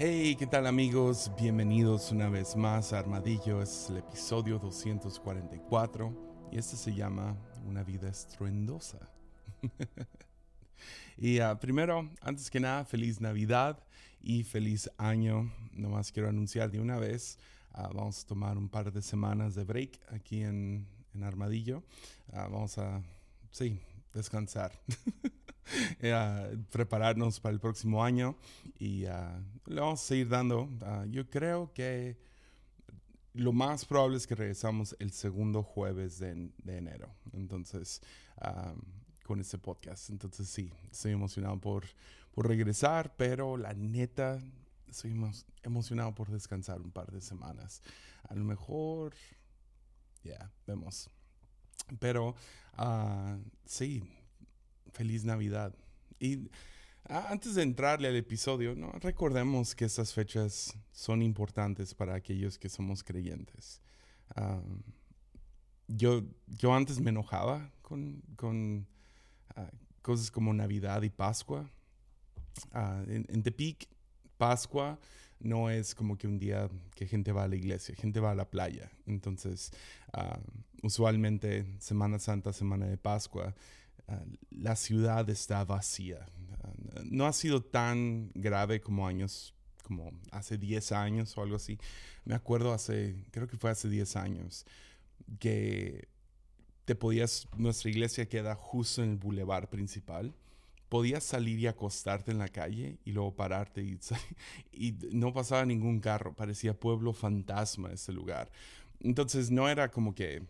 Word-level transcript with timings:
Hey, 0.00 0.36
¿qué 0.38 0.46
tal 0.46 0.68
amigos? 0.68 1.28
Bienvenidos 1.36 2.12
una 2.12 2.28
vez 2.28 2.54
más 2.54 2.92
a 2.92 3.00
Armadillo. 3.00 3.60
Es 3.60 3.90
el 3.90 3.96
episodio 3.96 4.60
244 4.60 6.48
y 6.52 6.58
este 6.58 6.76
se 6.76 6.94
llama 6.94 7.36
Una 7.66 7.82
vida 7.82 8.08
estruendosa. 8.08 9.10
y 11.18 11.40
uh, 11.40 11.58
primero, 11.58 12.08
antes 12.20 12.48
que 12.48 12.60
nada, 12.60 12.84
feliz 12.84 13.20
Navidad 13.20 13.82
y 14.22 14.44
feliz 14.44 14.88
año. 14.98 15.52
Nomás 15.72 16.12
quiero 16.12 16.28
anunciar 16.28 16.70
de 16.70 16.78
una 16.78 17.00
vez, 17.00 17.36
uh, 17.74 17.92
vamos 17.92 18.22
a 18.22 18.26
tomar 18.28 18.56
un 18.56 18.68
par 18.68 18.92
de 18.92 19.02
semanas 19.02 19.56
de 19.56 19.64
break 19.64 19.98
aquí 20.12 20.44
en, 20.44 20.86
en 21.12 21.24
Armadillo. 21.24 21.82
Uh, 22.28 22.36
vamos 22.36 22.78
a, 22.78 23.02
sí, 23.50 23.80
descansar. 24.14 24.80
uh, 26.02 26.56
prepararnos 26.70 27.40
para 27.40 27.52
el 27.52 27.60
próximo 27.60 28.04
año 28.04 28.36
y 28.78 29.04
uh, 29.06 29.42
le 29.66 29.80
vamos 29.80 30.02
a 30.02 30.06
seguir 30.06 30.28
dando. 30.28 30.62
Uh, 30.62 31.04
yo 31.10 31.28
creo 31.28 31.72
que 31.72 32.18
lo 33.34 33.52
más 33.52 33.84
probable 33.84 34.16
es 34.16 34.26
que 34.26 34.34
regresamos 34.34 34.96
el 34.98 35.12
segundo 35.12 35.62
jueves 35.62 36.18
de, 36.18 36.50
de 36.58 36.76
enero. 36.76 37.14
Entonces, 37.32 38.00
con 39.24 39.40
este 39.40 39.58
podcast. 39.58 40.10
Entonces, 40.10 40.48
sí, 40.48 40.72
estoy 40.90 41.12
emocionado 41.12 41.60
por, 41.60 41.84
por 42.32 42.48
regresar, 42.48 43.14
pero 43.16 43.56
la 43.56 43.74
neta, 43.74 44.40
estoy 44.88 45.14
emocionado 45.62 46.14
por 46.14 46.30
descansar 46.30 46.80
un 46.80 46.90
par 46.90 47.12
de 47.12 47.20
semanas. 47.20 47.82
A 48.28 48.34
lo 48.34 48.44
mejor, 48.44 49.14
ya, 50.24 50.38
yeah, 50.38 50.52
vemos. 50.66 51.10
Pero, 51.98 52.34
sí, 53.64 54.02
feliz 54.98 55.24
Navidad. 55.24 55.72
Y 56.18 56.50
antes 57.04 57.54
de 57.54 57.62
entrarle 57.62 58.08
al 58.08 58.16
episodio, 58.16 58.74
¿no? 58.74 58.90
recordemos 59.00 59.76
que 59.76 59.84
estas 59.84 60.12
fechas 60.12 60.76
son 60.90 61.22
importantes 61.22 61.94
para 61.94 62.16
aquellos 62.16 62.58
que 62.58 62.68
somos 62.68 63.04
creyentes. 63.04 63.80
Um, 64.36 64.82
yo, 65.86 66.24
yo 66.48 66.74
antes 66.74 67.00
me 67.00 67.10
enojaba 67.10 67.70
con, 67.80 68.20
con 68.34 68.88
uh, 69.56 69.60
cosas 70.02 70.32
como 70.32 70.52
Navidad 70.52 71.02
y 71.02 71.10
Pascua. 71.10 71.70
Uh, 72.74 73.08
en, 73.08 73.24
en, 73.28 73.42
Tepic, 73.44 73.88
Pascua 74.36 74.98
no 75.38 75.70
es 75.70 75.94
como 75.94 76.18
que 76.18 76.26
un 76.26 76.40
día 76.40 76.68
que 76.96 77.06
gente 77.06 77.30
va 77.30 77.44
a 77.44 77.48
la 77.48 77.54
iglesia, 77.54 77.94
gente 77.94 78.18
va 78.18 78.32
a 78.32 78.34
la 78.34 78.50
playa. 78.50 78.90
Entonces, 79.06 79.70
uh, 80.12 80.40
usualmente 80.82 81.64
Semana 81.78 82.18
Santa, 82.18 82.52
Semana 82.52 82.86
de 82.86 82.98
Pascua, 82.98 83.54
la 84.50 84.76
ciudad 84.76 85.28
está 85.30 85.64
vacía. 85.64 86.26
no 87.04 87.26
ha 87.26 87.32
sido 87.32 87.62
tan 87.62 88.30
grave 88.34 88.80
como 88.80 89.06
años, 89.06 89.54
como 89.82 90.10
hace 90.30 90.58
10 90.58 90.92
años 90.92 91.36
o 91.36 91.42
algo 91.42 91.56
así. 91.56 91.78
Me 92.24 92.34
acuerdo 92.34 92.72
hace, 92.72 93.24
creo 93.30 93.48
que 93.48 93.56
fue 93.56 93.70
hace 93.70 93.88
10 93.88 94.16
años, 94.16 94.66
que 95.38 96.08
te 96.84 96.94
podías, 96.94 97.48
nuestra 97.56 97.90
iglesia 97.90 98.28
queda 98.28 98.54
justo 98.54 99.02
en 99.02 99.10
el 99.10 99.16
bulevar 99.16 99.68
principal. 99.68 100.34
Podías 100.88 101.22
salir 101.22 101.58
y 101.58 101.66
acostarte 101.66 102.30
en 102.30 102.38
la 102.38 102.48
calle 102.48 102.98
y 103.04 103.12
luego 103.12 103.36
pararte 103.36 103.82
y, 103.82 103.98
y 104.72 104.92
no 105.12 105.34
pasaba 105.34 105.66
ningún 105.66 106.00
carro. 106.00 106.34
Parecía 106.34 106.72
pueblo 106.72 107.12
fantasma 107.12 107.92
ese 107.92 108.12
lugar. 108.12 108.50
Entonces 109.00 109.50
no 109.50 109.68
era 109.68 109.90
como 109.90 110.14
que 110.14 110.46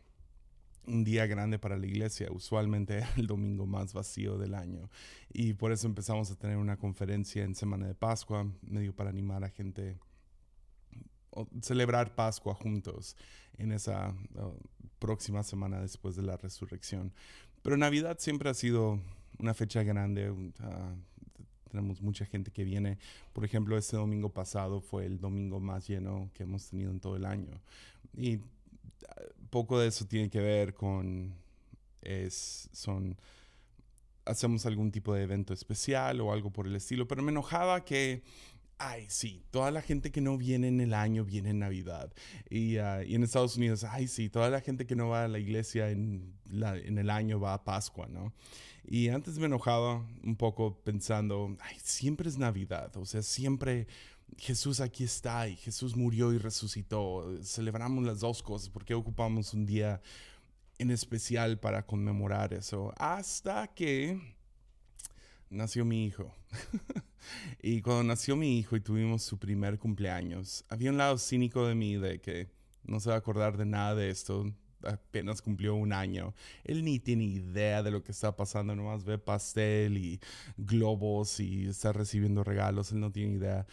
un 0.89 1.05
día 1.05 1.27
grande 1.27 1.59
para 1.59 1.77
la 1.77 1.87
iglesia, 1.87 2.29
usualmente 2.31 3.05
el 3.17 3.27
domingo 3.27 3.67
más 3.67 3.93
vacío 3.93 4.39
del 4.39 4.55
año. 4.55 4.91
Y 5.33 5.55
por 5.55 5.73
eso 5.73 5.87
empezamos 5.87 6.31
a 6.31 6.37
tener 6.37 6.57
una 6.57 6.77
conferencia 6.77 7.45
en 7.45 7.55
Semana 7.55 7.87
de 7.87 7.95
Pascua, 7.95 8.47
medio 8.63 8.95
para 8.95 9.11
animar 9.11 9.45
a 9.45 9.51
gente 9.51 9.99
a 11.37 11.45
celebrar 11.63 12.15
Pascua 12.15 12.55
juntos 12.55 13.17
en 13.59 13.73
esa 13.73 14.15
próxima 14.99 15.43
semana 15.43 15.81
después 15.81 16.17
de 16.17 16.23
la 16.23 16.37
resurrección. 16.37 17.13
Pero 17.63 17.77
Navidad 17.77 18.19
siempre 18.19 18.49
ha 18.49 18.55
sido 18.55 19.01
una 19.39 19.55
fecha 19.55 19.83
grande. 19.83 20.31
Uh, 20.31 20.53
tenemos 21.71 22.01
mucha 22.01 22.25
gente 22.25 22.51
que 22.51 22.65
viene. 22.65 22.99
Por 23.33 23.45
ejemplo, 23.45 23.77
este 23.77 23.97
domingo 23.97 24.33
pasado 24.33 24.81
fue 24.81 25.07
el 25.07 25.21
domingo 25.21 25.61
más 25.61 25.87
lleno 25.87 26.31
que 26.35 26.45
hemos 26.45 26.71
tenido 26.71 26.91
en 26.91 27.01
todo 27.01 27.17
el 27.17 27.27
año. 27.27 27.61
Y 28.17 28.41
poco 29.51 29.79
de 29.79 29.89
eso 29.89 30.07
tiene 30.07 30.31
que 30.31 30.41
ver 30.41 30.75
con, 30.75 31.35
es, 32.03 32.69
son, 32.73 33.19
hacemos 34.25 34.67
algún 34.67 34.91
tipo 34.91 35.15
de 35.15 35.23
evento 35.23 35.53
especial 35.53 36.21
o 36.21 36.33
algo 36.33 36.51
por 36.51 36.67
el 36.67 36.77
estilo, 36.77 37.09
pero 37.09 37.23
me 37.23 37.33
enojaba 37.33 37.85
que, 37.85 38.23
ay, 38.79 39.07
sí, 39.09 39.43
toda 39.51 39.71
la 39.71 39.83
gente 39.83 40.11
que 40.11 40.21
no 40.21 40.37
viene 40.37 40.69
en 40.69 40.81
el 40.81 40.95
año 40.95 41.25
viene 41.25 41.51
en 41.51 41.59
Navidad. 41.61 42.13
Y, 42.51 42.79
uh, 42.79 43.03
y 43.07 43.15
en 43.15 43.25
Estados 43.25 43.57
Unidos, 43.57 43.85
ay, 43.85 44.07
sí, 44.09 44.29
toda 44.29 44.51
la 44.51 44.61
gente 44.61 44.87
que 44.87 44.97
no 44.97 45.09
va 45.09 45.25
a 45.25 45.29
la 45.29 45.39
iglesia 45.39 45.91
en, 45.91 46.35
la, 46.51 46.77
en 46.77 46.99
el 46.99 47.11
año 47.11 47.41
va 47.41 47.55
a 47.55 47.65
Pascua, 47.65 48.07
¿no? 48.09 48.33
Y 48.85 49.09
antes 49.09 49.39
me 49.39 49.47
enojaba 49.47 50.07
un 50.25 50.37
poco 50.37 50.79
pensando, 50.83 51.57
ay, 51.61 51.77
siempre 51.83 52.29
es 52.29 52.39
Navidad, 52.39 52.97
o 52.97 53.05
sea, 53.05 53.23
siempre 53.23 53.87
Jesús 54.37 54.81
aquí 54.81 55.05
está 55.05 55.49
y 55.49 55.57
Jesús 55.57 55.97
murió 55.97 56.33
y 56.33 56.39
resucitó. 56.39 57.27
Celebramos 57.43 58.05
las 58.05 58.21
dos 58.21 58.43
cosas 58.43 58.69
porque 58.69 58.95
ocupamos 58.95 59.55
un 59.55 59.67
día 59.67 60.01
en 60.79 60.91
especial 60.91 61.59
para 61.59 61.85
conmemorar 61.85 62.55
eso. 62.55 62.93
Hasta 62.97 63.67
que 63.69 64.37
nació 65.51 65.85
mi 65.85 66.07
hijo. 66.07 66.35
y 67.63 67.83
cuando 67.83 68.05
nació 68.05 68.37
mi 68.37 68.59
hijo 68.59 68.77
y 68.77 68.81
tuvimos 68.81 69.23
su 69.23 69.39
primer 69.39 69.79
cumpleaños, 69.79 70.65
había 70.69 70.91
un 70.91 70.99
lado 70.99 71.19
cínico 71.19 71.67
de 71.67 71.75
mí 71.75 71.97
de 71.97 72.21
que 72.21 72.49
no 72.85 73.01
se 73.01 73.11
va 73.11 73.17
a 73.17 73.19
acordar 73.19 73.57
de 73.57 73.67
nada 73.67 73.95
de 73.95 74.11
esto. 74.11 74.53
Apenas 74.85 75.43
cumplió 75.43 75.75
un 75.75 75.93
año. 75.93 76.35
Él 76.63 76.85
ni 76.85 77.01
tiene 77.01 77.25
idea 77.25 77.83
de 77.83 77.91
lo 77.91 78.05
que 78.05 78.13
está 78.13 78.37
pasando. 78.37 78.77
Nomás 78.77 79.05
ve 79.05 79.19
pastel 79.19 79.99
y 79.99 80.21
globos 80.57 81.41
y 81.41 81.67
está 81.67 81.93
recibiendo 81.93 82.45
regalos. 82.45 82.93
Él 82.93 83.01
no 83.01 83.11
tiene 83.11 83.35
idea. 83.35 83.67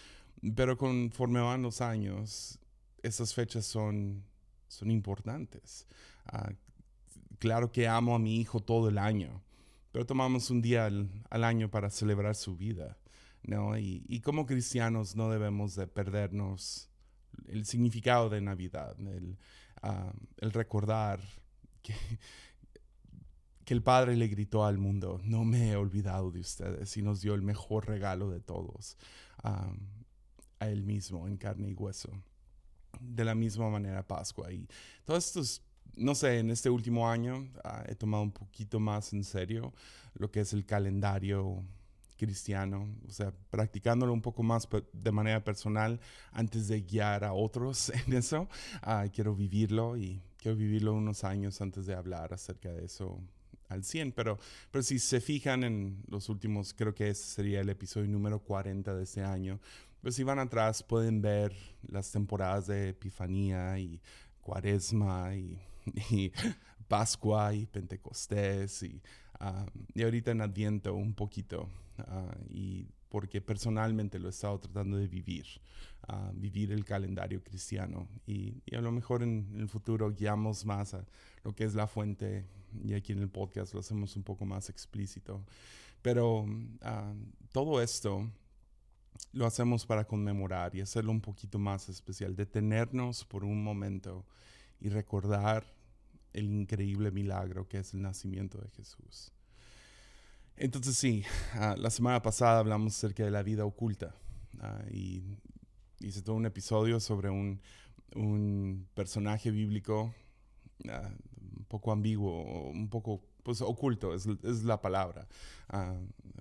Pero 0.55 0.77
conforme 0.77 1.39
van 1.41 1.61
los 1.61 1.81
años, 1.81 2.59
esas 3.01 3.33
fechas 3.33 3.65
son, 3.65 4.23
son 4.67 4.91
importantes. 4.91 5.87
Uh, 6.31 6.53
claro 7.39 7.71
que 7.71 7.87
amo 7.87 8.15
a 8.15 8.19
mi 8.19 8.39
hijo 8.39 8.59
todo 8.59 8.89
el 8.89 8.97
año, 8.97 9.41
pero 9.91 10.05
tomamos 10.05 10.49
un 10.49 10.61
día 10.61 10.85
al, 10.85 11.09
al 11.29 11.43
año 11.43 11.69
para 11.69 11.89
celebrar 11.89 12.35
su 12.35 12.55
vida. 12.55 12.97
¿no? 13.43 13.77
Y, 13.77 14.03
y, 14.07 14.21
como 14.21 14.45
cristianos 14.45 15.15
no 15.15 15.29
debemos 15.29 15.75
de 15.75 15.87
perdernos 15.87 16.89
el 17.47 17.65
significado 17.65 18.29
de 18.29 18.41
Navidad, 18.41 18.95
el, 18.99 19.37
uh, 19.83 20.11
el 20.37 20.51
recordar 20.51 21.19
que, 21.83 21.93
que 23.65 23.73
el 23.73 23.83
Padre 23.83 24.15
le 24.15 24.27
gritó 24.27 24.65
al 24.65 24.77
mundo, 24.77 25.19
no 25.23 25.43
me 25.43 25.71
he 25.71 25.75
olvidado 25.75 26.31
de 26.31 26.39
ustedes 26.39 26.95
y 26.97 27.01
nos 27.01 27.21
dio 27.21 27.33
el 27.33 27.41
mejor 27.41 27.87
regalo 27.87 28.29
de 28.29 28.39
todos. 28.39 28.97
Um, 29.43 29.94
a 30.59 30.69
Él 30.69 30.83
mismo 30.83 31.27
en 31.27 31.37
carne 31.37 31.69
y 31.69 31.73
hueso. 31.73 32.09
De 32.99 33.25
la 33.25 33.35
misma 33.35 33.69
manera 33.69 34.07
Pascua. 34.07 34.51
Y 34.51 34.67
todos 35.03 35.27
estos, 35.27 35.61
no 35.95 36.15
sé, 36.15 36.39
en 36.39 36.49
este 36.49 36.69
último 36.69 37.09
año 37.09 37.39
uh, 37.63 37.83
he 37.87 37.95
tomado 37.95 38.23
un 38.23 38.31
poquito 38.31 38.79
más 38.79 39.11
en 39.13 39.23
serio 39.23 39.73
lo 40.13 40.31
que 40.31 40.41
es 40.41 40.53
el 40.53 40.65
calendario 40.65 41.63
cristiano, 42.17 42.87
o 43.07 43.11
sea, 43.11 43.33
practicándolo 43.49 44.13
un 44.13 44.21
poco 44.21 44.41
más 44.41 44.67
de 44.93 45.11
manera 45.11 45.43
personal 45.43 45.99
antes 46.31 46.67
de 46.67 46.81
guiar 46.81 47.23
a 47.23 47.33
otros 47.33 47.89
en 48.07 48.13
eso. 48.13 48.47
Uh, 48.85 49.09
quiero 49.11 49.35
vivirlo 49.35 49.97
y 49.97 50.21
quiero 50.37 50.57
vivirlo 50.57 50.93
unos 50.93 51.23
años 51.23 51.59
antes 51.61 51.85
de 51.85 51.95
hablar 51.95 52.33
acerca 52.33 52.71
de 52.71 52.85
eso 52.85 53.19
al 53.67 53.83
100, 53.83 54.11
pero, 54.11 54.37
pero 54.71 54.83
si 54.83 54.99
se 54.99 55.19
fijan 55.19 55.63
en 55.63 56.03
los 56.07 56.29
últimos, 56.29 56.73
creo 56.73 56.93
que 56.93 57.09
ese 57.09 57.23
sería 57.23 57.61
el 57.61 57.69
episodio 57.69 58.07
número 58.07 58.39
40 58.39 58.93
de 58.95 59.03
este 59.03 59.23
año, 59.23 59.59
pues 60.05 60.13
si 60.13 60.23
van 60.23 60.37
atrás 60.37 60.83
pueden 60.83 61.19
ver 61.19 61.51
las 61.87 62.11
temporadas 62.11 62.67
de 62.67 62.89
Epifanía 62.89 63.79
y 63.79 63.99
Cuaresma 64.39 65.33
y, 65.33 65.59
y 66.11 66.31
Pascua 66.87 67.55
y 67.55 67.65
Pentecostés 67.65 68.83
y, 68.83 69.01
uh, 69.41 69.65
y, 69.95 70.03
ahorita 70.03 70.29
en 70.29 70.41
Adviento 70.41 70.93
un 70.93 71.15
poquito. 71.15 71.67
Uh, 71.97 72.53
y 72.53 72.87
porque 73.09 73.41
personalmente 73.41 74.19
lo 74.19 74.27
he 74.27 74.29
estado 74.29 74.59
tratando 74.59 74.97
de 74.97 75.07
vivir, 75.07 75.47
uh, 76.07 76.31
vivir 76.35 76.71
el 76.71 76.85
calendario 76.85 77.43
cristiano. 77.43 78.07
Y, 78.27 78.61
y, 78.67 78.75
a 78.75 78.81
lo 78.81 78.91
mejor 78.91 79.23
en, 79.23 79.55
el 79.57 79.67
futuro 79.67 80.11
guiamos 80.11 80.67
más 80.67 80.93
a 80.93 81.03
lo 81.43 81.55
que 81.55 81.63
es 81.63 81.73
la 81.73 81.87
fuente 81.87 82.45
y 82.83 82.93
aquí 82.93 83.13
en 83.13 83.23
el 83.23 83.29
podcast 83.29 83.73
lo 83.73 83.79
hacemos 83.79 84.15
un 84.15 84.21
poco 84.21 84.45
más 84.45 84.69
explícito. 84.69 85.43
Pero 86.03 86.45
todo 87.51 87.81
esto 87.81 88.29
lo 89.31 89.45
hacemos 89.45 89.85
para 89.85 90.05
conmemorar 90.05 90.75
y 90.75 90.81
hacerlo 90.81 91.11
un 91.11 91.21
poquito 91.21 91.59
más 91.59 91.89
especial, 91.89 92.35
detenernos 92.35 93.25
por 93.25 93.43
un 93.43 93.63
momento 93.63 94.25
y 94.79 94.89
recordar 94.89 95.65
el 96.33 96.51
increíble 96.51 97.11
milagro 97.11 97.67
que 97.67 97.79
es 97.79 97.93
el 97.93 98.01
nacimiento 98.01 98.59
de 98.59 98.69
Jesús. 98.69 99.31
Entonces 100.57 100.97
sí, 100.97 101.23
uh, 101.55 101.77
la 101.77 101.89
semana 101.89 102.21
pasada 102.21 102.59
hablamos 102.59 102.95
acerca 102.95 103.23
de 103.23 103.31
la 103.31 103.43
vida 103.43 103.65
oculta 103.65 104.15
uh, 104.55 104.89
y 104.93 105.37
hice 105.99 106.21
todo 106.21 106.35
un 106.35 106.45
episodio 106.45 106.99
sobre 106.99 107.29
un, 107.29 107.61
un 108.15 108.87
personaje 108.93 109.51
bíblico 109.51 110.13
uh, 110.85 111.57
un 111.57 111.65
poco 111.67 111.91
ambiguo, 111.91 112.69
un 112.69 112.89
poco 112.89 113.21
pues, 113.43 113.61
oculto, 113.61 114.13
es, 114.13 114.27
es 114.43 114.63
la 114.63 114.81
palabra. 114.81 115.27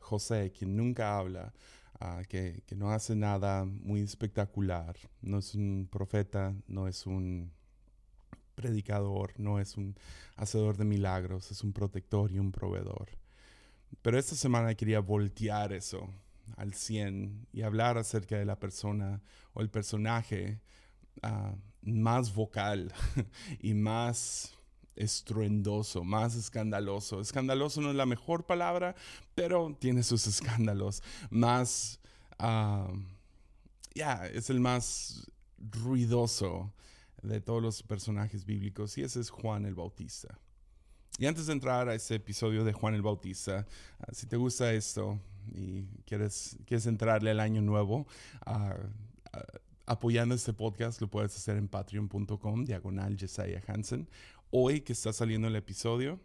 José, 0.00 0.52
quien 0.52 0.76
nunca 0.76 1.18
habla, 1.18 1.52
uh, 2.04 2.24
que, 2.28 2.62
no 2.76 2.90
hace 2.90 3.14
nada 3.14 3.64
muy 3.64 4.00
espectacular, 4.00 4.96
no 5.22 5.38
es 5.38 5.54
un 5.54 5.88
profeta, 5.90 6.54
no 6.66 6.88
es 6.88 7.06
un 7.06 7.52
predicador, 8.54 9.32
no 9.38 9.58
es 9.58 9.76
un 9.76 9.96
hacedor 10.36 10.76
de 10.76 10.84
milagros, 10.84 11.50
es 11.50 11.62
un 11.62 11.72
protector 11.72 12.30
y 12.30 12.38
un 12.38 12.52
proveedor. 12.52 13.10
Pero 14.02 14.18
esta 14.18 14.34
semana 14.34 14.74
quería 14.74 15.00
voltear 15.00 15.72
eso 15.72 16.08
al 16.56 16.74
100 16.74 17.48
y 17.52 17.62
hablar 17.62 17.98
acerca 17.98 18.36
de 18.36 18.44
la 18.44 18.58
persona 18.58 19.22
o 19.54 19.60
el 19.60 19.70
personaje 19.70 20.60
uh, 21.22 21.56
más 21.82 22.34
vocal 22.34 22.92
y 23.60 23.74
más 23.74 24.54
estruendoso, 24.96 26.04
más 26.04 26.36
escandaloso. 26.36 27.20
Escandaloso 27.20 27.80
no 27.80 27.90
es 27.90 27.96
la 27.96 28.06
mejor 28.06 28.46
palabra, 28.46 28.94
pero 29.34 29.76
tiene 29.78 30.02
sus 30.02 30.26
escándalos. 30.28 31.02
Más, 31.30 32.00
uh, 32.38 32.96
ya, 33.94 34.26
es 34.26 34.50
el 34.50 34.60
más 34.60 35.30
ruidoso 35.58 36.72
de 37.22 37.40
todos 37.40 37.62
los 37.62 37.82
personajes 37.82 38.44
bíblicos 38.44 38.98
y 38.98 39.02
ese 39.02 39.20
es 39.20 39.30
Juan 39.30 39.64
el 39.64 39.74
Bautista. 39.74 40.38
Y 41.18 41.26
antes 41.26 41.46
de 41.46 41.52
entrar 41.52 41.88
a 41.88 41.94
ese 41.94 42.16
episodio 42.16 42.64
de 42.64 42.72
Juan 42.72 42.94
el 42.94 43.02
Bautista, 43.02 43.66
uh, 44.00 44.14
si 44.14 44.26
te 44.26 44.36
gusta 44.36 44.72
esto 44.72 45.18
y 45.52 45.84
quieres, 46.06 46.56
quieres 46.66 46.86
entrarle 46.86 47.30
al 47.30 47.40
año 47.40 47.62
nuevo, 47.62 48.06
uh, 48.46 48.88
apoyando 49.86 50.34
este 50.34 50.52
podcast, 50.52 51.00
lo 51.00 51.08
puedes 51.08 51.36
hacer 51.36 51.56
en 51.56 51.68
patreon.com, 51.68 52.64
diagonal 52.64 53.16
Jesiah 53.18 53.62
Hansen. 53.66 54.08
Hoy 54.56 54.82
que 54.82 54.92
está 54.92 55.12
saliendo 55.12 55.48
el 55.48 55.56
episodio, 55.56 56.20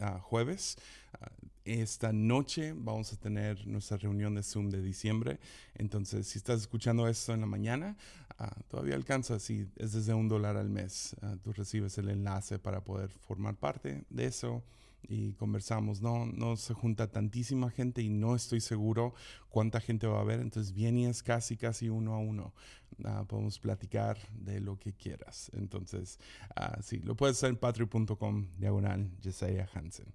uh, 0.00 0.20
jueves, 0.20 0.76
uh, 1.20 1.24
esta 1.64 2.12
noche 2.12 2.72
vamos 2.72 3.12
a 3.12 3.16
tener 3.16 3.66
nuestra 3.66 3.96
reunión 3.96 4.36
de 4.36 4.44
Zoom 4.44 4.70
de 4.70 4.80
diciembre. 4.80 5.40
Entonces, 5.74 6.28
si 6.28 6.38
estás 6.38 6.60
escuchando 6.60 7.08
esto 7.08 7.34
en 7.34 7.40
la 7.40 7.46
mañana, 7.46 7.96
uh, 8.38 8.62
todavía 8.68 8.94
alcanza, 8.94 9.40
si 9.40 9.66
es 9.74 9.90
desde 9.90 10.14
un 10.14 10.28
dólar 10.28 10.56
al 10.56 10.70
mes, 10.70 11.16
tú 11.42 11.52
recibes 11.52 11.98
el 11.98 12.10
enlace 12.10 12.60
para 12.60 12.84
poder 12.84 13.10
formar 13.10 13.56
parte 13.56 14.04
de 14.08 14.26
eso 14.26 14.62
y 15.08 15.34
conversamos. 15.34 16.00
No, 16.00 16.26
no 16.26 16.56
se 16.56 16.74
junta 16.74 17.10
tantísima 17.10 17.70
gente 17.70 18.02
y 18.02 18.08
no 18.08 18.34
estoy 18.34 18.60
seguro 18.60 19.14
cuánta 19.48 19.80
gente 19.80 20.06
va 20.06 20.18
a 20.18 20.22
haber. 20.22 20.40
Entonces 20.40 20.72
vienes 20.72 21.22
casi, 21.22 21.56
casi 21.56 21.88
uno 21.88 22.14
a 22.14 22.18
uno. 22.18 22.52
Uh, 22.98 23.24
podemos 23.26 23.58
platicar 23.58 24.18
de 24.32 24.60
lo 24.60 24.78
que 24.78 24.92
quieras. 24.92 25.50
Entonces, 25.54 26.18
uh, 26.56 26.80
sí, 26.82 26.98
lo 26.98 27.16
puedes 27.16 27.36
hacer 27.36 27.50
en 27.50 27.56
patreon.com 27.56 28.48
diagonal 28.58 29.10
Jesiah 29.22 29.68
Hansen. 29.74 30.12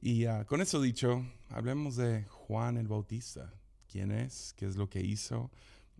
Y 0.00 0.26
uh, 0.26 0.44
con 0.46 0.60
eso 0.60 0.80
dicho, 0.80 1.24
hablemos 1.48 1.96
de 1.96 2.24
Juan 2.24 2.76
el 2.76 2.88
Bautista. 2.88 3.52
¿Quién 3.90 4.10
es? 4.10 4.52
¿Qué 4.56 4.66
es 4.66 4.76
lo 4.76 4.90
que 4.90 5.00
hizo? 5.00 5.50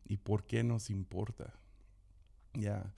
¿Y 0.05 0.19
por 0.19 0.45
qué 0.45 0.63
nos 0.63 0.91
importa? 0.91 1.55
Ya. 2.55 2.93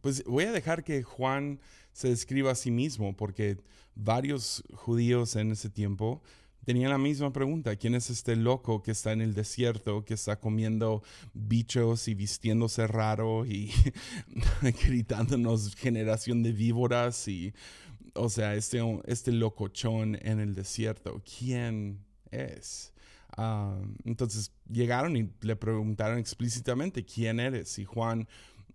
Pues 0.00 0.24
voy 0.24 0.44
a 0.44 0.52
dejar 0.52 0.84
que 0.84 1.02
Juan 1.02 1.60
se 1.92 2.08
describa 2.08 2.52
a 2.52 2.54
sí 2.54 2.70
mismo, 2.70 3.16
porque 3.16 3.58
varios 3.94 4.62
judíos 4.72 5.36
en 5.36 5.52
ese 5.52 5.68
tiempo 5.68 6.22
tenían 6.64 6.90
la 6.90 6.98
misma 6.98 7.32
pregunta, 7.32 7.76
¿quién 7.76 7.94
es 7.94 8.10
este 8.10 8.36
loco 8.36 8.82
que 8.82 8.92
está 8.92 9.12
en 9.12 9.20
el 9.20 9.34
desierto, 9.34 10.04
que 10.04 10.14
está 10.14 10.38
comiendo 10.38 11.02
bichos 11.32 12.08
y 12.08 12.14
vistiéndose 12.14 12.86
raro 12.86 13.46
y 13.46 13.72
gritándonos 14.84 15.74
generación 15.74 16.42
de 16.42 16.52
víboras 16.52 17.26
y, 17.28 17.54
o 18.14 18.28
sea, 18.28 18.54
este, 18.54 18.80
este 19.06 19.32
locochón 19.32 20.18
en 20.22 20.40
el 20.40 20.54
desierto, 20.54 21.22
¿quién 21.38 22.04
es? 22.30 22.92
Uh, 23.36 23.86
entonces 24.04 24.52
llegaron 24.68 25.16
y 25.16 25.30
le 25.40 25.56
preguntaron 25.56 26.18
explícitamente, 26.18 27.04
¿quién 27.04 27.40
eres? 27.40 27.78
Y 27.78 27.84
Juan 27.84 28.28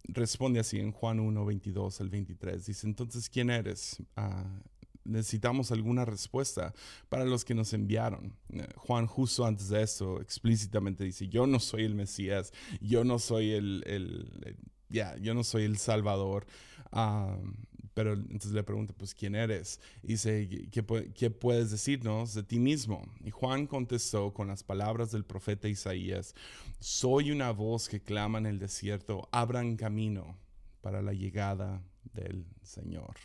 responde 0.08 0.60
así 0.60 0.80
en 0.80 0.92
Juan 0.92 1.20
1, 1.20 1.46
22 1.46 2.02
al 2.02 2.10
23. 2.10 2.66
Dice, 2.66 2.88
entonces, 2.88 3.30
¿quién 3.30 3.50
eres? 3.50 3.98
Uh, 4.18 4.60
necesitamos 5.06 5.72
alguna 5.72 6.04
respuesta 6.04 6.74
para 7.10 7.26
los 7.26 7.46
que 7.46 7.54
nos 7.54 7.74
enviaron. 7.74 8.36
Eh, 8.50 8.68
Juan 8.76 9.06
justo 9.06 9.46
antes 9.46 9.70
de 9.70 9.82
eso 9.84 10.20
explícitamente 10.20 11.04
dice, 11.04 11.28
yo 11.28 11.48
no 11.48 11.60
soy 11.60 11.84
el 11.84 11.96
Mesías, 11.96 12.52
yo 12.82 13.04
no 13.04 13.20
soy 13.20 13.52
el, 13.52 13.84
el, 13.86 14.58
ya, 14.90 15.16
yo 15.18 15.34
no 15.34 15.44
soy 15.44 15.64
el 15.64 15.78
Salvador. 15.78 16.48
Um, 16.92 17.54
pero 17.96 18.14
entonces 18.14 18.52
le 18.52 18.62
pregunta, 18.62 18.94
pues, 18.96 19.16
¿quién 19.16 19.34
eres? 19.36 19.80
Y 20.04 20.10
dice, 20.10 20.48
¿qué, 20.70 21.12
¿qué, 21.16 21.30
puedes 21.32 21.72
decirnos 21.72 22.34
de 22.34 22.44
ti 22.44 22.60
mismo? 22.60 23.02
Y 23.24 23.32
Juan 23.32 23.66
contestó 23.66 24.34
con 24.34 24.50
las 24.50 24.64
palabras 24.64 25.12
del 25.12 25.24
profeta 25.24 25.70
Isaías, 25.70 26.36
soy 26.80 27.32
una 27.32 27.52
voz 27.52 27.88
que 27.88 28.02
clama 28.02 28.38
en 28.38 28.48
el 28.48 28.60
desierto, 28.60 29.28
abran 29.32 29.78
camino 29.78 30.38
para 30.82 31.02
la 31.02 31.14
llegada 31.14 31.82
del 32.14 32.46
Señor. 32.64 33.16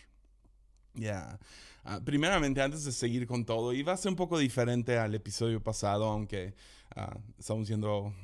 Ya, 0.94 1.38
ah, 1.84 2.00
primeramente, 2.04 2.62
antes 2.62 2.84
de 2.84 2.92
seguir 2.92 3.26
con 3.26 3.44
todo, 3.44 3.72
iba 3.72 3.92
a 3.92 3.96
ser 3.96 4.10
un 4.10 4.16
poco 4.16 4.38
diferente 4.38 4.98
al 4.98 5.16
episodio 5.16 5.60
pasado, 5.60 6.04
aunque 6.04 6.54
uh, 6.96 7.18
estamos 7.38 7.66
siendo 7.66 8.14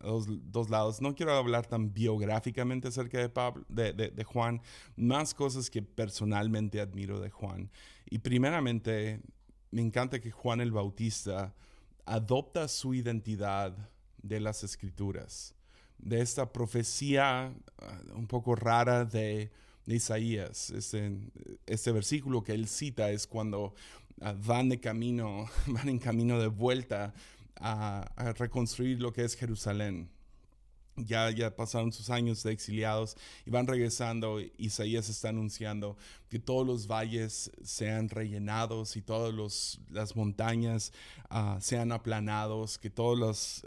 dos, 0.00 0.26
dos, 0.50 0.70
lados. 0.70 1.00
No 1.00 1.14
quiero 1.14 1.32
hablar 1.32 1.66
tan 1.66 1.92
biográficamente 1.92 2.88
acerca 2.88 3.18
de, 3.18 3.28
Pablo, 3.28 3.64
de, 3.68 3.92
de, 3.92 4.24
Juan, 4.24 4.60
más 4.96 5.34
cosas 5.34 5.70
que 5.70 5.82
personalmente 5.82 6.80
admiro 6.80 7.20
de 7.20 7.30
Juan. 7.30 7.70
Y 8.08 8.18
primeramente, 8.18 9.20
me 9.70 9.82
encanta 9.82 10.20
que 10.20 10.30
Juan 10.30 10.60
el 10.60 10.72
Bautista 10.72 11.54
adopta 12.04 12.68
su 12.68 12.94
identidad 12.94 13.76
de 14.22 14.40
las 14.40 14.64
escrituras, 14.64 15.54
de 15.98 16.20
esta 16.20 16.52
profecía 16.52 17.52
uh, 17.82 18.18
un 18.18 18.26
poco 18.26 18.54
rara 18.54 19.04
de, 19.04 19.50
de 19.84 19.94
Isaías. 19.94 20.70
Este, 20.70 21.18
este, 21.66 21.92
versículo 21.92 22.42
que 22.42 22.52
él 22.52 22.68
cita 22.68 23.10
es 23.10 23.26
cuando 23.26 23.74
uh, 24.20 24.32
van 24.46 24.68
de 24.68 24.80
camino, 24.80 25.46
van 25.66 25.88
en 25.88 25.98
camino 25.98 26.38
de 26.40 26.48
vuelta 26.48 27.12
a, 27.60 28.32
reconstruir 28.36 29.00
lo 29.00 29.12
que 29.12 29.24
es 29.24 29.34
Jerusalén. 29.34 30.10
Ya, 30.98 31.30
ya 31.30 31.54
pasaron 31.54 31.92
sus 31.92 32.08
años 32.08 32.42
de 32.42 32.52
exiliados 32.52 33.16
y 33.44 33.50
van 33.50 33.66
regresando. 33.66 34.40
Isaías 34.56 35.10
está 35.10 35.28
anunciando 35.28 35.98
que 36.30 36.38
todos 36.38 36.66
los 36.66 36.86
valles 36.86 37.50
sean 37.62 38.08
rellenados 38.08 38.96
y 38.96 39.02
todas 39.02 39.78
las 39.90 40.16
montañas 40.16 40.92
uh, 41.30 41.60
sean 41.60 41.92
aplanados, 41.92 42.78
que 42.78 42.88
todos 42.88 43.18
los, 43.18 43.62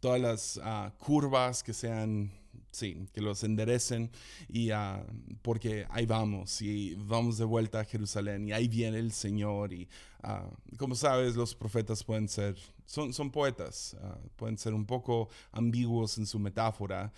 todas 0.00 0.20
las 0.20 0.56
uh, 0.64 0.90
curvas 0.98 1.62
que 1.62 1.72
sean 1.72 2.32
sí, 2.76 3.08
que 3.12 3.20
los 3.20 3.42
enderecen 3.42 4.10
y 4.48 4.70
uh, 4.70 5.02
porque 5.42 5.86
ahí 5.88 6.04
vamos 6.04 6.60
y 6.60 6.94
vamos 6.94 7.38
de 7.38 7.44
vuelta 7.44 7.80
a 7.80 7.84
Jerusalén 7.84 8.46
y 8.46 8.52
ahí 8.52 8.68
viene 8.68 8.98
el 8.98 9.12
Señor 9.12 9.72
y 9.72 9.88
uh, 10.24 10.76
como 10.76 10.94
sabes 10.94 11.34
los 11.36 11.54
profetas 11.54 12.04
pueden 12.04 12.28
ser, 12.28 12.56
son, 12.84 13.14
son 13.14 13.30
poetas, 13.30 13.96
uh, 14.00 14.28
pueden 14.36 14.58
ser 14.58 14.74
un 14.74 14.84
poco 14.84 15.30
ambiguos 15.52 16.18
en 16.18 16.26
su 16.26 16.38
metáfora, 16.38 17.12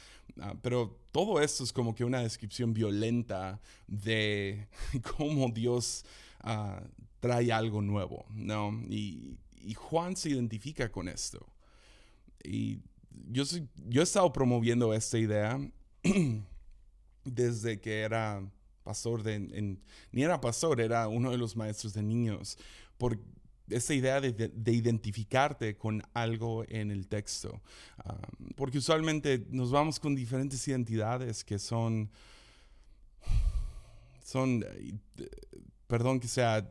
pero 0.63 0.97
todo 1.11 1.41
esto 1.41 1.65
es 1.65 1.73
como 1.73 1.95
que 1.95 2.05
una 2.05 2.21
descripción 2.21 2.73
violenta 2.73 3.61
de 3.89 4.69
cómo 5.17 5.49
Dios 5.49 6.05
trae 7.19 7.51
algo 7.51 7.83
nuevo, 7.83 8.25
¿no? 8.31 8.81
Y, 8.89 9.37
y 9.61 9.75
Juan 9.75 10.15
se 10.15 10.31
identifica 10.31 10.93
con 10.93 11.09
esto. 11.09 11.45
Y 12.45 12.79
yo, 13.11 13.45
yo 13.87 14.01
he 14.01 14.05
estado 14.05 14.33
promoviendo 14.33 14.93
esta 14.95 15.19
idea 15.19 15.59
desde 17.25 17.81
que 17.81 18.01
era 18.01 18.43
pastor 18.83 19.23
de, 19.23 19.79
ni 20.13 20.23
era 20.23 20.41
pastor, 20.41 20.81
era 20.81 21.09
uno 21.09 21.31
de 21.31 21.37
los 21.37 21.57
maestros 21.57 21.93
de 21.93 22.03
niños, 22.03 22.57
por 22.97 23.19
esta 23.69 23.93
idea 23.93 24.21
de, 24.21 24.73
identificarte 24.73 25.77
con 25.77 26.03
algo 26.15 26.65
en 26.69 26.91
el 26.91 27.07
texto. 27.07 27.61
porque 28.57 28.79
usualmente 28.79 29.47
nos 29.51 29.71
vamos 29.71 30.01
con 30.01 30.15
diferentes 30.15 30.67
identidades 30.67 31.45
que 31.45 31.59
son, 31.59 32.11
son, 34.25 34.65
eh, 34.67 34.95
perdón 35.87 36.19
que 36.19 36.29
sea 36.29 36.67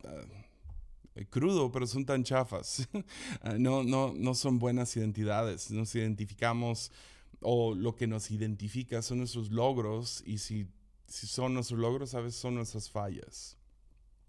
crudo, 1.25 1.71
pero 1.71 1.87
son 1.87 2.05
tan 2.05 2.23
chafas. 2.23 2.87
Ah, 3.41 3.55
no, 3.57 3.83
no, 3.83 4.13
no 4.15 4.33
son 4.33 4.59
buenas 4.59 4.95
identidades. 4.97 5.71
Nos 5.71 5.93
identificamos 5.95 6.91
o 7.41 7.75
lo 7.75 7.95
que 7.95 8.07
nos 8.07 8.31
identifica 8.31 9.01
son 9.01 9.19
nuestros 9.19 9.51
logros 9.51 10.23
y 10.25 10.39
si, 10.39 10.67
si 11.07 11.27
son 11.27 11.53
nuestros 11.53 11.79
logros, 11.79 12.13
a 12.15 12.21
veces 12.21 12.39
son 12.39 12.55
nuestras 12.55 12.89
fallas. 12.89 13.57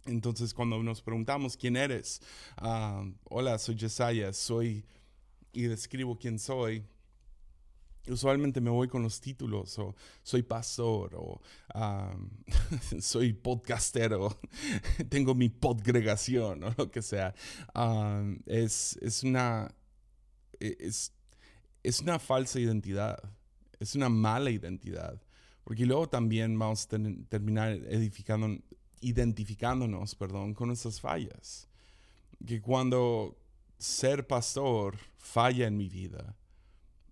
Entonces, 0.04 0.54
cuando 0.54 0.82
nos 0.82 1.02
preguntamos 1.02 1.56
quién 1.56 1.76
eres, 1.76 2.22
uh, 2.62 3.10
hola, 3.24 3.58
soy 3.58 3.76
Jesiah, 3.76 4.32
soy 4.32 4.84
y 5.52 5.62
describo 5.62 6.18
quién 6.18 6.38
soy, 6.38 6.84
usualmente 8.10 8.60
me 8.60 8.70
voy 8.70 8.88
con 8.88 9.02
los 9.02 9.20
títulos 9.20 9.78
o 9.78 9.94
soy 10.22 10.42
pastor 10.42 11.14
o 11.16 11.40
soy 13.00 13.32
podcastero, 13.32 14.38
tengo 15.08 15.34
mi 15.34 15.48
podgregación 15.48 16.64
o 16.64 16.74
lo 16.76 16.90
que 16.90 17.02
sea. 17.02 17.34
es, 18.46 18.98
es, 19.00 19.22
una, 19.22 19.74
e, 20.60 20.76
es, 20.80 21.12
es 21.82 22.00
una 22.00 22.18
falsa 22.18 22.60
identidad, 22.60 23.18
es 23.78 23.94
una 23.94 24.08
mala 24.08 24.50
identidad. 24.50 25.20
Porque 25.64 25.84
luego 25.84 26.08
también 26.08 26.58
vamos 26.58 26.86
a 26.86 26.88
terminar 27.28 27.72
edificando, 27.72 28.58
identificándonos 29.02 30.14
perdón, 30.14 30.54
con 30.54 30.68
nuestras 30.68 30.98
fallas. 30.98 31.68
Que 32.46 32.62
cuando 32.62 33.36
ser 33.78 34.26
pastor 34.26 34.96
falla 35.18 35.66
en 35.66 35.76
mi 35.76 35.90
vida, 35.90 36.37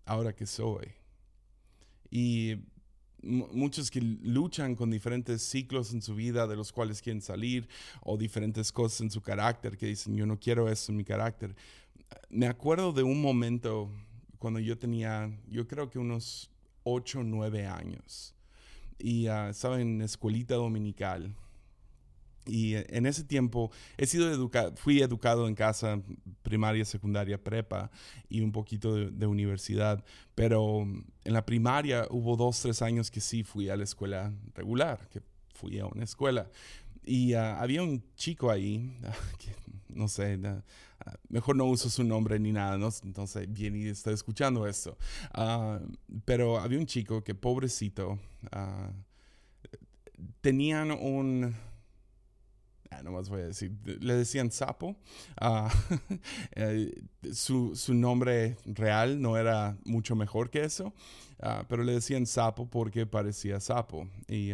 ahora 0.07 0.35
que 0.35 0.47
soy. 0.47 0.95
Y 2.11 2.57
muchos 3.23 3.91
que 3.91 4.01
luchan 4.01 4.75
con 4.75 4.91
diferentes 4.91 5.43
ciclos 5.43 5.93
en 5.93 6.01
su 6.01 6.15
vida 6.15 6.47
de 6.47 6.57
los 6.57 6.73
cuales 6.73 7.03
quieren 7.03 7.21
salir 7.21 7.69
o 8.03 8.17
diferentes 8.17 8.73
cosas 8.73 9.01
en 9.03 9.11
su 9.11 9.21
carácter 9.21 9.77
que 9.77 9.87
dicen 9.87 10.17
yo 10.17 10.27
no 10.27 10.39
quiero 10.39 10.69
eso 10.71 10.93
en 10.93 10.97
mi 10.97 11.05
carácter. 11.05 11.55
Me 12.31 12.47
acuerdo 12.47 12.93
de 12.93 13.03
un 13.03 13.21
momento 13.21 13.91
cuando 14.39 14.61
yo 14.61 14.79
tenía, 14.79 15.31
yo 15.49 15.67
creo 15.67 15.91
que 15.91 15.99
unos 15.99 16.51
8 16.85 17.21
o 17.21 17.23
9 17.25 17.67
años 17.67 18.35
y 18.99 19.29
uh, 19.29 19.49
estaba 19.49 19.81
en 19.81 20.01
escuelita 20.03 20.55
dominical. 20.55 21.35
Y 22.47 22.75
en 22.75 23.07
ese 23.07 23.25
tiempo 23.25 23.71
he 23.97 24.07
sido 24.07 24.31
educado, 24.31 24.75
fui 24.77 25.03
educado 25.03 25.49
en 25.49 25.55
casa, 25.55 26.01
primaria, 26.43 26.85
secundaria, 26.85 27.43
prepa 27.43 27.91
y 28.29 28.41
un 28.41 28.53
poquito 28.53 28.95
de, 28.95 29.27
universidad. 29.27 30.05
Pero 30.35 30.83
en 30.83 31.33
la 31.33 31.45
primaria 31.45 32.07
hubo 32.11 32.37
dos, 32.37 32.61
tres 32.61 32.83
años 32.83 33.11
que 33.11 33.21
sí 33.21 33.43
fui 33.43 33.69
a 33.69 33.77
la 33.77 33.85
escuela 33.85 34.33
regular, 34.55 35.09
que 35.09 35.23
fui 35.55 35.79
a 35.79 35.87
una 35.87 36.05
escuela. 36.05 36.49
Y 37.05 37.35
uh, 37.35 37.39
había 37.39 37.83
un 37.83 38.03
chico 38.17 38.51
ahí, 38.51 38.97
que 39.39 39.55
no 39.89 40.09
sé, 40.09 40.39
mejor 41.29 41.57
no 41.57 41.65
uso 41.65 41.89
su 41.89 42.05
nombre 42.05 42.39
ni 42.39 42.53
nada, 42.53 42.77
¿no? 42.77 42.91
entonces 43.05 43.51
bien 43.53 43.77
y 43.77 43.87
estoy 43.87 44.15
escuchando 44.15 44.67
esto. 44.67 44.97
Ah, 45.33 45.81
pero 46.25 46.59
había 46.59 46.79
un 46.79 46.87
chico 46.87 47.25
que 47.25 47.35
pobrecito, 47.35 48.19
uh, 48.53 48.93
tenían 50.41 50.91
un... 50.91 51.55
Ah, 52.91 53.03
no 53.03 53.13
más 53.13 53.29
voy 53.29 53.43
a 53.43 53.47
decir, 53.47 53.73
le 53.85 54.15
decían 54.15 54.51
sapo. 54.51 54.97
Ah, 55.41 55.73
eh, 56.53 56.93
su, 57.33 57.75
su, 57.75 57.95
nombre 57.95 58.57
real 58.65 59.21
no 59.21 59.37
era 59.37 59.77
mucho 59.85 60.15
mejor 60.15 60.51
que 60.51 60.65
eso, 60.65 60.93
pero 61.69 61.83
le 61.83 61.93
decían 61.93 62.27
sapo 62.27 62.69
porque 62.69 63.07
parecía 63.07 63.61
sapo. 63.61 64.09
Y 64.29 64.53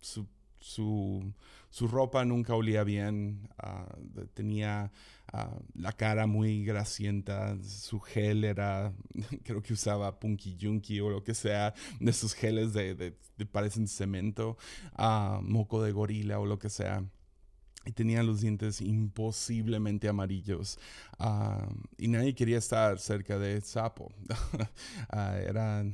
su, 0.00 0.26
su 0.58 1.32
su 1.74 1.88
ropa 1.88 2.24
nunca 2.24 2.54
olía 2.54 2.84
bien, 2.84 3.48
ah, 3.58 3.88
tenía 4.32 4.92
ah, 5.32 5.58
la 5.74 5.90
cara 5.90 6.28
muy 6.28 6.64
grasienta, 6.64 7.60
su 7.64 7.98
gel 7.98 8.44
era, 8.44 8.94
creo 9.42 9.60
que 9.60 9.72
usaba 9.72 10.20
Punky 10.20 10.56
Junky 10.60 11.00
o 11.00 11.10
lo 11.10 11.24
que 11.24 11.34
sea, 11.34 11.74
de 11.98 12.12
esos 12.12 12.32
geles 12.32 12.74
de, 12.74 12.94
de, 12.94 13.46
parecen 13.46 13.88
cemento, 13.88 14.56
uh, 14.96 15.42
moco 15.42 15.82
de 15.82 15.90
gorila 15.90 16.38
o 16.38 16.46
lo 16.46 16.60
que 16.60 16.70
sea. 16.70 17.04
Y 17.84 17.90
tenía 17.90 18.22
los 18.22 18.40
dientes 18.40 18.80
imposiblemente 18.80 20.08
amarillos. 20.08 20.78
y 21.98 22.06
nadie 22.06 22.36
quería 22.36 22.58
estar 22.58 23.00
cerca 23.00 23.36
de 23.36 23.60
Sapo. 23.62 24.12
era, 25.10 25.84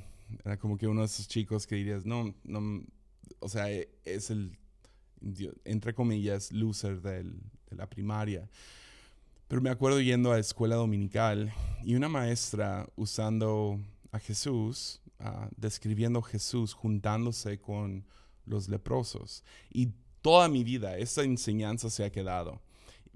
era 0.44 0.58
como 0.58 0.76
que 0.76 0.86
uno 0.86 1.00
de 1.00 1.06
esos 1.06 1.26
chicos 1.26 1.66
que 1.66 1.76
dirías, 1.76 2.04
no, 2.04 2.34
no, 2.44 2.84
o 3.38 3.48
sea, 3.48 3.70
e, 3.70 3.88
es 4.04 4.30
el 4.30 4.59
entre 5.64 5.94
comillas, 5.94 6.52
loser 6.52 7.00
de 7.00 7.24
la 7.70 7.88
primaria. 7.88 8.48
Pero 9.48 9.62
me 9.62 9.70
acuerdo 9.70 10.00
yendo 10.00 10.32
a 10.32 10.38
escuela 10.38 10.76
dominical 10.76 11.52
y 11.84 11.94
una 11.94 12.08
maestra 12.08 12.88
usando 12.94 13.80
a 14.12 14.18
Jesús, 14.18 15.00
uh, 15.18 15.48
describiendo 15.56 16.20
a 16.20 16.22
Jesús 16.22 16.72
juntándose 16.72 17.60
con 17.60 18.04
los 18.46 18.68
leprosos. 18.68 19.42
Y 19.70 19.92
toda 20.22 20.48
mi 20.48 20.62
vida 20.64 20.96
esa 20.98 21.22
enseñanza 21.22 21.90
se 21.90 22.04
ha 22.04 22.12
quedado, 22.12 22.60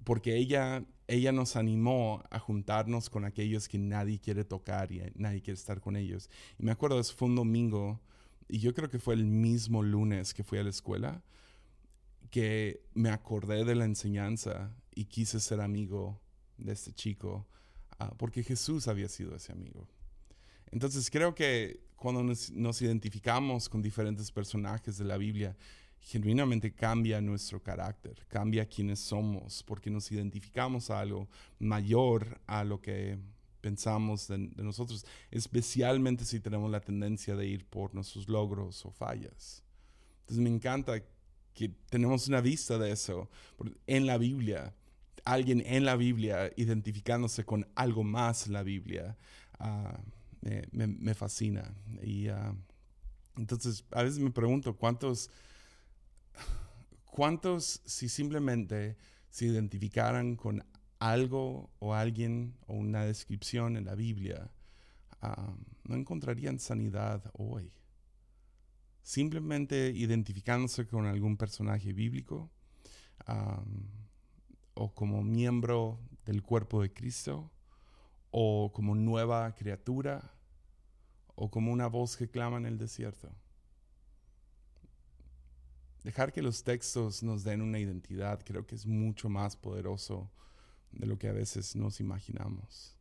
porque 0.02 0.36
ella, 0.36 0.84
ella 1.06 1.32
nos 1.32 1.56
animó 1.56 2.22
a 2.30 2.38
juntarnos 2.38 3.10
con 3.10 3.24
aquellos 3.24 3.68
que 3.68 3.78
nadie 3.78 4.18
quiere 4.18 4.44
tocar 4.44 4.90
y 4.90 5.02
nadie 5.14 5.40
quiere 5.40 5.58
estar 5.58 5.80
con 5.80 5.96
ellos. 5.96 6.30
Y 6.58 6.64
me 6.64 6.72
acuerdo, 6.72 6.98
eso 6.98 7.14
fue 7.14 7.28
un 7.28 7.36
domingo, 7.36 8.00
y 8.48 8.58
yo 8.58 8.74
creo 8.74 8.90
que 8.90 8.98
fue 8.98 9.14
el 9.14 9.24
mismo 9.24 9.82
lunes 9.82 10.34
que 10.34 10.44
fui 10.44 10.58
a 10.58 10.64
la 10.64 10.70
escuela 10.70 11.22
que 12.34 12.82
me 12.94 13.10
acordé 13.10 13.64
de 13.64 13.76
la 13.76 13.84
enseñanza 13.84 14.74
y 14.92 15.04
quise 15.04 15.38
ser 15.38 15.60
amigo 15.60 16.20
de 16.58 16.72
este 16.72 16.92
chico 16.92 17.46
ah, 18.00 18.12
porque 18.18 18.42
Jesús 18.42 18.88
había 18.88 19.08
sido 19.08 19.36
ese 19.36 19.52
amigo. 19.52 19.86
Entonces 20.72 21.08
creo 21.12 21.32
que 21.32 21.84
cuando 21.94 22.24
nos, 22.24 22.82
identificamos 22.82 23.68
con 23.68 23.80
diferentes 23.80 24.32
personajes 24.32 24.98
de 24.98 25.04
la 25.04 25.16
Biblia, 25.16 25.56
genuinamente 26.00 26.74
cambia 26.74 27.20
nuestro 27.20 27.62
carácter, 27.62 28.26
cambia 28.26 28.66
quiénes 28.66 28.98
somos, 28.98 29.62
porque 29.62 29.88
nos 29.88 30.10
identificamos 30.10 30.90
a 30.90 30.98
algo 30.98 31.28
mayor 31.60 32.40
a 32.48 32.64
lo 32.64 32.80
que 32.80 33.16
pensamos 33.60 34.26
de, 34.26 34.38
de, 34.38 34.64
nosotros, 34.64 35.06
especialmente 35.30 36.24
si 36.24 36.40
tenemos 36.40 36.68
la 36.68 36.80
tendencia 36.80 37.36
de 37.36 37.46
ir 37.46 37.64
por 37.64 37.94
nuestros 37.94 38.28
logros 38.28 38.84
o 38.84 38.90
fallas. 38.90 39.62
Entonces 40.22 40.42
me 40.42 40.50
encanta 40.50 41.00
que 41.54 41.70
tenemos 41.88 42.28
una 42.28 42.40
vista 42.40 42.78
de 42.78 42.90
eso 42.90 43.30
en 43.86 44.06
la 44.06 44.18
Biblia. 44.18 44.74
Alguien 45.24 45.62
en 45.64 45.84
la 45.84 45.96
Biblia 45.96 46.52
identificándose 46.56 47.44
con 47.44 47.66
algo 47.74 48.04
más 48.04 48.46
en 48.46 48.52
la 48.52 48.62
Biblia 48.62 49.16
ah, 49.58 49.98
me, 50.72 51.14
fascina. 51.14 51.72
Y 52.02 52.28
ah, 52.28 52.54
entonces 53.36 53.84
a 53.92 54.02
veces 54.02 54.18
me 54.18 54.30
pregunto 54.30 54.76
cuántos, 54.76 55.30
cuántos 57.06 57.80
si 57.84 58.08
simplemente 58.08 58.96
se 59.30 59.46
identificaran 59.46 60.36
con 60.36 60.64
algo 60.98 61.70
o 61.78 61.94
alguien 61.94 62.54
o 62.66 62.74
una 62.74 63.04
descripción 63.04 63.76
en 63.76 63.84
la 63.84 63.94
Biblia, 63.94 64.50
ah, 65.22 65.54
no 65.84 65.94
encontrarían 65.94 66.58
sanidad 66.58 67.30
hoy 67.34 67.72
simplemente 69.04 69.92
identificándose 69.94 70.86
con 70.86 71.06
algún 71.06 71.36
personaje 71.36 71.92
bíblico 71.92 72.50
o 74.72 74.94
como 74.94 75.22
miembro 75.22 76.00
del 76.24 76.42
cuerpo 76.42 76.80
de 76.80 76.92
Cristo 76.92 77.50
o 78.30 78.72
como 78.72 78.94
nueva 78.94 79.54
criatura 79.54 80.32
o 81.36 81.50
como 81.50 81.70
una 81.70 81.86
voz 81.86 82.16
que 82.16 82.30
clama 82.30 82.56
en 82.56 82.64
el 82.64 82.78
desierto. 82.78 83.30
Dejar 86.02 86.32
que 86.32 86.42
los 86.42 86.64
textos 86.64 87.22
nos 87.22 87.44
den 87.44 87.60
una 87.60 87.78
identidad 87.78 88.42
creo 88.42 88.66
que 88.66 88.74
es 88.74 88.86
mucho 88.86 89.28
más 89.28 89.54
poderoso 89.54 90.30
de 90.92 91.06
lo 91.06 91.18
que 91.18 91.28
a 91.28 91.32
veces 91.32 91.76
nos 91.76 92.00
imaginamos. 92.00 92.96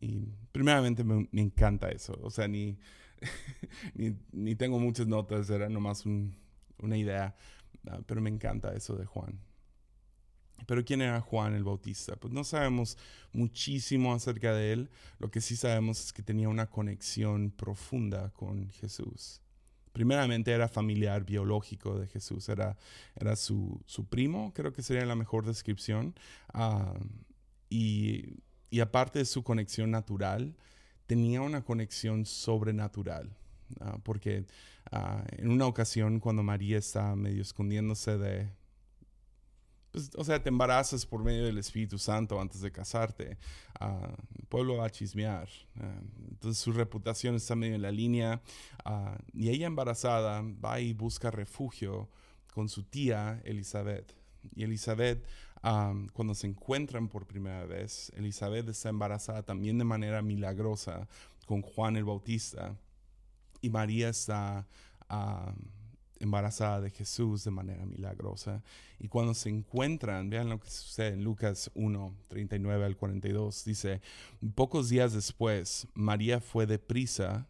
Y 0.00 0.28
primeramente 0.52 1.04
me, 1.04 1.28
encanta 1.32 1.90
eso. 1.90 2.18
O 2.22 2.30
sea, 2.30 2.48
ni, 2.48 2.76
ni, 4.32 4.54
tengo 4.54 4.78
muchas 4.78 5.06
notas, 5.06 5.48
era 5.50 5.68
nomás 5.68 6.04
una 6.06 6.96
idea, 6.96 7.34
ah, 7.88 8.00
pero 8.06 8.20
me 8.20 8.30
encanta 8.30 8.74
eso 8.74 8.96
de 8.96 9.06
Juan. 9.06 9.40
Pero 10.66 10.84
¿quién 10.84 11.02
era 11.02 11.20
Juan 11.20 11.54
el 11.54 11.64
Bautista? 11.64 12.16
Pues 12.16 12.32
no 12.32 12.44
sabemos 12.44 12.96
muchísimo 13.32 14.14
acerca 14.14 14.54
de 14.54 14.72
él. 14.72 14.90
Lo 15.18 15.30
que 15.30 15.40
sí 15.40 15.56
sabemos 15.56 16.04
es 16.04 16.12
que 16.12 16.22
tenía 16.22 16.48
una 16.48 16.70
conexión 16.70 17.50
profunda 17.50 18.30
con 18.30 18.70
Jesús. 18.70 19.40
Primeramente 19.92 20.50
era 20.50 20.68
familiar 20.68 21.24
biológico 21.24 21.98
de 21.98 22.08
Jesús, 22.08 22.48
era, 22.48 22.76
era 23.14 23.36
su, 23.36 23.80
primo, 24.10 24.52
creo 24.52 24.72
que 24.72 24.82
sería 24.82 25.04
la 25.06 25.14
mejor 25.14 25.46
descripción. 25.46 26.14
Ah, 26.52 26.94
y, 27.70 28.38
y 28.74 28.80
aparte 28.80 29.20
de 29.20 29.24
su 29.24 29.44
conexión 29.44 29.92
natural, 29.92 30.56
tenía 31.06 31.42
una 31.42 31.62
conexión 31.62 32.26
sobrenatural. 32.26 33.36
Ah, 33.78 33.98
porque 34.02 34.46
ah, 34.90 35.22
en 35.30 35.48
una 35.48 35.66
ocasión 35.66 36.18
cuando 36.18 36.42
María 36.42 36.76
está 36.78 37.14
medio 37.14 37.40
escondiéndose 37.42 38.18
de, 38.18 38.50
pues, 39.92 40.10
o 40.16 40.24
sea, 40.24 40.42
te 40.42 40.48
embarazas 40.48 41.06
por 41.06 41.22
medio 41.22 41.44
del 41.44 41.58
Espíritu 41.58 41.98
Santo 41.98 42.40
antes 42.40 42.62
de 42.62 42.72
casarte, 42.72 43.38
uh, 43.80 44.12
el 44.40 44.46
pueblo 44.46 44.78
va 44.78 44.86
a 44.86 44.90
chismear. 44.90 45.48
entonces 46.28 46.60
su 46.60 46.72
reputación 46.72 47.36
está 47.36 47.54
medio 47.54 47.76
en 47.76 47.82
la 47.82 47.92
línea 47.92 48.42
y 49.32 49.50
ella 49.50 49.68
embarazada 49.68 50.42
va 50.42 50.80
y 50.80 50.94
busca 50.94 51.30
refugio 51.30 52.08
con 52.52 52.68
su 52.68 52.82
tía 52.82 53.40
Elizabeth. 53.44 54.16
Y 54.56 54.64
Elizabeth 54.64 55.24
cuando 56.12 56.34
se 56.34 56.46
encuentran 56.46 57.08
por 57.08 57.26
primera 57.26 57.64
vez, 57.64 58.12
Elizabeth 58.16 58.68
está 58.68 58.90
embarazada 58.90 59.42
también 59.42 59.78
de 59.78 59.84
manera 59.84 60.20
milagrosa 60.20 61.08
con 61.46 61.62
Juan 61.62 61.96
el 61.96 62.04
Bautista 62.04 62.76
y 63.62 63.70
María 63.70 64.10
está 64.10 64.66
embarazada 66.20 66.80
de 66.80 66.90
Jesús 66.90 67.44
de 67.44 67.50
manera 67.50 67.86
milagrosa. 67.86 68.62
Y 68.98 69.08
cuando 69.08 69.32
se 69.34 69.48
encuentran, 69.48 70.28
vean 70.30 70.50
lo 70.50 70.60
que 70.60 70.70
sucede 70.70 71.14
en 71.14 71.24
Lucas 71.24 71.70
1, 71.74 72.14
39 72.28 72.84
al 72.84 72.96
42, 72.96 73.64
dice, 73.64 74.00
pocos 74.54 74.88
días 74.88 75.12
después, 75.12 75.86
María 75.94 76.40
fue 76.40 76.66
deprisa 76.66 77.48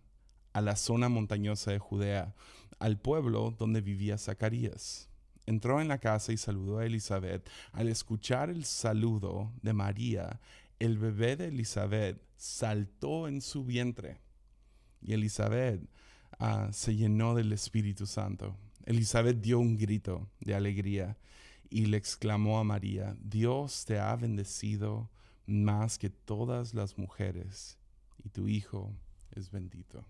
a 0.52 0.60
la 0.60 0.76
zona 0.76 1.08
montañosa 1.08 1.72
de 1.72 1.78
Judea, 1.78 2.34
al 2.78 2.98
pueblo 3.00 3.54
donde 3.58 3.80
vivía 3.80 4.18
Zacarías. 4.18 5.08
Entró 5.46 5.80
en 5.80 5.88
la 5.88 5.98
casa 5.98 6.32
y 6.32 6.36
saludó 6.36 6.78
a 6.78 6.86
Elizabeth. 6.86 7.48
Al 7.72 7.88
escuchar 7.88 8.50
el 8.50 8.64
saludo 8.64 9.52
de 9.62 9.72
María, 9.72 10.40
el 10.78 10.98
bebé 10.98 11.36
de 11.36 11.48
Elizabeth 11.48 12.20
saltó 12.36 13.28
en 13.28 13.40
su 13.40 13.64
vientre. 13.64 14.20
Y 15.02 15.12
Elizabeth 15.12 15.82
ah, 16.38 16.68
se 16.72 16.96
llenó 16.96 17.34
del 17.34 17.52
Espíritu 17.52 18.06
Santo. 18.06 18.56
Elizabeth 18.86 19.40
dio 19.40 19.58
un 19.58 19.76
grito 19.76 20.28
de 20.40 20.54
alegría 20.54 21.16
y 21.70 21.86
le 21.86 21.96
exclamó 21.96 22.58
a 22.58 22.64
María, 22.64 23.16
Dios 23.20 23.84
te 23.84 23.98
ha 23.98 24.14
bendecido 24.16 25.10
más 25.46 25.98
que 25.98 26.10
todas 26.10 26.74
las 26.74 26.98
mujeres 26.98 27.78
y 28.22 28.28
tu 28.28 28.48
hijo 28.48 28.94
es 29.32 29.50
bendito. 29.50 30.04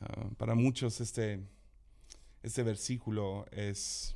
Ah, 0.00 0.28
para 0.36 0.54
muchos 0.54 1.00
este, 1.00 1.40
este 2.44 2.62
versículo 2.62 3.46
es, 3.50 4.14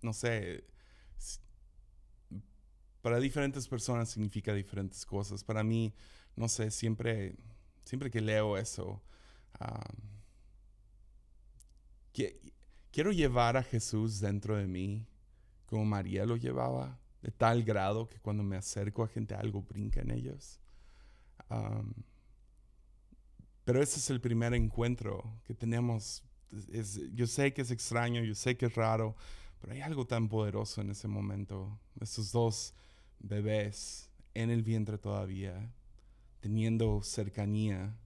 no 0.00 0.12
sé, 0.12 0.64
para 3.02 3.18
diferentes 3.18 3.66
personas 3.66 4.08
significa 4.08 4.54
diferentes 4.54 5.04
cosas. 5.04 5.42
Para 5.42 5.64
mí, 5.64 5.92
no 6.36 6.48
sé, 6.48 6.70
siempre, 6.70 7.34
siempre 7.84 8.12
que 8.12 8.20
leo 8.20 8.56
eso, 8.56 9.02
ah, 9.58 9.92
quiero 12.92 13.10
llevar 13.10 13.56
a 13.56 13.64
Jesús 13.64 14.20
dentro 14.20 14.56
de 14.56 14.68
mí 14.68 15.04
como 15.66 15.84
María 15.84 16.26
lo 16.26 16.36
llevaba, 16.36 17.00
de 17.22 17.32
tal 17.32 17.64
grado 17.64 18.08
que 18.08 18.20
cuando 18.20 18.44
me 18.44 18.56
acerco 18.56 19.02
a 19.02 19.08
gente 19.08 19.34
algo 19.34 19.62
brinca 19.62 20.00
en 20.00 20.12
ellos. 20.12 20.60
pero 23.64 23.82
ese 23.82 23.98
es 23.98 24.10
el 24.10 24.20
primer 24.20 24.54
encuentro 24.54 25.40
que 25.44 25.52
tenemos. 25.52 26.22
Yo 27.14 27.26
sé 27.26 27.52
que 27.52 27.62
es 27.62 27.70
extraño, 27.70 28.22
yo 28.22 28.34
sé 28.34 28.56
que 28.56 28.66
es 28.66 28.74
raro, 28.74 29.16
pero 29.60 29.72
hay 29.72 29.80
algo 29.80 30.06
tan 30.06 30.28
poderoso 30.28 30.80
en 30.80 30.90
ese 30.90 31.08
momento. 31.08 31.78
Esos 32.00 32.32
dos 32.32 32.74
bebés 33.18 34.10
en 34.34 34.50
el 34.50 34.62
vientre 34.62 34.98
todavía, 34.98 35.72
teniendo 36.40 37.02
cercanía 37.02 37.96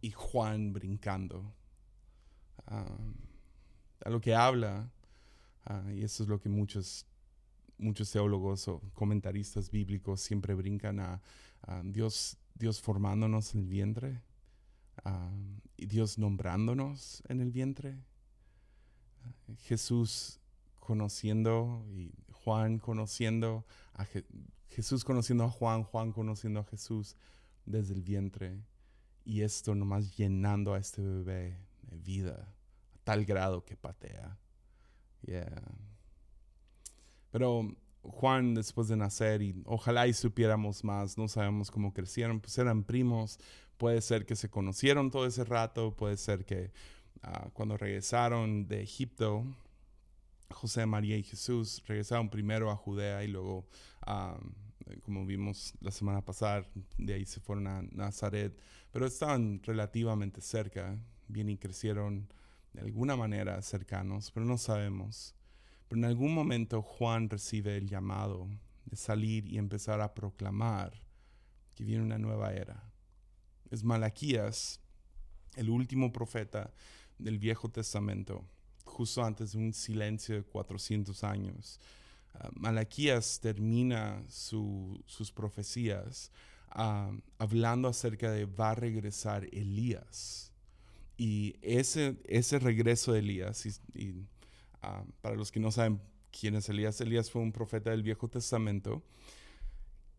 y 0.00 0.10
Juan 0.10 0.72
brincando 0.72 1.54
a 4.04 4.10
lo 4.10 4.20
que 4.20 4.34
habla, 4.34 4.90
ah, 5.64 5.82
y 5.92 6.02
eso 6.02 6.22
es 6.22 6.28
lo 6.28 6.38
que 6.40 6.48
muchos, 6.48 7.06
muchos 7.78 8.10
teólogos 8.10 8.68
o 8.68 8.80
comentaristas 8.92 9.70
bíblicos 9.70 10.20
siempre 10.20 10.54
brincan 10.54 11.00
a, 11.00 11.20
Dios, 11.82 12.36
Dios 12.54 12.82
formándonos 12.82 13.54
el 13.54 13.64
vientre, 13.64 14.20
y 15.62 15.63
Dios 15.76 16.18
nombrándonos 16.18 17.22
en 17.28 17.40
el 17.40 17.50
vientre, 17.50 17.98
Jesús 19.64 20.40
conociendo 20.78 21.84
y 21.88 22.12
Juan 22.32 22.78
conociendo 22.78 23.64
a 23.94 24.06
Jesús 24.68 25.04
conociendo 25.04 25.44
a 25.44 25.50
Juan, 25.50 25.82
Juan 25.82 26.12
conociendo 26.12 26.60
a 26.60 26.64
Jesús 26.64 27.16
desde 27.64 27.94
el 27.94 28.02
vientre. 28.02 28.60
Y 29.24 29.40
esto 29.40 29.74
nomás 29.74 30.16
llenando 30.16 30.74
a 30.74 30.78
este 30.78 31.00
bebé 31.00 31.58
de 31.82 31.96
vida 31.98 32.54
tal 33.04 33.24
grado 33.24 33.64
que 33.64 33.76
patea. 33.76 34.38
Pero 37.30 37.68
Juan 38.02 38.54
después 38.54 38.88
de 38.88 38.96
nacer 38.96 39.42
y 39.42 39.62
ojalá 39.64 40.06
y 40.06 40.12
supiéramos 40.12 40.84
más, 40.84 41.16
no 41.16 41.28
sabemos 41.28 41.70
cómo 41.70 41.92
crecieron, 41.92 42.40
pues 42.40 42.58
eran 42.58 42.84
primos, 42.84 43.38
puede 43.76 44.00
ser 44.00 44.26
que 44.26 44.36
se 44.36 44.50
conocieron 44.50 45.10
todo 45.10 45.26
ese 45.26 45.44
rato, 45.44 45.94
puede 45.96 46.16
ser 46.16 46.44
que 46.44 46.72
ah, 47.22 47.48
cuando 47.52 47.76
regresaron 47.76 48.66
de 48.66 48.82
Egipto, 48.82 49.44
José, 50.50 50.86
María 50.86 51.16
y 51.16 51.22
Jesús 51.22 51.82
regresaron 51.86 52.30
primero 52.30 52.70
a 52.70 52.76
Judea 52.76 53.24
y 53.24 53.28
luego, 53.28 53.66
ah, 54.02 54.38
como 55.02 55.26
vimos 55.26 55.74
la 55.80 55.90
semana 55.90 56.24
pasada, 56.24 56.66
de 56.98 57.14
ahí 57.14 57.26
se 57.26 57.40
fueron 57.40 57.66
a 57.66 57.82
Nazaret, 57.82 58.58
pero 58.92 59.06
estaban 59.06 59.62
relativamente 59.62 60.40
cerca, 60.40 60.98
bien 61.28 61.48
y 61.48 61.56
crecieron 61.56 62.28
de 62.72 62.82
alguna 62.82 63.16
manera 63.16 63.60
cercanos, 63.62 64.30
pero 64.30 64.46
no 64.46 64.58
sabemos. 64.58 65.34
Pero 65.88 66.00
en 66.00 66.04
algún 66.04 66.34
momento 66.34 66.82
Juan 66.82 67.28
recibe 67.28 67.76
el 67.76 67.88
llamado 67.88 68.48
de 68.84 68.96
salir 68.96 69.46
y 69.46 69.58
empezar 69.58 70.00
a 70.00 70.14
proclamar 70.14 70.92
que 71.74 71.84
viene 71.84 72.04
una 72.04 72.18
nueva 72.18 72.52
era. 72.52 72.93
Es 73.74 73.82
Malaquías, 73.82 74.78
el 75.56 75.68
último 75.68 76.12
profeta 76.12 76.72
del 77.18 77.40
Viejo 77.40 77.68
Testamento, 77.68 78.44
justo 78.84 79.24
antes 79.24 79.50
de 79.50 79.58
un 79.58 79.74
silencio 79.74 80.36
de 80.36 80.44
400 80.44 81.24
años. 81.24 81.80
Ah, 82.34 82.50
Malaquías 82.54 83.40
termina 83.40 84.22
sus 84.28 85.32
profecías 85.34 86.30
ah, 86.70 87.10
hablando 87.36 87.88
acerca 87.88 88.30
de 88.30 88.44
va 88.44 88.70
a 88.70 88.74
regresar 88.76 89.44
Elías 89.50 90.52
y 91.16 91.56
ese, 91.60 92.16
ese 92.26 92.60
regreso 92.60 93.12
de 93.12 93.18
Elías, 93.18 93.66
y, 93.92 94.24
ah, 94.82 95.02
para 95.20 95.34
los 95.34 95.50
que 95.50 95.58
no 95.58 95.72
saben 95.72 96.00
quién 96.30 96.54
es 96.54 96.68
Elías, 96.68 97.00
Elías 97.00 97.28
fue 97.28 97.42
un 97.42 97.50
profeta 97.50 97.90
del 97.90 98.04
Viejo 98.04 98.28
Testamento 98.28 99.02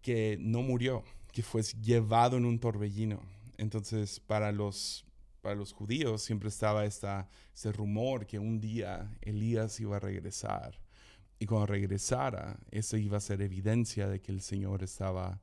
que 0.01 0.37
no 0.41 0.61
murió, 0.61 1.05
que 1.31 1.41
fue 1.41 1.63
llevado 1.63 2.35
en 2.35 2.43
un 2.43 2.59
torbellino. 2.59 3.34
Entonces, 3.57 4.19
para 4.19 4.51
los, 4.51 5.05
para 5.41 5.55
los 5.55 5.73
judíos 5.73 6.21
siempre 6.21 6.49
estaba 6.49 6.85
esta, 6.85 7.29
ese 7.53 7.71
rumor 7.71 8.25
que 8.25 8.39
un 8.39 8.59
día 8.59 9.17
Elías 9.21 9.79
iba 9.79 9.97
a 9.97 9.99
regresar. 9.99 10.79
Y 11.39 11.45
cuando 11.45 11.67
regresara, 11.67 12.57
eso 12.71 12.97
iba 12.97 13.17
a 13.17 13.21
ser 13.21 13.41
evidencia 13.41 14.07
de 14.07 14.21
que 14.21 14.31
el 14.31 14.41
Señor 14.41 14.83
estaba, 14.83 15.41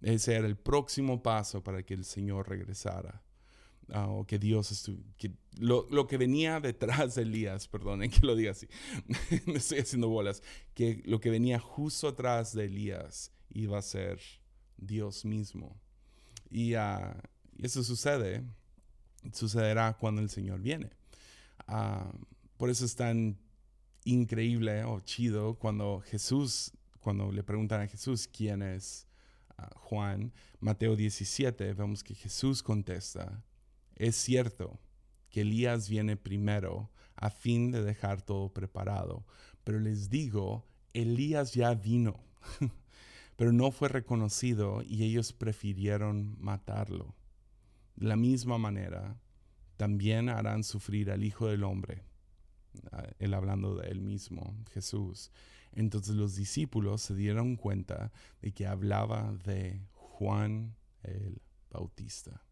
ese 0.00 0.34
era 0.34 0.46
el 0.46 0.56
próximo 0.56 1.22
paso 1.22 1.62
para 1.62 1.82
que 1.82 1.94
el 1.94 2.04
Señor 2.04 2.48
regresara. 2.48 3.22
Ah, 3.92 4.08
o 4.08 4.26
que 4.26 4.38
Dios 4.38 4.90
lo, 5.58 5.86
lo, 5.90 6.06
que 6.06 6.16
venía 6.16 6.58
detrás 6.58 7.16
de 7.16 7.22
Elías, 7.22 7.68
perdonen 7.68 8.10
que 8.10 8.26
lo 8.26 8.34
diga 8.34 8.52
así, 8.52 8.66
me 9.46 9.56
estoy 9.56 9.80
haciendo 9.80 10.08
bolas, 10.08 10.42
que 10.72 11.02
lo 11.04 11.20
que 11.20 11.28
venía 11.28 11.58
justo 11.58 12.08
atrás 12.08 12.54
de 12.54 12.64
Elías 12.64 13.30
iba 13.50 13.78
a 13.78 13.82
ser 13.82 14.20
Dios 14.78 15.26
mismo. 15.26 15.78
Y, 16.50 16.76
uh, 16.76 17.12
eso 17.62 17.82
sucede, 17.82 18.44
sucederá 19.32 19.94
cuando 19.94 20.20
el 20.20 20.30
Señor 20.30 20.60
viene. 20.60 20.90
Uh, 21.68 22.10
por 22.56 22.70
eso 22.70 22.84
es 22.84 22.94
tan 22.94 23.38
increíble 24.04 24.84
o 24.84 25.00
chido 25.00 25.54
cuando 25.54 26.00
Jesús, 26.00 26.72
cuando 27.00 27.32
le 27.32 27.42
preguntan 27.42 27.80
a 27.80 27.86
Jesús 27.86 28.28
quién 28.28 28.62
es 28.62 29.06
Juan, 29.76 30.32
Mateo 30.60 30.96
17, 30.96 31.74
vemos 31.74 32.02
que 32.02 32.14
Jesús 32.14 32.62
contesta, 32.62 33.42
es 33.96 34.16
cierto 34.16 34.78
que 35.30 35.42
Elías 35.42 35.88
viene 35.88 36.16
primero 36.16 36.90
a 37.16 37.30
fin 37.30 37.70
de 37.70 37.82
dejar 37.82 38.22
todo 38.22 38.52
preparado, 38.52 39.24
pero 39.62 39.78
les 39.78 40.10
digo, 40.10 40.66
Elías 40.92 41.54
ya 41.54 41.74
vino, 41.74 42.20
pero 43.36 43.52
no 43.52 43.70
fue 43.70 43.88
reconocido 43.88 44.82
y 44.82 45.04
ellos 45.04 45.32
prefirieron 45.32 46.36
matarlo. 46.40 47.14
De 47.96 48.06
la 48.06 48.16
misma 48.16 48.58
manera, 48.58 49.16
también 49.76 50.28
harán 50.28 50.64
sufrir 50.64 51.10
al 51.10 51.24
Hijo 51.24 51.46
del 51.48 51.64
Hombre, 51.64 52.02
él 53.18 53.34
hablando 53.34 53.76
de 53.76 53.88
él 53.88 54.00
mismo, 54.00 54.54
Jesús. 54.72 55.30
Entonces 55.72 56.14
los 56.14 56.36
discípulos 56.36 57.02
se 57.02 57.14
dieron 57.14 57.56
cuenta 57.56 58.12
de 58.40 58.52
que 58.52 58.66
hablaba 58.66 59.32
de 59.44 59.80
Juan 59.92 60.76
el 61.02 61.40
Bautista. 61.70 62.42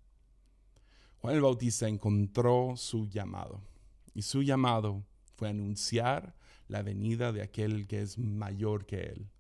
Juan 1.18 1.36
el 1.36 1.40
Bautista 1.40 1.86
encontró 1.86 2.74
su 2.76 3.08
llamado 3.08 3.60
y 4.14 4.22
su 4.22 4.42
llamado 4.42 5.04
fue 5.36 5.48
anunciar 5.48 6.34
la 6.66 6.82
venida 6.82 7.32
de 7.32 7.42
aquel 7.42 7.86
que 7.86 8.02
es 8.02 8.18
mayor 8.18 8.86
que 8.86 9.02
él. 9.02 9.30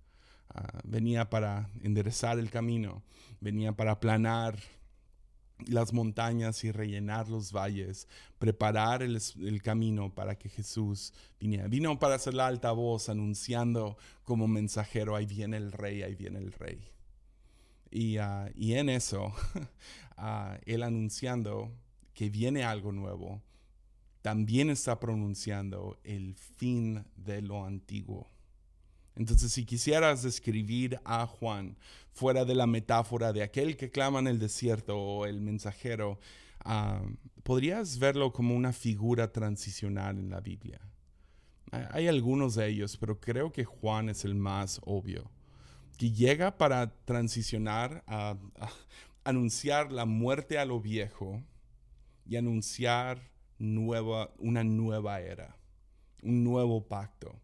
Ah, 0.54 0.80
venía 0.84 1.30
para 1.30 1.70
enderezar 1.80 2.38
el 2.38 2.50
camino, 2.50 3.02
venía 3.40 3.72
para 3.72 3.92
aplanar 3.92 4.58
las 5.68 5.92
montañas 5.92 6.64
y 6.64 6.72
rellenar 6.72 7.28
los 7.28 7.52
valles, 7.52 8.08
preparar 8.38 9.02
el, 9.02 9.20
camino 9.62 10.14
para 10.14 10.36
que 10.36 10.48
Jesús 10.48 11.12
viniera. 11.38 11.68
Vino 11.68 11.98
para 11.98 12.16
hacer 12.16 12.34
la 12.34 12.46
alta 12.46 12.72
voz 12.72 13.08
anunciando 13.08 13.96
como 14.24 14.48
mensajero, 14.48 15.16
ahí 15.16 15.26
viene 15.26 15.56
el 15.56 15.72
rey, 15.72 16.02
ahí 16.02 16.14
viene 16.14 16.38
el 16.38 16.52
rey. 16.52 16.90
Y, 17.90 18.16
ah, 18.16 18.50
en 18.56 18.88
eso, 18.88 19.34
uh, 20.16 20.56
él 20.66 20.82
anunciando 20.82 21.70
que 22.14 22.30
viene 22.30 22.64
algo 22.64 22.92
nuevo, 22.92 23.42
también 24.22 24.70
está 24.70 24.98
pronunciando 25.00 25.98
el 26.04 26.34
fin 26.34 27.04
de 27.16 27.42
lo 27.42 27.64
antiguo. 27.64 28.31
Entonces, 29.16 29.52
si 29.52 29.64
quisieras 29.64 30.22
describir 30.22 30.98
a 31.04 31.26
Juan 31.26 31.76
fuera 32.12 32.44
de 32.44 32.54
la 32.54 32.66
metáfora 32.66 33.32
de 33.32 33.42
aquel 33.42 33.76
que 33.76 33.90
clama 33.90 34.20
en 34.20 34.26
el 34.26 34.38
desierto 34.38 34.98
o 34.98 35.26
el 35.26 35.40
mensajero, 35.40 36.18
ah, 36.64 37.02
podrías 37.42 37.98
verlo 37.98 38.32
como 38.32 38.54
una 38.54 38.72
figura 38.72 39.32
transicional 39.32 40.18
en 40.18 40.30
la 40.30 40.40
Biblia. 40.40 40.80
Hay 41.90 42.06
algunos 42.06 42.54
de 42.54 42.68
ellos, 42.68 42.98
pero 42.98 43.18
creo 43.18 43.50
que 43.50 43.64
Juan 43.64 44.10
es 44.10 44.26
el 44.26 44.34
más 44.34 44.78
obvio, 44.84 45.30
que 45.96 46.10
llega 46.10 46.58
para 46.58 46.90
transicionar 47.04 48.04
a 48.06 48.36
anunciar 49.24 49.90
la 49.90 50.04
muerte 50.04 50.58
a 50.58 50.66
lo 50.66 50.80
viejo 50.80 51.42
y 52.26 52.36
anunciar 52.36 53.30
nueva, 53.58 54.30
una 54.38 54.64
nueva 54.64 55.20
era, 55.20 55.56
un 56.22 56.44
nuevo 56.44 56.86
pacto. 56.86 57.40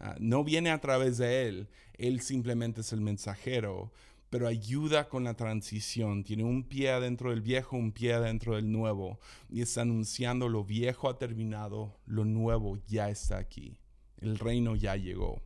Ah, 0.00 0.16
no 0.18 0.44
viene 0.44 0.70
a 0.70 0.80
través 0.80 1.18
de 1.18 1.46
él, 1.46 1.68
él 1.98 2.22
simplemente 2.22 2.80
es 2.80 2.92
el 2.94 3.02
mensajero, 3.02 3.92
pero 4.30 4.46
ayuda 4.46 5.08
con 5.10 5.24
la 5.24 5.34
transición. 5.34 6.24
Tiene 6.24 6.44
un 6.44 6.64
pie 6.64 6.90
adentro 6.90 7.30
del 7.30 7.42
viejo, 7.42 7.76
un 7.76 7.92
pie 7.92 8.14
adentro 8.14 8.56
del 8.56 8.72
nuevo, 8.72 9.20
y 9.50 9.60
está 9.60 9.82
anunciando 9.82 10.48
lo 10.48 10.64
viejo 10.64 11.08
ha 11.10 11.18
terminado, 11.18 12.00
lo 12.06 12.24
nuevo 12.24 12.78
ya 12.86 13.10
está 13.10 13.36
aquí, 13.36 13.76
el 14.18 14.38
reino 14.38 14.74
ya 14.74 14.96
llegó. 14.96 15.42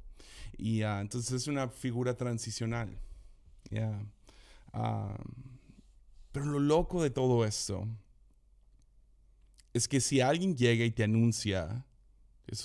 Y 0.57 0.83
ah, 0.83 1.01
entonces 1.01 1.33
es 1.33 1.49
una 1.49 1.69
figura 1.69 2.17
transicional. 2.17 2.97
Ah, 4.73 5.17
pero 6.31 6.47
lo 6.47 6.61
loco 6.61 7.03
de 7.03 7.11
todo 7.11 7.45
esto 7.45 7.89
es 9.73 9.89
que 9.89 10.01
si 10.01 10.21
alguien 10.21 10.57
llega 10.57 10.85
y 10.85 10.93
te 10.93 11.03
anuncia, 11.03 11.85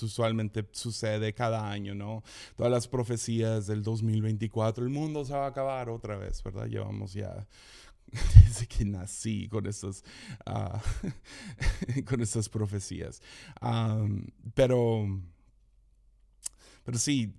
usualmente 0.02 0.66
sucede 0.72 1.32
cada 1.34 1.70
año, 1.70 1.94
¿no? 1.94 2.22
Todas 2.56 2.70
las 2.72 2.88
profecías 2.88 3.66
del 3.66 3.82
2024, 3.82 4.84
el 4.84 4.90
mundo 4.90 5.24
se 5.24 5.32
va 5.32 5.44
a 5.46 5.48
acabar 5.48 5.88
otra 5.88 6.16
vez, 6.16 6.42
¿verdad? 6.42 6.66
Llevamos 6.66 7.12
ya 7.12 7.46
desde 8.44 8.66
que 8.66 8.84
nací 8.84 9.48
con 9.48 9.66
estas, 9.66 10.04
ah, 10.46 10.80
con 12.06 12.20
estas 12.20 12.48
profecías. 12.48 13.22
pero, 14.54 15.06
pero 16.84 16.98
sí, 16.98 17.34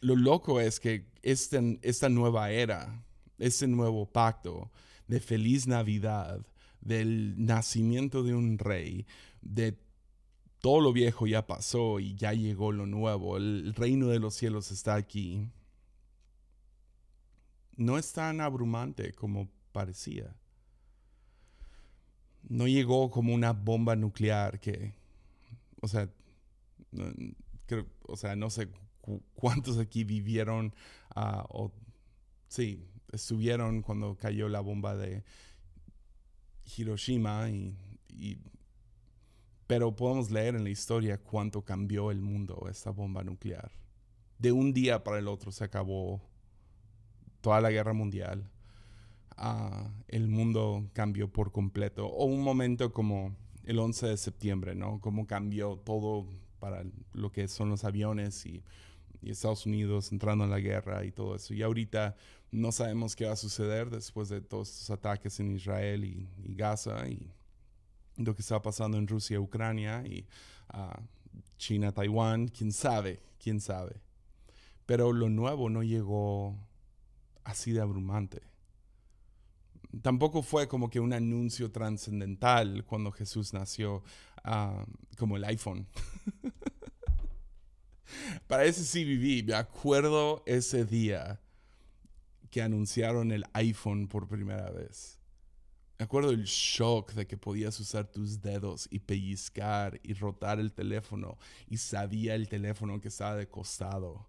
lo 0.00 0.16
loco 0.16 0.60
es 0.60 0.80
que 0.80 1.06
este, 1.22 1.78
esta 1.82 2.08
nueva 2.08 2.50
era, 2.50 3.04
este 3.38 3.66
nuevo 3.66 4.06
pacto 4.06 4.70
de 5.06 5.20
feliz 5.20 5.66
Navidad, 5.66 6.46
del 6.80 7.34
nacimiento 7.36 8.22
de 8.22 8.34
un 8.34 8.58
rey, 8.58 9.06
de 9.40 9.78
todo 10.62 10.80
lo 10.80 10.92
viejo 10.92 11.26
ya 11.26 11.46
pasó 11.46 12.00
y 12.00 12.14
ya 12.14 12.32
llegó 12.32 12.72
lo 12.72 12.86
nuevo, 12.86 13.36
el 13.36 13.74
reino 13.74 14.06
de 14.06 14.20
los 14.20 14.34
cielos 14.34 14.70
está 14.70 14.94
aquí, 14.94 15.50
no 17.76 17.98
es 17.98 18.12
tan 18.12 18.40
abrumante 18.40 19.12
como 19.12 19.50
parecía. 19.72 20.34
No 22.48 22.68
llegó 22.68 23.10
como 23.10 23.34
una 23.34 23.52
bomba 23.52 23.96
nuclear 23.96 24.60
que, 24.60 24.94
o 25.80 25.88
sea, 25.88 26.08
no, 26.92 27.12
o 28.02 28.16
sea, 28.16 28.36
no 28.36 28.48
sé 28.48 28.68
cuántos 29.34 29.78
aquí 29.78 30.04
vivieron 30.04 30.74
uh, 31.16 31.42
o 31.48 31.72
sí, 32.46 32.86
estuvieron 33.10 33.82
cuando 33.82 34.16
cayó 34.16 34.48
la 34.48 34.60
bomba 34.60 34.94
de 34.94 35.24
Hiroshima, 36.76 37.50
y, 37.50 37.74
pero 39.66 39.94
podemos 39.94 40.30
leer 40.30 40.54
en 40.54 40.64
la 40.64 40.70
historia 40.70 41.18
cuánto 41.18 41.62
cambió 41.62 42.10
el 42.10 42.20
mundo 42.20 42.66
esta 42.70 42.90
bomba 42.90 43.22
nuclear. 43.22 43.70
De 44.38 44.52
un 44.52 44.72
día 44.72 45.04
para 45.04 45.18
el 45.18 45.28
otro 45.28 45.52
se 45.52 45.64
acabó 45.64 46.20
toda 47.40 47.60
la 47.60 47.70
guerra 47.70 47.92
mundial. 47.92 48.50
Ah, 49.36 49.90
el 50.08 50.28
mundo 50.28 50.88
cambió 50.92 51.30
por 51.30 51.52
completo. 51.52 52.06
O 52.06 52.24
un 52.24 52.42
momento 52.42 52.92
como 52.92 53.36
el 53.64 53.78
11 53.78 54.08
de 54.08 54.16
septiembre, 54.16 54.74
¿no? 54.74 55.00
Cómo 55.00 55.26
cambió 55.26 55.76
todo 55.76 56.26
para 56.58 56.84
lo 57.12 57.32
que 57.32 57.48
son 57.48 57.70
los 57.70 57.84
aviones 57.84 58.46
y, 58.46 58.62
Estados 59.22 59.66
Unidos 59.66 60.10
entrando 60.10 60.42
en 60.42 60.50
la 60.50 60.58
guerra 60.58 61.04
y 61.04 61.12
todo 61.12 61.36
eso. 61.36 61.54
Y 61.54 61.62
ahorita 61.62 62.16
no 62.50 62.72
sabemos 62.72 63.14
qué 63.14 63.26
va 63.26 63.34
a 63.34 63.36
suceder 63.36 63.88
después 63.88 64.28
de 64.28 64.40
todos 64.40 64.68
estos 64.68 64.90
ataques 64.90 65.38
en 65.38 65.52
Israel 65.52 66.04
y, 66.04 66.28
Gaza 66.56 67.08
y 67.08 67.30
lo 68.16 68.34
que 68.34 68.42
está 68.42 68.60
pasando 68.62 68.98
en 68.98 69.06
Rusia, 69.06 69.40
Ucrania 69.40 70.04
y 70.06 70.26
ah, 70.68 71.00
China, 71.56 71.92
Taiwán, 71.92 72.48
quién 72.48 72.72
sabe, 72.72 73.22
quién 73.38 73.60
sabe. 73.60 74.00
Pero 74.86 75.12
lo 75.12 75.28
nuevo 75.28 75.70
no 75.70 75.82
llegó 75.82 76.58
así 77.44 77.72
de 77.72 77.80
abrumante. 77.80 78.42
Tampoco 80.00 80.42
fue 80.42 80.68
como 80.68 80.88
que 80.88 81.00
un 81.00 81.12
anuncio 81.12 81.70
trascendental 81.70 82.84
cuando 82.84 83.12
Jesús 83.12 83.52
nació, 83.52 84.02
ah, 84.42 84.86
como 85.18 85.36
el 85.36 85.44
iPhone. 85.44 85.86
Para 88.46 88.64
ese 88.64 88.84
sí 88.84 89.04
viví, 89.04 89.42
me 89.42 89.54
acuerdo 89.54 90.42
ese 90.46 90.84
día 90.84 91.40
que 92.50 92.62
anunciaron 92.62 93.32
el 93.32 93.44
iPhone 93.54 94.08
por 94.08 94.28
primera 94.28 94.70
vez. 94.70 95.18
Me 96.02 96.06
acuerdo 96.06 96.30
el 96.30 96.42
shock 96.42 97.12
de 97.12 97.28
que 97.28 97.36
podías 97.36 97.78
usar 97.78 98.08
tus 98.08 98.42
dedos 98.42 98.88
y 98.90 98.98
pellizcar 98.98 100.00
y 100.02 100.14
rotar 100.14 100.58
el 100.58 100.72
teléfono 100.72 101.38
y 101.68 101.76
sabía 101.76 102.34
el 102.34 102.48
teléfono 102.48 103.00
que 103.00 103.06
estaba 103.06 103.36
de 103.36 103.48
costado. 103.48 104.26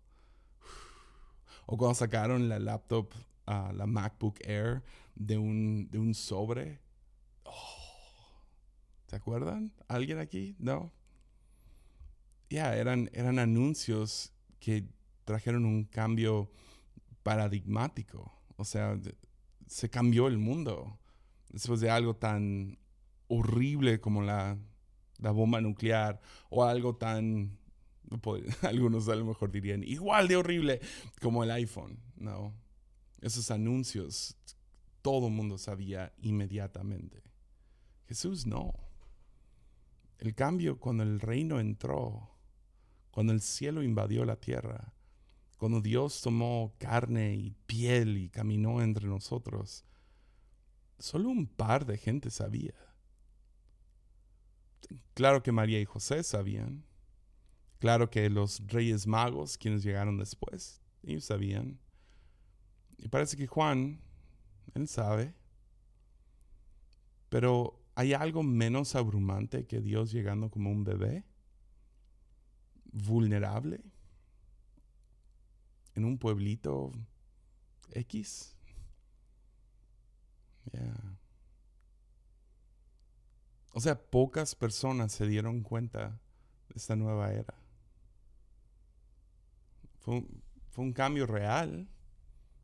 O 1.65 1.75
cuando 1.75 1.95
sacaron 1.95 2.47
la 2.47 2.59
laptop, 2.59 3.11
uh, 3.47 3.73
la 3.73 3.87
MacBook 3.87 4.37
Air, 4.41 4.83
de 5.15 5.39
un, 5.39 5.89
de 5.89 5.97
un 5.97 6.13
sobre. 6.13 6.79
Oh, 7.43 8.43
¿Se 9.07 9.15
acuerdan? 9.15 9.73
¿Alguien 9.87 10.19
aquí? 10.19 10.55
¿No? 10.59 10.93
Ya, 12.51 12.75
eran, 12.75 13.09
eran 13.13 13.39
anuncios 13.39 14.31
que 14.59 14.87
trajeron 15.23 15.65
un 15.65 15.85
cambio 15.85 16.51
paradigmático. 17.23 18.31
O 18.57 18.63
sea, 18.63 18.95
se 19.65 19.89
cambió 19.89 20.27
el 20.27 20.37
mundo 20.37 20.99
después 21.53 21.79
de 21.79 21.89
algo 21.89 22.15
tan 22.15 22.77
horrible 23.27 24.01
como 24.01 24.21
la, 24.21 24.57
bomba 25.19 25.61
nuclear 25.61 26.19
o 26.49 26.65
algo 26.65 26.97
tan, 26.97 27.57
algunos 28.63 29.07
a 29.07 29.15
lo 29.15 29.23
mejor 29.23 29.51
dirían, 29.51 29.83
igual 29.83 30.27
de 30.27 30.35
horrible 30.35 30.81
como 31.21 31.43
el 31.43 31.51
iPhone. 31.51 31.97
No, 32.17 32.53
esos 33.21 33.49
anuncios 33.51 34.35
todo 35.01 35.27
el 35.27 35.33
mundo 35.33 35.57
sabía 35.57 36.13
inmediatamente. 36.21 37.23
Jesús 38.07 38.45
no. 38.45 38.73
El 40.17 40.33
cambio 40.33 40.79
cuando 40.79 41.03
el 41.03 41.19
reino 41.19 41.59
entró, 41.59 42.29
cuando 43.11 43.33
el 43.33 43.41
cielo 43.41 43.83
invadió 43.83 44.25
la 44.25 44.37
tierra, 44.37 44.93
cuando 45.57 45.81
Dios 45.81 46.21
tomó 46.21 46.73
carne 46.77 47.35
y 47.35 47.51
piel 47.65 48.17
y 48.17 48.29
caminó 48.29 48.81
entre 48.81 49.07
nosotros, 49.07 49.85
solo 51.03 51.27
un 51.27 51.47
par 51.47 51.85
de 51.85 51.97
gente 51.97 52.29
sabía. 52.29 52.73
Claro 55.13 55.43
que 55.43 55.51
María 55.51 55.81
y 55.81 55.85
José 55.85 56.23
sabían. 56.23 56.85
Claro 57.79 58.09
que 58.09 58.29
los 58.29 58.65
reyes 58.67 59.05
magos, 59.05 59.57
quienes 59.57 59.83
llegaron 59.83 60.17
después, 60.17 60.81
ellos 61.01 61.25
sabían. 61.25 61.77
Y 62.97 63.09
parece 63.09 63.35
que 63.35 63.47
Juan, 63.47 63.99
él 64.75 64.87
sabe. 64.87 65.35
Pero 67.27 67.83
¿hay 67.95 68.13
algo 68.13 68.41
menos 68.41 68.95
abrumante 68.95 69.65
que 69.65 69.81
Dios 69.81 70.09
llegando 70.09 70.49
como 70.49 70.71
un 70.71 70.85
bebé? 70.85 71.25
Vulnerable 72.93 73.83
en 75.95 76.05
un 76.05 76.17
pueblito 76.17 76.93
X. 77.91 78.52
O 83.73 83.79
sea, 83.79 83.99
pocas 83.99 84.55
personas 84.55 85.11
se 85.11 85.27
dieron 85.27 85.61
cuenta 85.61 86.19
de 86.69 86.75
esta 86.75 86.95
nueva 86.95 87.33
era. 87.33 87.55
Fue 89.99 90.15
un, 90.15 90.43
fue 90.69 90.85
un 90.85 90.93
cambio 90.93 91.25
real. 91.25 91.87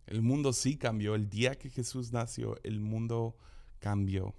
El 0.06 0.22
mundo 0.22 0.54
sí 0.54 0.78
cambió. 0.78 1.16
El 1.16 1.30
día 1.30 1.58
que 1.58 1.70
Jesús 1.70 2.12
nació, 2.12 2.58
el 2.64 2.80
mundo 2.80 3.38
cambió. 3.80 4.36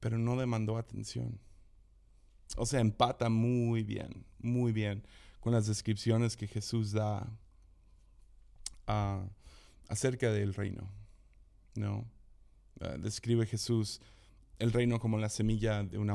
Pero 0.00 0.18
no 0.18 0.36
demandó 0.36 0.76
atención. 0.76 1.38
O 2.56 2.66
sea, 2.66 2.80
empata 2.80 3.28
muy 3.28 3.84
bien, 3.84 4.24
muy 4.38 4.72
bien 4.72 5.04
con 5.40 5.52
las 5.52 5.66
descripciones 5.66 6.36
que 6.36 6.46
Jesús 6.46 6.92
da 6.92 7.28
ah, 8.90 9.28
acerca 9.88 10.30
del 10.30 10.54
reino. 10.54 10.88
¿no? 11.74 12.04
Ah, 12.80 12.96
describe 12.98 13.46
Jesús 13.46 14.00
el 14.58 14.72
reino 14.72 14.98
como 14.98 15.18
la 15.18 15.28
semilla 15.28 15.82
de, 15.82 15.98
una 15.98 16.14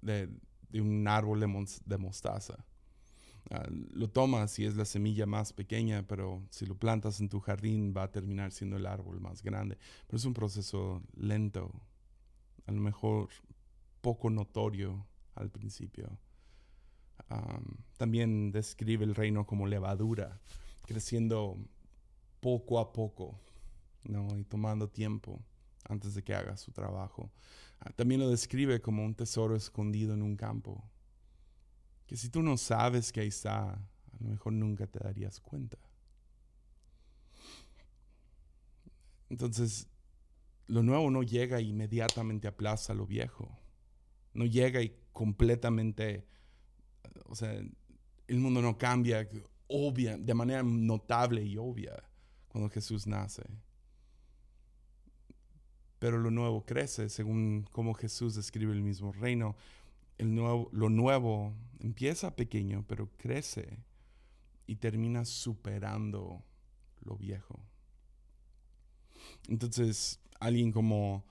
de, 0.00 0.28
un 0.72 1.08
árbol 1.08 1.40
de, 1.40 1.98
mostaza. 1.98 2.64
Ah, 3.50 3.66
lo 3.92 4.08
tomas 4.08 4.58
y 4.58 4.64
es 4.64 4.76
la 4.76 4.84
semilla 4.84 5.26
más 5.26 5.52
pequeña, 5.52 6.06
pero 6.06 6.46
si 6.50 6.66
lo 6.66 6.76
plantas 6.76 7.20
en 7.20 7.28
tu 7.28 7.40
jardín 7.40 7.92
va 7.96 8.04
a 8.04 8.12
terminar 8.12 8.52
siendo 8.52 8.76
el 8.76 8.86
árbol 8.86 9.20
más 9.20 9.42
grande. 9.42 9.76
Pero 10.06 10.16
es 10.16 10.24
un 10.24 10.34
proceso 10.34 11.02
lento, 11.16 11.72
a 12.66 12.72
lo 12.72 12.80
mejor 12.80 13.28
poco 14.00 14.30
notorio 14.30 15.06
al 15.34 15.50
principio. 15.50 16.18
también 17.96 18.52
describe 18.52 19.04
el 19.04 19.14
reino 19.14 19.46
como 19.46 19.66
levadura, 19.66 20.40
creciendo 20.86 21.58
poco 22.44 22.78
a 22.78 22.92
poco, 22.92 23.40
¿no? 24.02 24.36
Y 24.36 24.44
tomando 24.44 24.86
tiempo 24.86 25.42
antes 25.88 26.14
de 26.14 26.22
que 26.22 26.34
haga 26.34 26.58
su 26.58 26.72
trabajo. 26.72 27.32
Ah, 27.80 27.90
también 27.96 28.20
lo 28.20 28.28
describe 28.28 28.82
como 28.82 29.02
un 29.02 29.14
tesoro 29.14 29.56
escondido 29.56 30.12
en 30.12 30.20
un 30.20 30.36
campo, 30.36 30.84
que 32.06 32.18
si 32.18 32.28
tú 32.28 32.42
no 32.42 32.58
sabes 32.58 33.12
que 33.12 33.20
ahí 33.20 33.28
está, 33.28 33.70
a 33.70 34.16
lo 34.20 34.28
mejor 34.28 34.52
nunca 34.52 34.86
te 34.86 34.98
darías 34.98 35.40
cuenta. 35.40 35.78
Entonces, 39.30 39.88
lo 40.66 40.82
nuevo 40.82 41.10
no 41.10 41.22
llega 41.22 41.60
e 41.60 41.62
inmediatamente 41.62 42.46
aplaza 42.46 42.92
lo 42.92 43.06
viejo. 43.06 43.58
No 44.34 44.44
llega 44.44 44.82
y 44.82 44.94
completamente, 45.14 46.26
o 47.24 47.34
sea, 47.34 47.54
el 47.54 48.38
mundo 48.38 48.60
no 48.60 48.76
cambia 48.76 49.26
obvia, 49.66 50.18
de 50.18 50.34
manera 50.34 50.62
notable 50.62 51.42
y 51.42 51.56
obvia 51.56 52.04
cuando 52.54 52.70
Jesús 52.70 53.06
nace 53.06 53.42
pero 56.04 56.18
lo 56.18 56.30
nuevo 56.30 56.66
crece 56.66 57.08
según 57.08 57.66
como 57.72 57.94
Jesús 57.94 58.34
describe 58.34 58.74
el 58.74 58.82
mismo 58.82 59.10
reino. 59.10 59.56
El 60.18 60.34
nuevo, 60.34 60.68
lo 60.70 60.90
nuevo 60.90 61.54
empieza 61.80 62.36
pequeño, 62.36 62.84
pero 62.86 63.08
crece 63.16 63.78
y 64.66 64.76
termina 64.76 65.24
superando 65.24 66.44
lo 67.00 67.16
viejo. 67.16 67.58
Entonces, 69.48 70.20
alguien 70.40 70.72
como, 70.72 71.24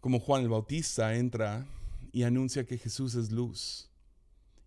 como 0.00 0.20
Juan 0.20 0.42
el 0.42 0.50
Bautista 0.50 1.16
entra 1.16 1.66
y 2.12 2.24
anuncia 2.24 2.66
que 2.66 2.76
Jesús 2.76 3.14
es 3.14 3.30
luz. 3.30 3.88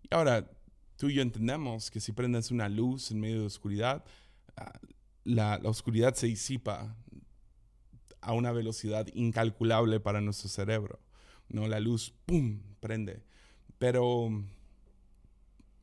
Y 0.02 0.12
ahora, 0.12 0.50
tú 0.96 1.10
y 1.10 1.14
yo 1.14 1.22
entendemos 1.22 1.92
que 1.92 2.00
si 2.00 2.10
prendes 2.10 2.50
una 2.50 2.68
luz 2.68 3.12
en 3.12 3.20
medio 3.20 3.38
de 3.38 3.46
oscuridad, 3.46 4.04
ah, 4.56 4.72
la, 5.24 5.60
oscuridad 5.64 6.14
se 6.14 6.26
disipa 6.26 6.96
a 8.20 8.32
una 8.32 8.52
velocidad 8.52 9.06
incalculable 9.14 10.00
para 10.00 10.20
nuestro 10.20 10.48
cerebro. 10.48 11.00
¿no? 11.48 11.66
La 11.66 11.80
luz, 11.80 12.14
¡pum!, 12.26 12.60
prende. 12.80 13.22
Pero 13.78 14.30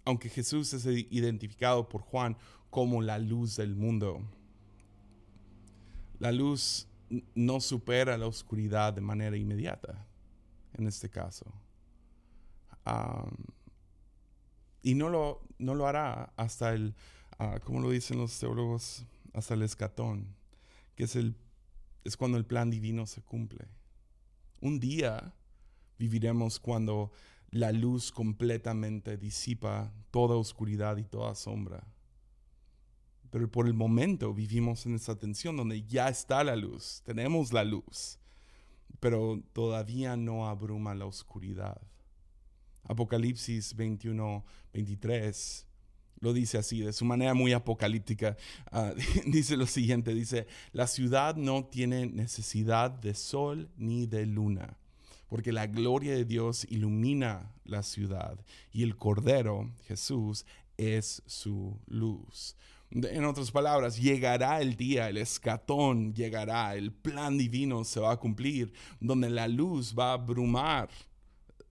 aunque 0.06 0.30
Jesús 0.30 0.74
es 0.74 0.86
identificado 0.86 1.88
por 1.88 2.02
Juan 2.02 2.38
como 2.70 3.02
la 3.02 3.20
luz 3.20 3.58
del 3.58 3.76
mundo, 3.76 4.22
la 6.20 6.32
luz 6.32 6.88
no 7.36 7.60
supera 7.60 8.18
la 8.18 8.28
oscuridad 8.28 8.94
de 8.94 9.02
manera 9.02 9.36
inmediata, 9.38 10.08
en 10.74 10.88
este 10.88 11.10
caso. 11.10 11.52
y 14.82 14.96
no 14.96 15.10
lo, 15.10 15.42
no 15.60 15.76
lo 15.76 15.86
hará 15.86 16.34
hasta 16.36 16.74
el, 16.74 16.96
uh, 17.40 17.80
lo 17.80 17.92
dicen 17.92 18.18
los 18.18 18.40
teólogos, 18.40 19.06
hasta 19.34 19.54
el 19.54 19.62
escatón, 19.62 20.36
que 20.96 21.04
es 21.04 21.16
el 21.16 21.36
es 22.04 22.18
cuando 22.18 22.38
el 22.38 22.46
plan 22.46 22.70
divino 22.70 23.06
se 23.06 23.22
cumple. 23.22 23.68
Un 24.60 24.80
día 24.80 25.34
viviremos 25.98 26.60
cuando 26.60 27.12
la 27.50 27.72
luz 27.72 28.12
completamente 28.12 29.18
disipa 29.18 29.94
toda 30.10 30.36
oscuridad 30.36 30.98
y 30.98 31.04
toda 31.04 31.36
sombra. 31.36 31.86
Pero 33.30 33.50
por 33.50 33.68
el 33.68 33.74
momento 33.74 34.34
vivimos 34.34 34.86
en 34.86 34.96
esa 34.96 35.18
tensión 35.18 35.58
donde 35.58 35.84
ya 35.84 36.10
está 36.10 36.44
la 36.44 36.56
luz, 36.56 37.02
tenemos 37.06 37.54
la 37.54 37.64
luz, 37.64 38.20
pero 39.00 39.42
todavía 39.54 40.18
no 40.18 40.48
abruma 40.48 40.96
la 40.96 41.06
oscuridad. 41.06 41.80
Apocalipsis 42.84 43.76
21, 43.76 44.44
23 44.74 45.68
lo 46.22 46.34
dice 46.34 46.60
así, 46.60 46.82
de 46.82 46.94
su 46.94 47.04
manera 47.04 47.34
muy 47.34 47.52
apocalíptica. 47.52 48.38
Ah, 48.72 48.94
dice 49.26 49.58
lo 49.58 49.66
siguiente, 49.66 50.14
dice, 50.14 50.48
la 50.72 50.88
ciudad 50.88 51.36
no 51.36 51.66
tiene 51.66 52.06
necesidad 52.06 52.92
de 52.92 53.16
sol 53.16 53.70
ni 53.76 54.06
de 54.06 54.26
luna, 54.26 54.78
porque 55.28 55.52
la 55.52 55.68
gloria 55.68 56.14
de 56.14 56.24
Dios 56.24 56.66
ilumina 56.70 57.52
la 57.66 57.84
ciudad 57.84 58.40
y 58.72 58.84
el 58.84 58.96
Cordero, 58.96 59.72
Jesús, 59.88 60.46
es 60.78 61.22
su 61.26 61.80
luz. 61.88 62.56
En 62.92 63.24
otras 63.24 63.52
palabras, 63.52 63.98
llegará 63.98 64.62
el 64.62 64.76
día, 64.76 65.08
el 65.08 65.18
escatón 65.18 66.14
llegará, 66.14 66.76
el 66.76 66.92
plan 66.92 67.38
divino 67.38 67.84
se 67.86 68.02
va 68.02 68.12
a 68.12 68.18
cumplir, 68.18 68.74
donde 69.00 69.30
la 69.30 69.48
luz 69.48 69.96
va 69.98 70.10
a 70.10 70.14
abrumar 70.14 70.90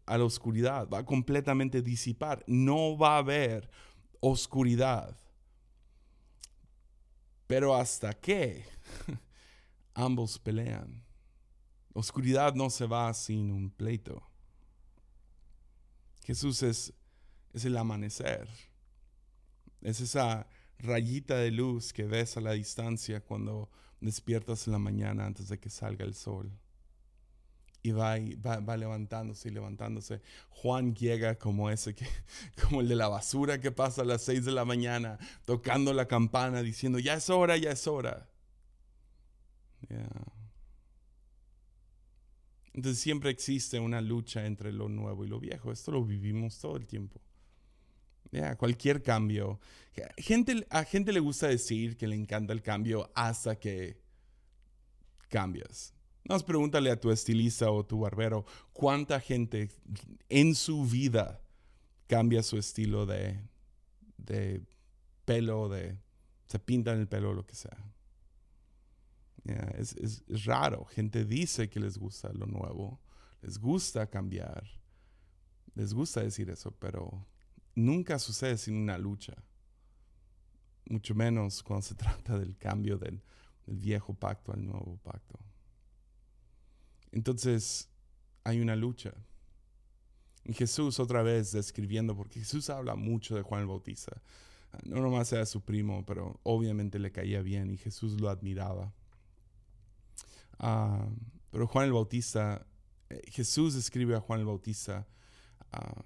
a 0.07 0.17
la 0.17 0.25
oscuridad, 0.25 0.89
va 0.89 1.01
a 1.01 1.05
completamente 1.05 1.83
disipar, 1.83 2.43
no 2.47 2.97
va 2.97 3.17
a 3.17 3.19
haber 3.19 3.69
oscuridad. 4.20 5.16
Pero 7.46 7.74
hasta 7.74 8.12
que 8.12 8.64
ambos 9.94 10.38
pelean. 10.38 11.02
Oscuridad 11.92 12.54
no 12.54 12.70
se 12.70 12.87
va 12.87 13.12
sin 13.12 13.50
un 13.50 13.70
pleito. 13.70 14.22
Jesús 16.24 16.62
es, 16.62 16.92
es 17.52 17.64
el 17.64 17.76
amanecer. 17.76 18.48
Es 19.80 20.00
esa 20.00 20.46
rayita 20.78 21.37
de 21.37 21.50
luz 21.50 21.92
que 21.92 22.04
ves 22.04 22.37
a 22.37 22.40
la 22.40 22.52
distancia 22.52 23.20
cuando 23.20 23.68
despiertas 24.00 24.66
en 24.66 24.72
la 24.72 24.78
mañana 24.78 25.26
antes 25.26 25.48
de 25.48 25.59
que 25.59 25.70
salga 25.70 26.04
el 26.04 26.14
sol 26.14 26.52
y 27.83 27.93
va, 27.93 28.19
va, 28.61 28.77
levantándose 28.77 29.49
y 29.49 29.53
levantándose. 29.53 30.21
Juan 30.51 30.95
llega 30.95 31.37
como 31.37 31.71
ese, 31.71 31.95
que, 31.95 32.07
como 32.62 32.81
el 32.81 32.88
de 32.88 32.97
la 32.97 33.09
basura 33.09 33.61
que 33.61 33.73
pasa 33.73 34.03
a 34.03 34.05
las 34.05 34.23
seis 34.23 34.45
de 34.45 34.53
la 34.53 34.64
mañana, 34.64 35.19
tocando 35.45 35.93
la 35.93 36.07
campana, 36.07 36.62
diciendo, 36.62 36.99
ya 36.99 37.14
es 37.14 37.31
hora, 37.31 37.57
ya 37.57 37.71
es 37.71 37.87
hora. 37.87 38.29
Entonces 42.73 43.03
siempre 43.03 43.31
existe 43.31 43.81
una 43.81 44.01
lucha 44.01 44.47
entre 44.47 44.73
lo 44.73 44.88
nuevo 44.88 45.25
y 45.25 45.29
lo 45.29 45.40
viejo. 45.40 45.73
Esto 45.73 45.90
lo 45.90 46.05
vivimos 46.05 46.59
todo 46.59 46.77
el 46.77 46.87
tiempo. 46.87 47.21
cualquier 48.59 49.03
cambio. 49.03 49.59
Gente, 50.19 50.66
a 50.71 50.85
gente 50.85 51.12
le 51.12 51.21
gusta 51.21 51.49
decir 51.49 51.97
que 51.97 52.07
le 52.07 52.16
encanta 52.16 52.53
el 52.53 52.62
cambio 52.62 53.11
hasta 53.14 53.59
que 53.59 54.01
cambias. 55.29 55.95
Más 56.24 56.42
pregúntale 56.42 56.90
a 56.90 57.00
tu 57.00 57.11
estilista 57.11 57.70
o 57.70 57.85
tu 57.85 58.00
barbero 58.00 58.44
cuánta 58.72 59.20
gente 59.20 59.70
en 60.28 60.54
su 60.54 60.85
vida 60.85 61.40
cambia 62.06 62.42
su 62.42 62.59
estilo 62.59 63.06
de, 63.06 63.40
de 64.16 64.62
pelo, 65.24 65.68
de 65.68 65.98
se 66.46 66.59
pintan 66.59 66.98
el 66.98 67.09
pelo 67.09 67.30
o 67.30 67.35
lo 67.35 67.46
que 67.46 67.54
sea. 67.54 67.76
es, 69.78 69.94
es, 69.96 70.44
raro. 70.44 70.85
Gente 70.87 71.24
dice 71.24 71.70
que 71.70 71.80
les 71.80 71.96
gusta 71.96 72.33
lo 72.33 72.46
nuevo, 72.46 73.00
les 73.40 73.59
gusta 73.59 74.09
cambiar, 74.09 74.64
les 75.74 75.94
gusta 75.94 76.20
decir 76.20 76.50
eso, 76.50 76.72
pero 76.72 77.26
nunca 77.74 78.18
sucede 78.18 78.59
sin 78.59 78.76
una 78.76 78.98
lucha. 78.98 79.35
Mucho 80.87 81.14
menos 81.14 81.62
cuando 81.62 81.83
se 81.83 81.94
trata 81.96 82.38
del 82.38 82.56
cambio 82.56 82.98
del 82.98 83.22
viejo 83.66 84.14
pacto 84.14 84.52
al 84.52 84.64
nuevo 84.64 84.98
pacto. 85.02 85.38
Entonces 87.12 87.88
hay 88.44 88.61
una 88.61 88.77
lucha. 88.77 89.12
Y 90.44 90.55
Jesús 90.55 90.99
otra 91.01 91.23
vez 91.23 91.53
describiendo, 91.53 92.16
porque 92.16 92.40
Jesús 92.40 92.70
habla 92.70 92.94
mucho 92.94 93.37
de 93.37 93.42
Juan 93.42 93.62
el 93.62 93.66
Bautista. 93.66 94.23
No 94.85 95.01
nomás 95.01 95.33
era 95.33 95.46
su 95.46 95.62
primo, 95.62 96.05
pero 96.07 96.40
obviamente 96.42 96.99
le 96.99 97.12
caía 97.12 97.42
bien 97.42 97.70
y 97.70 97.77
Jesús 97.77 98.20
lo 98.20 98.29
admiraba. 98.29 98.92
Ah, 100.59 101.09
pero 101.51 101.66
Juan 101.66 101.87
el 101.87 101.92
Bautista, 101.92 102.66
eh, 103.09 103.23
Jesús 103.31 103.75
escribe 103.75 104.14
a 104.14 104.20
Juan 104.20 104.40
el 104.40 104.46
Bautista 104.46 105.07
ah, 105.73 106.03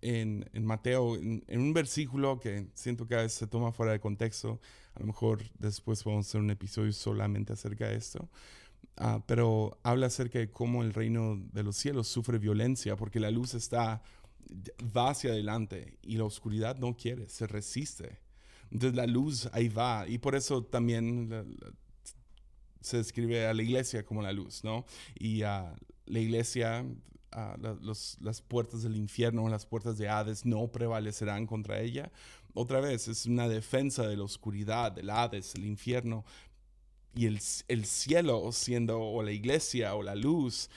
en, 0.00 0.64
Mateo, 0.64 1.16
en, 1.16 1.42
un 1.48 1.72
versículo 1.72 2.38
que 2.38 2.68
siento 2.74 3.06
que 3.06 3.14
a 3.14 3.22
veces 3.22 3.38
se 3.38 3.46
toma 3.46 3.72
fuera 3.72 3.92
de 3.92 4.00
contexto. 4.00 4.60
A 4.94 5.00
lo 5.00 5.06
mejor 5.06 5.42
después 5.58 6.04
vamos 6.04 6.26
a 6.26 6.28
hacer 6.28 6.40
un 6.40 6.50
episodio 6.50 6.92
solamente 6.92 7.54
acerca 7.54 7.88
de 7.88 7.96
esto. 7.96 8.28
Ah, 8.96 9.22
pero 9.26 9.78
habla 9.82 10.06
acerca 10.06 10.38
de 10.38 10.50
cómo 10.50 10.82
el 10.82 10.94
reino 10.94 11.36
de 11.52 11.62
los 11.62 11.76
cielos 11.76 12.08
sufre 12.08 12.38
violencia 12.38 12.96
porque 12.96 13.18
la 13.20 13.30
luz 13.30 13.54
está 13.54 14.02
va 14.96 15.10
hacia 15.10 15.30
adelante 15.30 15.98
y 16.02 16.16
la 16.16 16.24
oscuridad 16.24 16.76
no 16.78 16.96
quiere, 16.96 17.28
se 17.28 17.46
resiste. 17.46 18.20
Entonces 18.70 18.96
la 18.96 19.06
luz 19.06 19.48
ahí 19.52 19.68
va 19.68 20.06
y 20.08 20.18
por 20.18 20.34
eso 20.34 20.64
también 20.64 21.30
se 22.80 22.98
describe 22.98 23.46
a 23.46 23.54
la 23.54 23.62
iglesia 23.62 24.04
como 24.04 24.22
la 24.22 24.32
luz, 24.32 24.62
¿no? 24.64 24.84
Y 25.14 25.42
a 25.42 25.74
la 26.06 26.18
iglesia, 26.18 26.84
las 28.20 28.42
puertas 28.42 28.82
del 28.82 28.96
infierno, 28.96 29.48
las 29.48 29.66
puertas 29.66 29.96
de 29.96 30.08
Hades 30.08 30.44
no 30.44 30.68
prevalecerán 30.68 31.46
contra 31.46 31.80
ella. 31.80 32.10
Otra 32.52 32.80
vez, 32.80 33.08
es 33.08 33.26
una 33.26 33.48
defensa 33.48 34.06
de 34.06 34.16
la 34.16 34.24
oscuridad, 34.24 34.92
del 34.92 35.10
Hades, 35.10 35.54
el 35.54 35.64
infierno. 35.64 36.24
Y 37.14 37.26
el, 37.26 37.40
el 37.68 37.84
cielo 37.84 38.50
siendo 38.52 39.00
o 39.00 39.22
la 39.22 39.32
iglesia 39.32 39.94
o 39.94 40.02
la 40.02 40.14
luz 40.14 40.68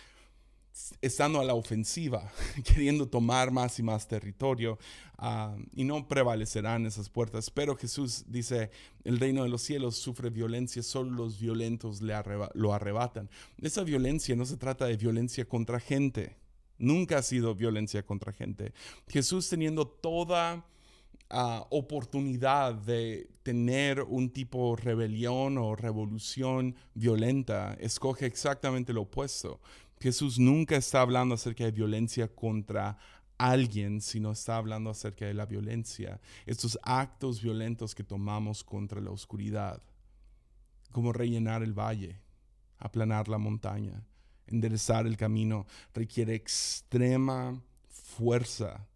estando 1.01 1.39
a 1.39 1.43
la 1.43 1.53
ofensiva, 1.53 2.31
queriendo 2.63 3.07
tomar 3.07 3.51
más 3.51 3.79
y 3.79 3.83
más 3.83 4.07
territorio, 4.07 4.77
ah, 5.17 5.55
y 5.73 5.83
no 5.83 6.07
prevalecerán 6.07 6.85
esas 6.85 7.09
puertas. 7.09 7.49
Pero 7.49 7.75
Jesús 7.75 8.25
dice, 8.27 8.71
el 9.03 9.19
reino 9.19 9.43
de 9.43 9.49
los 9.49 9.61
cielos 9.61 9.95
sufre 9.95 10.29
violencia, 10.29 10.83
solo 10.83 11.11
los 11.11 11.39
violentos 11.39 12.01
le 12.01 12.13
lo 12.53 12.73
arrebatan. 12.73 13.29
Esa 13.61 13.83
violencia 13.83 14.35
no 14.35 14.45
se 14.45 14.57
trata 14.57 14.85
de 14.85 14.97
violencia 14.97 15.45
contra 15.45 15.79
gente, 15.79 16.35
nunca 16.77 17.19
ha 17.19 17.23
sido 17.23 17.55
violencia 17.55 18.03
contra 18.03 18.31
gente. 18.33 18.73
Jesús 19.07 19.49
teniendo 19.49 19.87
toda... 19.87 20.65
Ah, 21.29 21.67
oportunidad 21.71 22.73
de 22.73 23.29
tener 23.43 24.01
un 24.01 24.29
tipo 24.29 24.75
de 24.75 24.81
rebelión 24.81 25.57
o 25.57 25.75
revolución 25.75 26.73
violenta, 26.93 27.75
escoge 27.81 28.25
exactamente 28.25 28.93
lo 28.93 29.01
opuesto. 29.01 29.59
Jesús 29.99 30.39
nunca 30.39 30.77
está 30.77 31.01
hablando 31.01 31.35
acerca 31.35 31.65
de 31.65 31.71
violencia 31.71 32.33
contra 32.33 32.97
alguien, 33.37 33.99
sino 33.99 34.31
está 34.31 34.55
hablando 34.55 34.89
acerca 34.89 35.25
de 35.25 35.33
la 35.33 35.45
violencia, 35.45 36.21
estos 36.45 36.79
actos 36.81 37.41
violentos 37.41 37.93
que 37.93 38.03
tomamos 38.03 38.63
contra 38.63 39.01
la 39.01 39.11
oscuridad, 39.11 39.81
como 40.93 41.11
rellenar 41.11 41.61
el 41.61 41.73
valle, 41.73 42.21
aplanar 42.77 43.27
la 43.27 43.37
montaña, 43.37 44.01
enderezar 44.47 45.05
el 45.05 45.17
camino, 45.17 45.67
requiere 45.93 46.35
extrema 46.35 47.61
fuerza 47.89 48.87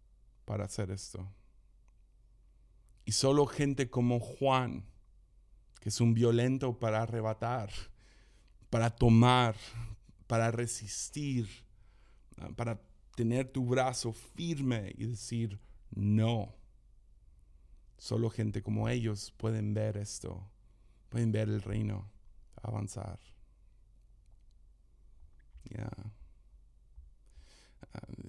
para 0.46 0.64
hacer 0.64 0.90
esto. 0.90 1.28
Y 3.12 3.14
solo 3.14 3.44
gente 3.44 3.90
como 3.90 4.18
Juan, 4.20 4.86
que 5.80 5.90
es 5.90 6.00
un 6.00 6.14
violento 6.14 6.78
para 6.78 7.02
arrebatar, 7.02 7.68
para 8.70 8.88
tomar, 8.88 9.54
para 10.26 10.50
resistir, 10.50 11.46
ah, 12.38 12.48
para 12.56 12.80
tener 13.14 13.52
tu 13.52 13.66
brazo 13.66 14.14
firme 14.14 14.94
y 14.96 15.04
decir 15.04 15.60
no. 15.90 16.54
Solo 17.98 18.30
gente 18.30 18.62
como 18.62 18.88
ellos 18.88 19.34
pueden 19.36 19.74
ver 19.74 19.98
esto, 19.98 20.48
pueden 21.10 21.32
ver 21.32 21.50
el 21.50 21.60
reino 21.60 22.10
avanzar. 22.62 23.18
Ah, 25.76 26.10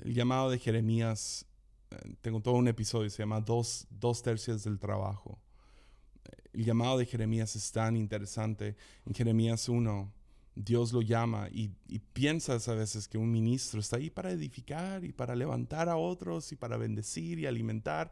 el 0.04 0.14
llamado 0.14 0.50
de 0.50 0.60
Jeremías, 0.60 1.46
tengo 2.22 2.42
todo 2.42 2.56
un 2.56 2.68
episodio, 2.68 3.10
se 3.10 3.24
llama 3.24 3.42
dos, 3.42 3.88
dos 3.90 4.22
tercios 4.22 4.64
del 4.64 4.80
trabajo. 4.80 5.40
El 6.54 6.66
llamado 6.66 6.98
de 6.98 7.06
Jeremías 7.06 7.56
es 7.56 7.72
tan 7.72 7.96
interesante. 7.96 8.76
En 9.06 9.14
Jeremías 9.14 9.68
1, 9.68 10.12
Dios 10.56 10.94
lo 10.94 11.02
llama 11.02 11.50
y, 11.52 11.70
piensas 12.14 12.68
a 12.68 12.76
veces 12.76 13.08
que 13.08 13.18
un 13.18 13.32
ministro 13.32 13.80
está 13.80 13.98
ahí 13.98 14.10
para 14.10 14.32
edificar 14.32 15.04
y 15.04 15.12
para 15.12 15.36
levantar 15.36 15.90
a 15.90 15.98
otros 15.98 16.52
y 16.52 16.56
para 16.56 16.78
bendecir 16.78 17.40
y 17.40 17.48
alimentar. 17.48 18.12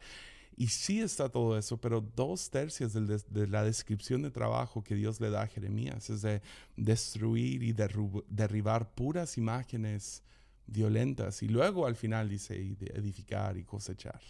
Y 0.58 0.68
sí 0.68 1.00
está 1.00 1.30
todo 1.30 1.58
eso, 1.58 1.80
pero 1.80 2.02
dos 2.02 2.50
tercios 2.50 2.94
de, 2.94 3.48
la 3.48 3.64
descripción 3.64 4.22
de 4.22 4.32
trabajo 4.32 4.84
que 4.84 4.96
Dios 4.96 5.22
le 5.22 5.30
da 5.30 5.44
a 5.44 5.48
Jeremías 5.48 6.10
es 6.10 6.22
de 6.24 6.42
destruir 6.76 7.64
y 7.64 7.74
derribar 7.74 8.94
puras 8.94 9.38
imágenes 9.38 10.24
violentas. 10.72 11.44
Y 11.44 11.48
luego 11.48 11.86
al 11.86 11.96
final 11.96 12.30
dice 12.30 12.56
de 12.56 12.88
edificar 12.96 13.58
y 13.58 13.64
cosechar. 13.64 14.22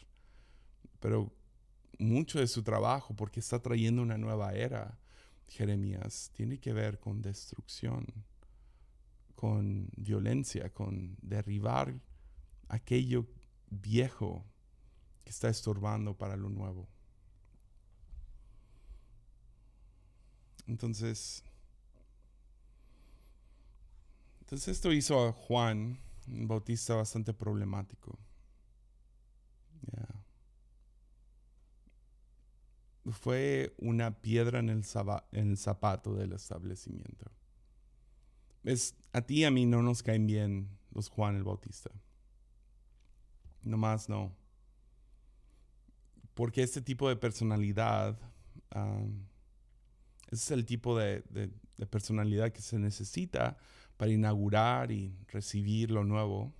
Pero 1.00 1.32
mucho 2.00 2.40
de 2.40 2.48
su 2.48 2.64
trabajo, 2.64 3.16
porque 3.16 3.40
está 3.40 3.60
trayendo 3.60 4.02
una 4.02 4.18
nueva 4.18 4.54
era, 4.54 4.98
Jeremías 5.48 6.32
tiene 6.34 6.60
que 6.60 6.74
ver 6.74 7.00
con 7.00 7.22
destrucción, 7.22 8.08
con 9.36 9.90
violencia, 9.96 10.74
con 10.74 11.18
derribar 11.22 11.94
aquello 12.70 13.28
viejo 13.70 14.46
que 15.24 15.30
está 15.30 15.50
estorbando 15.50 16.18
para 16.18 16.36
lo 16.36 16.50
nuevo. 16.50 16.88
Entonces, 20.68 21.44
entonces 24.40 24.70
esto 24.70 24.94
hizo 24.94 25.28
a 25.28 25.34
Juan, 25.34 26.00
un 26.28 26.48
bautista 26.48 26.96
bastante 26.96 27.34
problemático 27.34 28.18
fue 33.10 33.74
una 33.78 34.22
piedra 34.22 34.60
en 34.60 34.70
el, 34.70 35.58
zapato 35.58 36.14
del 36.14 36.34
establecimiento. 36.34 37.32
Es, 38.64 38.96
a 39.12 39.22
ti 39.22 39.40
y 39.40 39.44
a 39.46 39.52
mí 39.52 39.66
no 39.66 39.82
nos 39.82 40.04
caen 40.04 40.28
bien 40.28 40.70
los 40.94 41.10
Juan 41.10 41.36
el 41.36 41.44
Bautista. 41.44 41.90
Nomás 43.64 44.08
no. 44.08 44.36
Porque 46.36 46.62
este 46.62 46.82
tipo 46.82 47.10
de 47.10 47.16
personalidad, 47.16 48.20
ese 50.30 50.44
es 50.44 50.52
el 50.52 50.66
tipo 50.66 50.98
de 50.98 51.24
personalidad 51.90 52.52
que 52.52 52.62
se 52.62 52.78
necesita 52.78 53.58
para 54.02 54.14
inaugurar 54.14 54.90
y 54.90 55.16
recibir 55.28 55.92
lo 55.92 56.04
nuevo. 56.04 56.52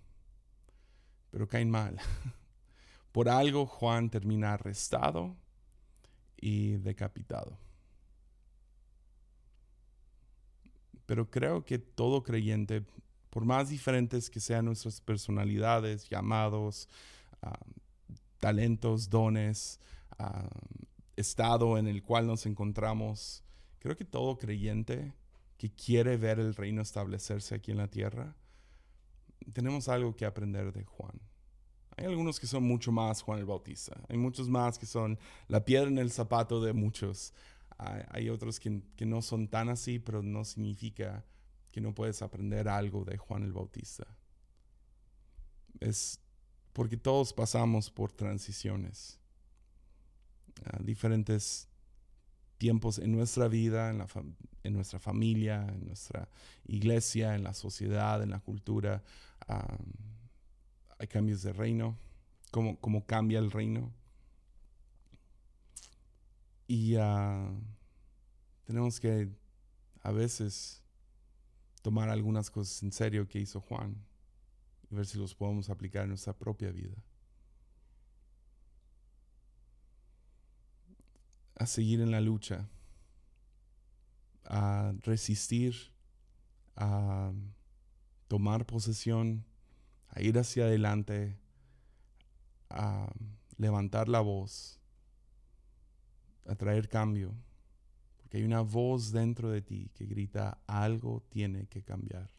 Pero 1.32 1.48
caen 1.48 1.72
mal. 1.72 1.98
Por 3.12 3.30
algo 3.30 3.66
Juan 3.66 4.12
termina 4.12 4.54
arrestado 4.54 5.36
y 6.40 6.74
decapitado. 6.74 7.58
Pero 11.08 11.32
creo 11.32 11.66
que 11.66 11.80
todo 11.80 12.22
creyente, 12.22 12.86
por 13.32 13.44
más 13.44 13.70
diferentes 13.70 14.30
que 14.30 14.40
sean 14.40 14.66
nuestras 14.66 15.02
personalidades, 15.02 16.08
llamados, 16.10 16.88
ah, 17.42 17.58
talentos, 18.38 19.10
dones, 19.10 19.80
ah, 20.20 20.48
estado 21.16 21.80
en 21.80 21.88
el 21.88 22.04
cual 22.04 22.28
nos 22.28 22.46
encontramos, 22.46 23.44
creo 23.80 23.98
que 23.98 24.06
todo 24.06 24.38
creyente 24.38 25.16
que 25.62 25.70
quiere 25.70 26.18
ver 26.18 26.40
el 26.40 26.56
reino 26.56 26.82
establecerse 26.82 27.54
aquí 27.54 27.70
en 27.70 27.78
la 27.78 27.88
tierra, 27.88 28.36
tenemos 29.54 29.90
algo 29.90 30.16
que 30.16 30.26
aprender 30.26 30.74
de 30.74 30.84
Juan. 30.86 31.22
Hay 31.98 32.06
algunos 32.06 32.40
que 32.40 32.48
son 32.48 32.64
mucho 32.64 32.92
más 32.92 33.22
Juan 33.22 33.38
el 33.38 33.46
Bautista. 33.46 33.96
Hay 34.10 34.18
muchos 34.18 34.50
más 34.50 34.80
que 34.80 34.88
son 34.88 35.20
la 35.48 35.64
piedra 35.64 35.88
en 35.88 36.00
el 36.00 36.10
zapato 36.10 36.64
de 36.64 36.74
muchos. 36.74 37.36
Hay, 37.78 38.30
otros 38.30 38.60
que, 38.60 38.82
no 39.06 39.22
son 39.22 39.50
tan 39.50 39.70
así, 39.70 40.00
pero 40.00 40.24
no 40.24 40.46
significa 40.46 41.24
que 41.70 41.80
no 41.80 41.94
puedes 41.94 42.24
aprender 42.24 42.68
algo 42.68 43.06
de 43.06 43.18
Juan 43.18 43.44
el 43.44 43.54
Bautista. 43.54 44.08
Es 45.80 46.20
porque 46.74 46.98
todos 46.98 47.34
pasamos 47.34 47.92
por 47.92 48.12
transiciones. 48.12 49.20
diferentes 50.80 51.71
tiempos 52.62 53.00
en 53.00 53.12
nuestra 53.12 53.48
vida, 53.48 53.90
en, 53.90 54.74
nuestra 54.74 55.00
familia, 55.00 55.66
en 55.68 55.88
nuestra 55.88 56.30
iglesia, 56.68 57.34
en 57.34 57.44
la 57.44 57.56
sociedad, 57.56 58.22
en 58.22 58.30
la 58.30 58.40
cultura 58.40 59.02
hay 61.00 61.08
cambios 61.08 61.42
de 61.42 61.54
reino, 61.54 61.98
cómo, 62.52 62.80
cómo 62.80 63.04
cambia 63.08 63.40
el 63.40 63.50
reino. 63.50 63.92
Y 66.68 66.96
ah, 66.98 67.52
tenemos 68.66 69.00
que 69.00 69.28
a 70.04 70.12
veces 70.12 70.84
tomar 71.82 72.10
algunas 72.10 72.52
cosas 72.52 72.84
en 72.84 72.92
serio 72.92 73.28
que 73.28 73.40
hizo 73.40 73.60
Juan 73.62 73.96
y 74.92 74.96
ver 74.96 75.08
si 75.08 75.18
los 75.18 75.34
podemos 75.34 75.72
aplicar 75.72 76.04
en 76.04 76.10
nuestra 76.10 76.34
propia 76.34 76.70
vida. 76.72 77.04
A 81.56 81.66
seguir 81.66 82.02
en 82.02 82.12
la 82.12 82.22
lucha, 82.22 82.68
a 84.46 84.94
resistir, 85.04 85.76
a 86.76 87.32
tomar 88.28 88.66
posesión 88.66 89.46
a 90.12 90.22
ir 90.22 90.38
hacia 90.38 90.66
adelante, 90.66 91.38
a 92.70 93.12
levantar 93.58 94.10
la 94.10 94.20
voz, 94.20 94.80
a 96.48 96.56
traer 96.56 96.90
cambio, 96.90 97.34
porque 98.18 98.38
hay 98.38 98.44
una 98.44 98.62
voz 98.62 99.12
dentro 99.12 99.50
de 99.50 99.62
ti 99.62 99.90
que 99.94 100.06
grita, 100.06 100.60
algo 100.68 101.24
tiene 101.30 101.68
que 101.68 101.84
cambiar. 101.84 102.30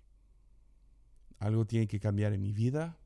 Algo 1.39 1.67
tiene 1.67 1.89
que 1.89 1.99
cambiar 1.99 2.35
en 2.35 2.43
mi 2.43 2.53
vida, 2.53 2.99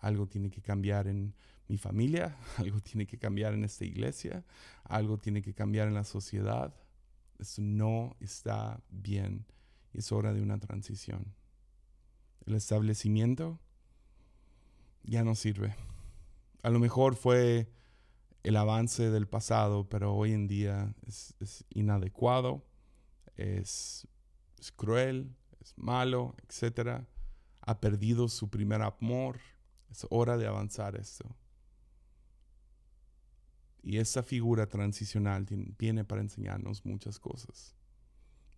algo 0.00 0.26
tiene 0.26 0.50
que 0.50 0.60
cambiar 0.60 1.06
en 1.06 1.34
mi 1.68 1.78
familia, 1.78 2.36
algo 2.58 2.80
tiene 2.80 3.06
que 3.06 3.18
cambiar 3.18 3.54
en 3.54 3.64
esta 3.64 3.84
iglesia, 3.84 4.44
algo 4.84 5.18
tiene 5.18 5.42
que 5.42 5.54
cambiar 5.54 5.88
en 5.88 5.94
la 5.94 6.04
sociedad. 6.04 6.74
Esto 7.38 7.62
no 7.62 8.16
está 8.20 8.80
bien 8.88 9.46
es 9.96 10.12
hora 10.12 10.32
de 10.32 10.42
una 10.42 10.58
transición. 10.58 11.34
El 12.44 12.54
establecimiento 12.54 13.58
ya 15.02 15.24
no 15.24 15.34
sirve. 15.34 15.74
A 16.62 16.70
lo 16.70 16.78
mejor 16.78 17.16
fue 17.16 17.72
el 18.42 18.56
avance 18.56 19.10
del 19.10 19.26
pasado, 19.26 19.88
pero 19.88 20.14
hoy 20.14 20.32
en 20.32 20.46
día 20.46 20.94
es, 21.06 21.64
inadecuado, 21.70 22.64
es, 23.36 24.06
es, 24.58 24.70
cruel, 24.72 25.34
es 25.60 25.76
malo, 25.76 26.36
etc. 26.42 27.04
Ha 27.62 27.80
perdido 27.80 28.28
su 28.28 28.50
primer 28.50 28.82
amor. 28.82 29.40
Es 29.90 30.06
hora 30.10 30.36
de 30.36 30.46
avanzar 30.46 30.96
esto. 30.96 31.34
Y 33.86 33.98
esa 33.98 34.24
figura 34.24 34.66
transicional 34.66 35.46
viene 35.78 36.04
para 36.04 36.20
enseñarnos 36.20 36.84
muchas 36.84 37.20
cosas, 37.20 37.76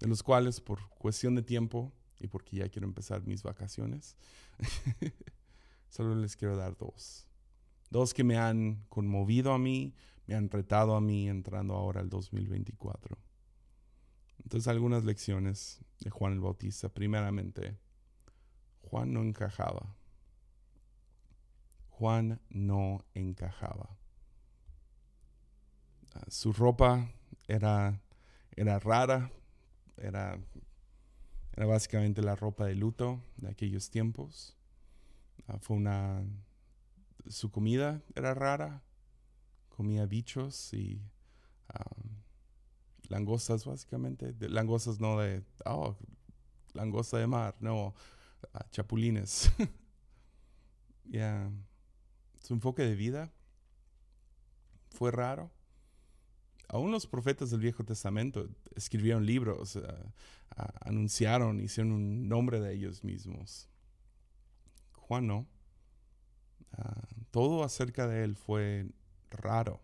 de 0.01 0.07
los 0.09 0.23
cuales 0.23 0.59
por 0.59 0.89
cuestión 0.89 1.35
de 1.35 1.43
tiempo 1.43 1.93
y 2.19 2.29
porque 2.29 2.57
ya 2.57 2.71
quiero 2.71 2.89
empezar 2.89 3.27
mis 3.27 3.43
vacaciones, 3.43 4.17
solo 5.91 6.15
les 6.15 6.35
quiero 6.35 6.57
dar 6.57 6.79
dos. 6.79 7.29
Dos 7.91 8.15
que 8.15 8.25
me 8.25 8.39
han 8.39 8.87
conmovido 8.89 9.53
a 9.53 9.59
mí, 9.59 9.95
me 10.27 10.35
han 10.35 10.49
retado 10.49 10.97
a 10.97 11.01
mí 11.03 11.29
entrando 11.29 11.75
ahora 11.75 12.01
al 12.01 12.09
2024. 12.09 13.19
Entonces 14.43 14.67
algunas 14.67 15.05
lecciones 15.05 15.85
de 16.01 16.09
Juan 16.09 16.33
el 16.33 16.41
Bautista. 16.41 16.89
Primeramente, 16.89 17.77
Juan 18.81 19.13
no 19.13 19.21
encajaba. 19.21 19.95
Juan 21.91 22.41
no 22.49 23.05
encajaba. 23.13 23.99
Ah, 26.15 26.25
su 26.29 26.53
ropa 26.53 27.11
era, 27.47 28.01
era 28.57 28.79
rara, 28.79 29.31
era, 29.97 30.39
era 31.53 31.67
básicamente 31.67 32.23
la 32.23 32.37
ropa 32.37 32.67
de 32.67 32.75
luto 32.75 33.21
de 33.37 33.51
aquellos 33.51 33.91
tiempos. 33.91 34.57
Ah, 35.47 35.59
fue 35.59 35.77
una. 35.77 36.25
Su 37.27 37.51
comida 37.51 38.03
era 38.15 38.33
rara, 38.35 38.83
comía 39.69 40.07
bichos 40.07 40.73
y 40.73 41.03
langostas, 43.09 43.65
básicamente. 43.65 44.35
langostas 44.41 45.01
no 45.01 45.19
de. 45.19 45.43
Oh, 45.65 45.97
langosta 46.75 47.19
de 47.19 47.27
mar, 47.27 47.57
no, 47.61 47.95
ah, 48.55 48.67
chapulines. 48.71 49.51
Su 52.43 52.55
enfoque 52.55 52.83
de 52.83 52.95
vida 52.95 53.33
fue 54.91 55.11
raro 55.11 55.51
aún 56.69 56.91
los 56.91 57.07
profetas 57.07 57.51
del 57.51 57.61
Viejo 57.61 57.85
Testamento 57.85 58.49
escribieron 58.75 59.25
libros, 59.25 59.77
eh, 59.77 59.83
anunciaron, 60.81 61.61
hicieron 61.61 61.93
un 61.93 62.29
nombre 62.29 62.61
de 62.61 62.75
ellos 62.75 63.03
mismos. 63.05 63.69
Juan 64.93 65.27
no. 65.27 65.47
Ah, 66.73 67.09
todo 67.31 67.65
acerca 67.65 68.07
de 68.07 68.25
él 68.25 68.37
fue 68.37 68.87
raro. 69.31 69.81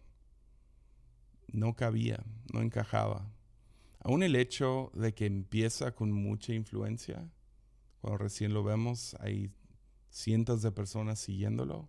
No 1.50 1.74
cabía, 1.74 2.22
no 2.52 2.60
encajaba. 2.60 3.30
Aún 4.00 4.22
el 4.22 4.36
hecho 4.36 4.90
de 4.94 5.14
que 5.14 5.24
empieza 5.24 5.94
con 5.94 6.12
mucha 6.12 6.52
influencia, 6.52 7.30
cuando 8.00 8.18
recién 8.18 8.52
lo 8.52 8.62
vemos, 8.62 9.16
hay 9.20 9.50
cientos 10.10 10.60
de 10.60 10.70
personas 10.70 11.18
siguiéndolo, 11.20 11.88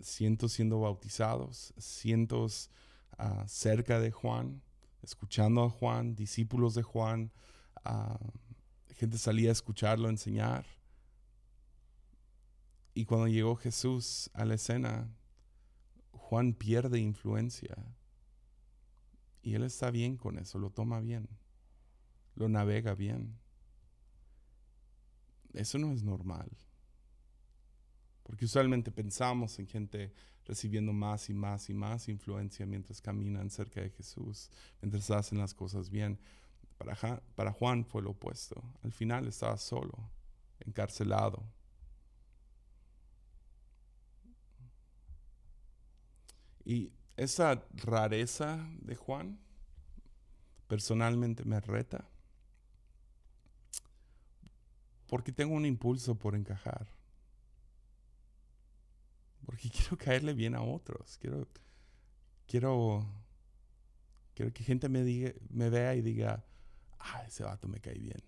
cientos 0.00 0.52
siendo 0.52 0.80
bautizados, 0.80 1.74
cientos 1.76 2.70
cerca 3.46 4.00
de 4.00 4.10
Juan, 4.10 4.62
escuchando 5.02 5.62
a 5.64 5.70
Juan, 5.70 6.14
discípulos 6.14 6.74
de 6.74 6.82
Juan, 6.82 7.32
gente 8.94 9.18
salía 9.18 9.48
a 9.48 9.52
escucharlo 9.52 10.08
enseñar. 10.08 10.66
Y 12.92 13.04
cuando 13.04 13.28
llegó 13.28 13.56
Jesús 13.56 14.30
a 14.34 14.44
la 14.44 14.54
escena, 14.54 15.08
Juan 16.12 16.52
pierde 16.52 16.98
influencia. 16.98 17.76
Y 19.42 19.54
él 19.54 19.62
está 19.62 19.90
bien 19.90 20.16
con 20.16 20.38
eso, 20.38 20.58
lo 20.58 20.70
toma 20.70 21.00
bien, 21.00 21.28
lo 22.34 22.48
navega 22.48 22.94
bien. 22.94 23.38
Eso 25.54 25.78
no 25.78 25.92
es 25.92 26.02
normal. 26.02 26.50
Porque 28.22 28.44
usualmente 28.44 28.92
pensamos 28.92 29.58
en 29.58 29.66
gente 29.66 30.12
recibiendo 30.46 30.92
más 30.92 31.28
y 31.30 31.34
más 31.34 31.68
y 31.70 31.74
más 31.74 32.08
influencia 32.08 32.66
mientras 32.66 33.00
caminan 33.00 33.50
cerca 33.50 33.80
de 33.80 33.90
Jesús, 33.90 34.50
mientras 34.80 35.10
hacen 35.10 35.38
las 35.38 35.54
cosas 35.54 35.90
bien. 35.90 36.18
Para, 36.78 36.96
para 37.34 37.52
Juan 37.52 37.84
fue 37.84 38.02
lo 38.02 38.10
opuesto. 38.10 38.62
Al 38.82 38.92
final 38.92 39.26
estaba 39.28 39.56
solo, 39.58 39.92
encarcelado. 40.60 41.44
Y 46.64 46.92
esa 47.16 47.62
rareza 47.74 48.66
de 48.80 48.96
Juan 48.96 49.38
personalmente 50.68 51.44
me 51.44 51.60
reta 51.60 52.08
porque 55.08 55.32
tengo 55.32 55.54
un 55.56 55.66
impulso 55.66 56.14
por 56.14 56.36
encajar 56.36 56.86
porque 59.44 59.70
quiero 59.70 59.96
caerle 59.96 60.34
bien 60.34 60.54
a 60.54 60.62
otros. 60.62 61.18
Quiero, 61.18 61.46
quiero, 62.46 63.06
quiero 64.34 64.52
que 64.52 64.64
gente 64.64 64.88
me, 64.88 65.02
diga, 65.02 65.32
me 65.48 65.70
vea 65.70 65.94
y 65.94 66.02
diga, 66.02 66.44
ah, 66.98 67.22
ese 67.26 67.44
vato 67.44 67.68
me 67.68 67.80
cae 67.80 67.98
bien. 67.98 68.22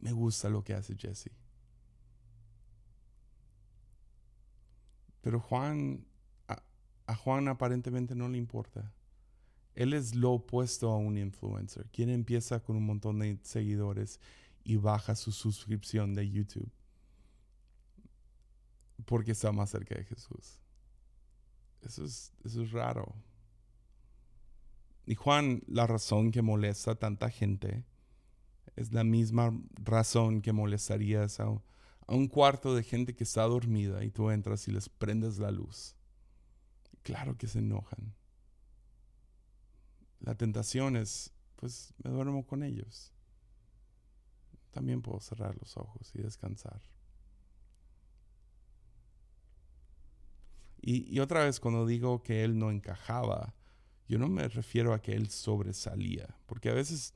Me 0.00 0.12
gusta 0.12 0.48
lo 0.48 0.62
que 0.62 0.74
hace 0.74 0.96
Jesse. 0.96 1.30
Pero 5.22 5.40
Juan, 5.40 6.04
a, 6.48 6.62
a, 7.06 7.14
Juan 7.14 7.48
aparentemente 7.48 8.14
no 8.14 8.28
le 8.28 8.36
importa. 8.36 8.92
Él 9.74 9.94
es 9.94 10.14
lo 10.14 10.32
opuesto 10.32 10.90
a 10.90 10.98
un 10.98 11.16
influencer. 11.16 11.88
Quien 11.90 12.10
empieza 12.10 12.60
con 12.60 12.76
un 12.76 12.84
montón 12.84 13.18
de 13.18 13.38
seguidores 13.42 14.20
y 14.62 14.76
baja 14.76 15.14
su 15.14 15.32
suscripción 15.32 16.14
de 16.14 16.30
YouTube 16.30 16.70
porque 19.04 19.32
está 19.32 19.52
más 19.52 19.70
cerca 19.70 19.94
de 19.94 20.04
Jesús. 20.04 20.60
Eso 21.82 22.04
es, 22.04 22.32
eso 22.44 22.62
es 22.62 22.72
raro. 22.72 23.14
Y 25.06 25.14
Juan, 25.14 25.62
la 25.66 25.86
razón 25.86 26.30
que 26.30 26.42
molesta 26.42 26.92
a 26.92 26.94
tanta 26.94 27.28
gente 27.30 27.84
es 28.76 28.92
la 28.92 29.04
misma 29.04 29.52
razón 29.74 30.40
que 30.40 30.52
molestarías 30.52 31.40
a, 31.40 31.44
a 31.44 32.14
un 32.14 32.28
cuarto 32.28 32.74
de 32.74 32.82
gente 32.82 33.14
que 33.14 33.24
está 33.24 33.42
dormida 33.42 34.02
y 34.04 34.10
tú 34.10 34.30
entras 34.30 34.66
y 34.68 34.72
les 34.72 34.88
prendes 34.88 35.38
la 35.38 35.50
luz. 35.50 35.94
Claro 37.02 37.36
que 37.36 37.46
se 37.46 37.58
enojan. 37.58 38.14
La 40.20 40.34
tentación 40.34 40.96
es, 40.96 41.32
pues 41.56 41.92
me 42.02 42.10
duermo 42.10 42.46
con 42.46 42.62
ellos. 42.62 43.12
También 44.70 45.02
puedo 45.02 45.20
cerrar 45.20 45.54
los 45.58 45.76
ojos 45.76 46.10
y 46.14 46.22
descansar. 46.22 46.80
Y, 50.86 51.18
otra 51.20 51.44
vez, 51.44 51.60
cuando 51.60 51.86
digo 51.86 52.22
que 52.22 52.44
él 52.44 52.58
no 52.58 52.70
encajaba, 52.70 53.54
yo 54.06 54.18
no 54.18 54.28
me 54.28 54.46
refiero 54.48 54.92
a 54.92 55.00
que 55.00 55.14
él 55.14 55.30
sobresalía, 55.30 56.36
porque 56.44 56.68
a 56.68 56.74
veces 56.74 57.14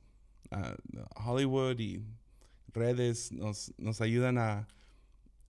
ah, 0.49 0.75
Hollywood 1.23 1.79
y 1.79 2.03
redes 2.73 3.31
nos, 3.31 3.71
nos 3.77 4.01
ayudan 4.01 4.39
a, 4.39 4.67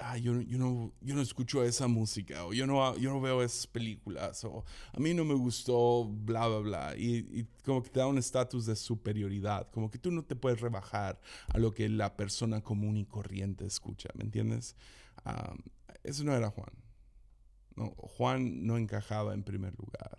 ah, 0.01 0.19
yo, 0.19 0.39
yo, 0.43 0.59
no, 0.59 0.93
yo 1.01 1.15
no 1.15 1.23
escucho 1.23 1.65
esa 1.65 1.89
música, 1.89 2.45
o 2.45 2.53
yo 2.53 2.67
no, 2.67 2.95
yo 2.99 3.11
no 3.11 3.23
veo 3.23 3.43
esas 3.43 3.67
películas, 3.67 4.45
o 4.45 4.67
a 4.93 5.01
mí 5.01 5.15
no 5.15 5.25
me 5.25 5.35
gustó, 5.35 6.05
bla, 6.05 6.47
bla, 6.47 6.59
bla. 6.59 6.97
Y, 6.99 7.47
como 7.65 7.83
que 7.83 7.89
te 7.89 8.01
da 8.01 8.07
un 8.07 8.19
estatus 8.19 8.67
de 8.67 8.77
superioridad, 8.77 9.71
como 9.71 9.91
que 9.91 9.99
tú 9.99 10.11
no 10.11 10.23
te 10.25 10.37
puedes 10.37 10.61
rebajar 10.61 11.19
a 11.49 11.59
lo 11.59 11.73
que 11.73 11.89
la 11.89 12.17
persona 12.19 12.61
común 12.61 12.99
y 12.99 13.07
corriente 13.07 13.65
escucha, 13.65 14.11
¿me 14.15 14.25
entiendes? 14.25 14.77
Ah, 15.25 15.55
eso 16.03 16.23
no 16.25 16.35
era 16.35 16.51
Juan. 16.51 16.80
Juan 17.77 18.67
no 18.67 18.77
encajaba 18.77 19.35
en 19.35 19.43
primer 19.43 19.75
lugar. 19.79 20.19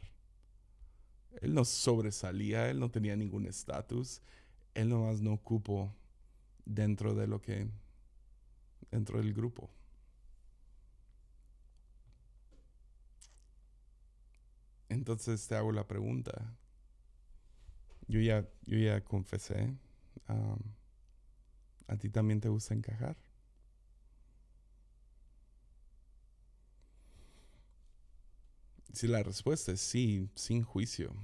Él 1.41 1.53
no 1.53 1.65
sobresalía, 1.65 2.69
él 2.69 2.79
no 2.79 2.91
tenía 2.91 3.15
ningún 3.15 3.45
estatus, 3.45 4.21
él 4.73 4.89
nomás 4.89 5.21
no 5.21 5.33
ocupó 5.33 5.93
dentro 6.65 7.15
de 7.15 7.27
lo 7.27 7.41
que, 7.41 7.67
dentro 8.91 9.19
del 9.19 9.33
grupo. 9.33 9.69
Entonces 14.89 15.47
te 15.47 15.55
hago 15.55 15.71
la 15.71 15.87
pregunta. 15.87 16.53
Yo 18.07 18.19
ya, 18.19 18.45
yo 18.65 18.77
ya 18.77 19.01
confesé. 19.03 19.73
¿A 21.87 21.97
ti 21.97 22.09
también 22.09 22.41
te 22.41 22.49
gusta 22.49 22.73
encajar? 22.73 23.15
Si 28.93 29.07
la 29.07 29.23
respuesta 29.23 29.71
es 29.71 29.79
sí, 29.79 30.29
sin 30.35 30.63
juicio, 30.63 31.15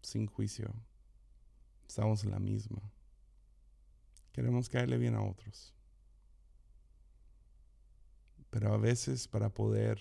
sin 0.00 0.26
juicio, 0.26 0.72
estamos 1.86 2.24
en 2.24 2.30
la 2.30 2.38
misma. 2.38 2.80
Queremos 4.32 4.70
caerle 4.70 4.96
bien 4.96 5.14
a 5.14 5.22
otros. 5.22 5.74
Pero 8.48 8.72
a 8.72 8.78
veces 8.78 9.28
para 9.28 9.50
poder 9.50 10.00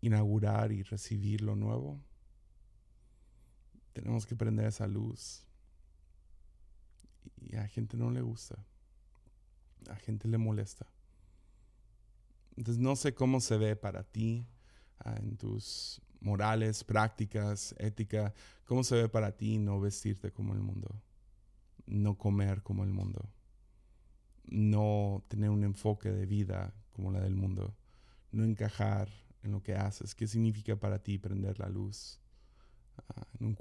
inaugurar 0.00 0.70
y 0.70 0.82
recibir 0.82 1.40
lo 1.40 1.56
nuevo, 1.56 2.00
tenemos 3.92 4.24
que 4.24 4.36
prender 4.36 4.66
esa 4.66 4.86
luz. 4.86 5.44
Y 7.40 7.56
a 7.56 7.66
gente 7.66 7.96
no 7.96 8.10
le 8.10 8.22
gusta. 8.22 8.64
A 9.90 9.96
gente 9.96 10.28
le 10.28 10.38
molesta. 10.38 10.86
Entonces 12.56 12.80
no 12.80 12.94
sé 12.94 13.14
cómo 13.14 13.40
se 13.40 13.56
ve 13.56 13.74
para 13.74 14.04
ti 14.04 14.46
en 15.16 15.36
tus 15.36 16.00
morales, 16.20 16.84
prácticas, 16.84 17.74
ética, 17.78 18.32
cómo 18.64 18.84
se 18.84 18.96
ve 18.96 19.08
para 19.08 19.36
ti 19.36 19.58
no 19.58 19.80
vestirte 19.80 20.32
como 20.32 20.54
el 20.54 20.60
mundo, 20.60 21.02
no 21.86 22.16
comer 22.16 22.62
como 22.62 22.84
el 22.84 22.90
mundo, 22.90 23.28
no 24.44 25.24
tener 25.28 25.50
un 25.50 25.64
enfoque 25.64 26.10
de 26.10 26.26
vida 26.26 26.74
como 26.92 27.10
la 27.10 27.20
del 27.20 27.34
mundo, 27.34 27.74
no 28.30 28.44
encajar 28.44 29.08
en 29.42 29.52
lo 29.52 29.62
que 29.62 29.74
haces. 29.74 30.14
¿Qué 30.14 30.26
significa 30.26 30.76
para 30.76 31.02
ti 31.02 31.18
prender 31.18 31.58
la 31.58 31.68
luz 31.68 32.20
ah, 33.08 33.26
en, 33.38 33.46
un 33.46 33.56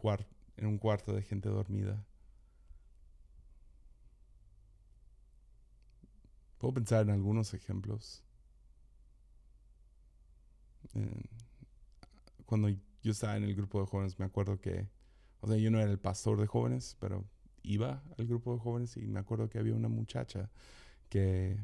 en 0.57 0.65
un 0.67 0.77
cuarto 0.77 1.13
de 1.13 1.23
gente 1.23 1.49
dormida? 1.49 2.05
Puedo 6.59 6.75
pensar 6.75 7.01
en 7.03 7.09
algunos 7.09 7.55
ejemplos 7.55 8.23
cuando 12.45 12.69
yo 12.69 13.11
estaba 13.11 13.37
en 13.37 13.43
el 13.43 13.55
grupo 13.55 13.79
de 13.79 13.87
jóvenes, 13.87 14.19
me 14.19 14.25
acuerdo 14.25 14.59
que, 14.59 14.89
o 15.39 15.47
sea, 15.47 15.57
yo 15.57 15.71
no 15.71 15.79
era 15.79 15.91
el 15.91 15.99
pastor 15.99 16.39
de 16.39 16.47
jóvenes, 16.47 16.97
pero 16.99 17.25
iba 17.63 18.03
al 18.17 18.27
grupo 18.27 18.53
de 18.53 18.59
jóvenes 18.59 18.97
y 18.97 19.07
me 19.07 19.19
acuerdo 19.19 19.49
que 19.49 19.59
había 19.59 19.75
una 19.75 19.87
muchacha 19.87 20.49
que, 21.09 21.59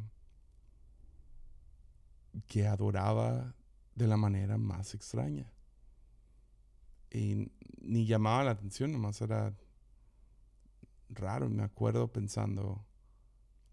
que 2.47 2.67
adoraba 2.67 3.55
de 3.95 4.07
la 4.07 4.17
manera 4.17 4.57
más 4.57 4.93
extraña. 4.93 5.51
Y 7.11 7.51
ni 7.82 8.05
llamaba 8.05 8.43
la 8.43 8.51
atención, 8.51 8.91
nomás 8.91 9.21
era 9.21 9.55
raro. 11.09 11.49
Me 11.49 11.63
acuerdo 11.63 12.11
pensando, 12.11 12.86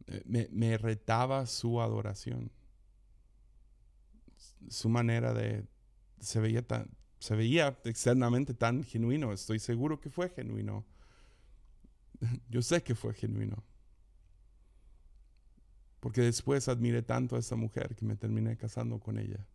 eh, 0.06 0.22
me, 0.24 0.48
me 0.50 0.78
retaba 0.78 1.46
su 1.46 1.80
adoración 1.80 2.50
su 4.68 4.88
manera 4.88 5.32
de 5.34 5.66
se 6.20 6.40
veía 6.40 6.66
tan 6.66 6.88
se 7.24 7.34
veía 7.34 7.78
externamente 7.84 8.52
tan 8.52 8.84
genuino, 8.84 9.32
estoy 9.32 9.58
seguro 9.58 9.98
que 9.98 10.10
fue 10.10 10.28
genuino. 10.28 10.84
Yo 12.50 12.60
sé 12.60 12.82
que 12.82 12.94
fue 12.94 13.14
genuino. 13.14 13.64
Porque 16.00 16.20
después 16.20 16.68
admiré 16.68 17.00
tanto 17.00 17.36
a 17.36 17.38
esa 17.38 17.56
mujer 17.56 17.96
que 17.96 18.04
me 18.04 18.14
terminé 18.14 18.58
casando 18.58 18.98
con 18.98 19.18
ella. 19.18 19.46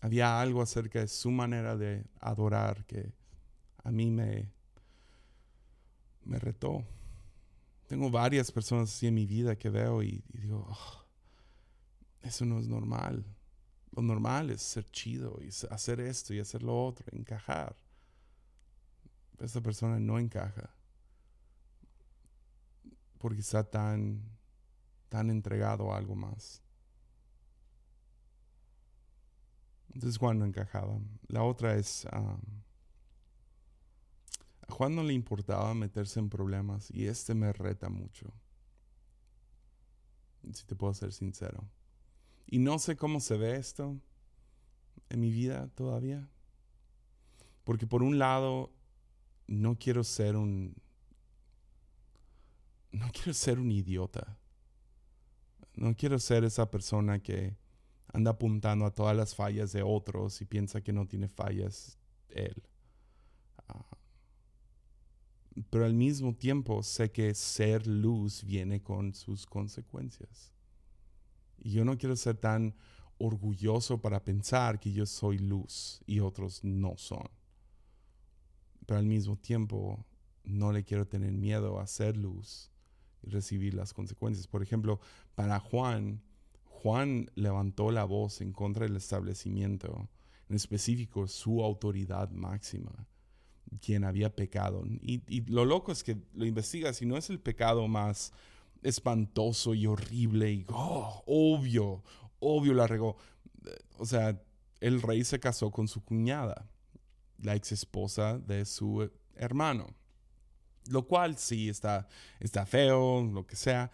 Había 0.00 0.40
algo 0.40 0.62
acerca 0.62 0.98
de 0.98 1.06
su 1.06 1.30
manera 1.30 1.76
de 1.76 2.04
adorar 2.18 2.84
que 2.84 3.12
a 3.84 3.92
mí 3.92 4.10
me, 4.10 4.50
me 6.24 6.40
retó. 6.40 6.84
Tengo 7.86 8.10
varias 8.10 8.50
personas 8.50 8.92
así 8.92 9.06
en 9.06 9.14
mi 9.14 9.26
vida 9.26 9.54
que 9.54 9.70
veo 9.70 10.02
y, 10.02 10.24
digo, 10.32 10.66
oh, 10.68 11.07
eso 12.22 12.44
no 12.44 12.58
es 12.58 12.68
normal. 12.68 13.24
Lo 13.92 14.02
normal 14.02 14.50
es 14.50 14.62
ser 14.62 14.90
chido 14.90 15.38
y 15.40 15.48
hacer 15.70 16.00
esto 16.00 16.34
y 16.34 16.40
hacer 16.40 16.62
lo 16.62 16.86
otro, 16.86 17.06
encajar. 17.12 17.76
Esta 19.38 19.60
persona 19.60 19.98
no 19.98 20.18
encaja 20.18 20.70
porque 23.18 23.40
está 23.40 23.64
tan, 23.64 24.22
tan 25.08 25.30
entregado 25.30 25.92
a 25.92 25.96
algo 25.96 26.14
más. 26.14 26.62
Entonces 29.92 30.18
Juan 30.18 30.38
no 30.38 30.44
encajaba. 30.44 30.98
La 31.26 31.42
otra 31.42 31.74
es, 31.74 32.06
a 32.06 32.38
Juan 34.68 34.94
no 34.94 35.02
le 35.02 35.12
importaba 35.12 35.74
meterse 35.74 36.20
en 36.20 36.30
problemas 36.30 36.90
y 36.90 37.06
este 37.06 37.34
me 37.34 37.52
reta 37.52 37.88
mucho. 37.88 38.32
Si 40.52 40.64
te 40.64 40.76
puedo 40.76 40.94
ser 40.94 41.12
sincero. 41.12 41.64
Y 42.50 42.58
no 42.58 42.78
sé 42.78 42.96
cómo 42.96 43.20
se 43.20 43.36
ve 43.36 43.56
esto 43.56 44.00
en 45.10 45.20
mi 45.20 45.30
vida 45.30 45.68
todavía. 45.74 46.26
Porque 47.62 47.86
por 47.86 48.02
un 48.02 48.18
lado, 48.18 48.72
no 49.46 49.78
quiero 49.78 50.02
ser 50.02 50.34
un... 50.34 50.74
No 52.90 53.10
quiero 53.12 53.34
ser 53.34 53.58
un 53.58 53.70
idiota. 53.70 54.38
No 55.74 55.94
quiero 55.94 56.18
ser 56.18 56.44
esa 56.44 56.70
persona 56.70 57.22
que 57.22 57.58
anda 58.14 58.30
apuntando 58.30 58.86
a 58.86 58.94
todas 58.94 59.14
las 59.14 59.34
fallas 59.34 59.72
de 59.72 59.82
otros 59.82 60.40
y 60.40 60.46
piensa 60.46 60.80
que 60.80 60.94
no 60.94 61.06
tiene 61.06 61.28
fallas 61.28 61.98
él. 62.30 62.62
Ah, 63.68 63.84
pero 65.68 65.84
al 65.84 65.92
mismo 65.92 66.34
tiempo 66.34 66.82
sé 66.82 67.12
que 67.12 67.34
ser 67.34 67.86
luz 67.86 68.42
viene 68.42 68.82
con 68.82 69.14
sus 69.14 69.44
consecuencias. 69.44 70.54
Y 71.60 71.72
yo 71.72 71.84
no 71.84 71.98
quiero 71.98 72.16
ser 72.16 72.36
tan 72.36 72.74
orgulloso 73.18 74.00
para 74.00 74.24
pensar 74.24 74.78
que 74.78 74.92
yo 74.92 75.06
soy 75.06 75.38
luz 75.38 76.00
y 76.06 76.20
otros 76.20 76.62
no 76.62 76.96
son. 76.96 77.28
Pero 78.86 79.00
al 79.00 79.06
mismo 79.06 79.36
tiempo 79.36 80.04
no 80.44 80.72
le 80.72 80.84
quiero 80.84 81.06
tener 81.06 81.32
miedo 81.32 81.78
a 81.78 81.86
ser 81.86 82.16
luz 82.16 82.70
y 83.22 83.30
recibir 83.30 83.74
las 83.74 83.92
consecuencias. 83.92 84.46
Por 84.46 84.62
ejemplo, 84.62 85.00
para 85.34 85.60
Juan, 85.60 86.22
Juan 86.64 87.30
levantó 87.34 87.90
la 87.90 88.04
voz 88.04 88.40
en 88.40 88.52
contra 88.52 88.86
del 88.86 88.96
establecimiento, 88.96 90.08
en 90.48 90.56
específico 90.56 91.26
su 91.26 91.62
autoridad 91.62 92.30
máxima, 92.30 93.06
quien 93.80 94.04
había 94.04 94.34
pecado. 94.34 94.84
Y, 95.02 95.42
lo 95.50 95.64
loco 95.64 95.92
es 95.92 96.02
que 96.02 96.16
lo 96.34 96.46
investigas 96.46 97.02
y 97.02 97.06
no 97.06 97.16
es 97.16 97.30
el 97.30 97.40
pecado 97.40 97.88
más 97.88 98.32
espantoso 98.82 99.74
y 99.74 99.86
horrible 99.86 100.52
y 100.52 100.66
oh, 100.68 101.22
obvio, 101.26 102.02
obvio 102.40 102.74
la 102.74 102.86
regó. 102.86 103.16
O 103.98 104.06
sea, 104.06 104.40
el 104.80 105.02
rey 105.02 105.24
se 105.24 105.40
casó 105.40 105.70
con 105.70 105.88
su 105.88 106.04
cuñada, 106.04 106.68
la 107.42 107.54
ex 107.54 107.72
esposa 107.72 108.38
de 108.38 108.64
su 108.64 109.10
hermano. 109.34 109.94
Lo 110.90 111.06
cual 111.06 111.36
sí 111.36 111.68
está, 111.68 112.08
está 112.40 112.64
feo, 112.64 113.22
lo 113.22 113.46
que 113.46 113.56
sea, 113.56 113.90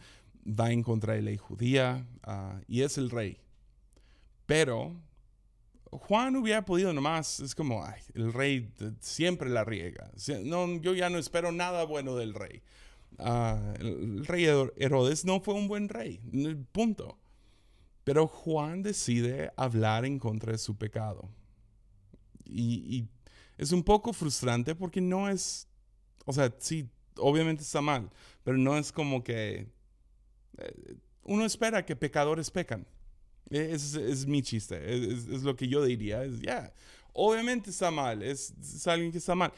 va 0.47 0.70
en 0.70 0.82
contra 0.82 1.14
de 1.14 1.22
ley 1.22 1.37
judía 1.37 2.07
ah, 2.22 2.61
y 2.68 2.82
es 2.82 2.99
el 2.99 3.11
rey. 3.11 3.39
Pero 4.47 4.95
Juan 5.91 6.37
hubiera 6.37 6.64
podido 6.64 6.93
nomás, 6.93 7.41
es 7.41 7.55
como, 7.55 7.85
ay, 7.85 8.01
el 8.14 8.32
rey 8.32 8.72
siempre 9.01 9.49
la 9.49 9.64
riega. 9.64 10.11
No, 10.45 10.80
yo 10.80 10.95
ya 10.95 11.09
no 11.11 11.18
espero 11.18 11.53
nada 11.53 11.85
bueno 11.85 12.16
del 12.16 12.35
rey. 12.35 12.62
El 13.18 14.24
rey 14.26 14.44
Herodes 14.44 15.24
no 15.24 15.40
fue 15.40 15.54
un 15.54 15.68
buen 15.68 15.88
rey, 15.88 16.20
punto. 16.72 17.18
Pero 18.04 18.26
Juan 18.26 18.82
decide 18.82 19.50
hablar 19.56 20.04
en 20.04 20.18
contra 20.18 20.52
de 20.52 20.58
su 20.58 20.76
pecado. 20.76 21.30
Y, 22.44 23.08
es 23.56 23.70
un 23.70 23.84
poco 23.84 24.12
frustrante 24.12 24.74
porque 24.74 25.00
no 25.00 25.28
es, 25.28 25.68
o 26.24 26.32
sea, 26.32 26.52
sí, 26.58 26.88
obviamente 27.16 27.62
está 27.62 27.80
mal, 27.80 28.10
pero 28.42 28.58
no 28.58 28.76
es 28.76 28.90
como 28.90 29.22
que 29.22 29.68
eh, 30.58 30.96
uno 31.22 31.44
espera 31.44 31.86
que 31.86 31.94
pecadores 31.94 32.50
pecan. 32.50 32.84
E, 33.50 33.72
es, 33.72 33.94
es 33.94 34.26
mi 34.26 34.42
chiste, 34.42 34.76
es, 34.92 35.44
lo 35.44 35.54
que 35.54 35.68
yo 35.68 35.84
diría, 35.84 36.24
es 36.24 36.40
ya, 36.40 36.72
obviamente 37.12 37.70
está 37.70 37.92
mal, 37.92 38.24
es, 38.24 38.52
es 38.60 38.86
alguien 38.88 39.12
que 39.12 39.18
está 39.18 39.36
mal, 39.36 39.52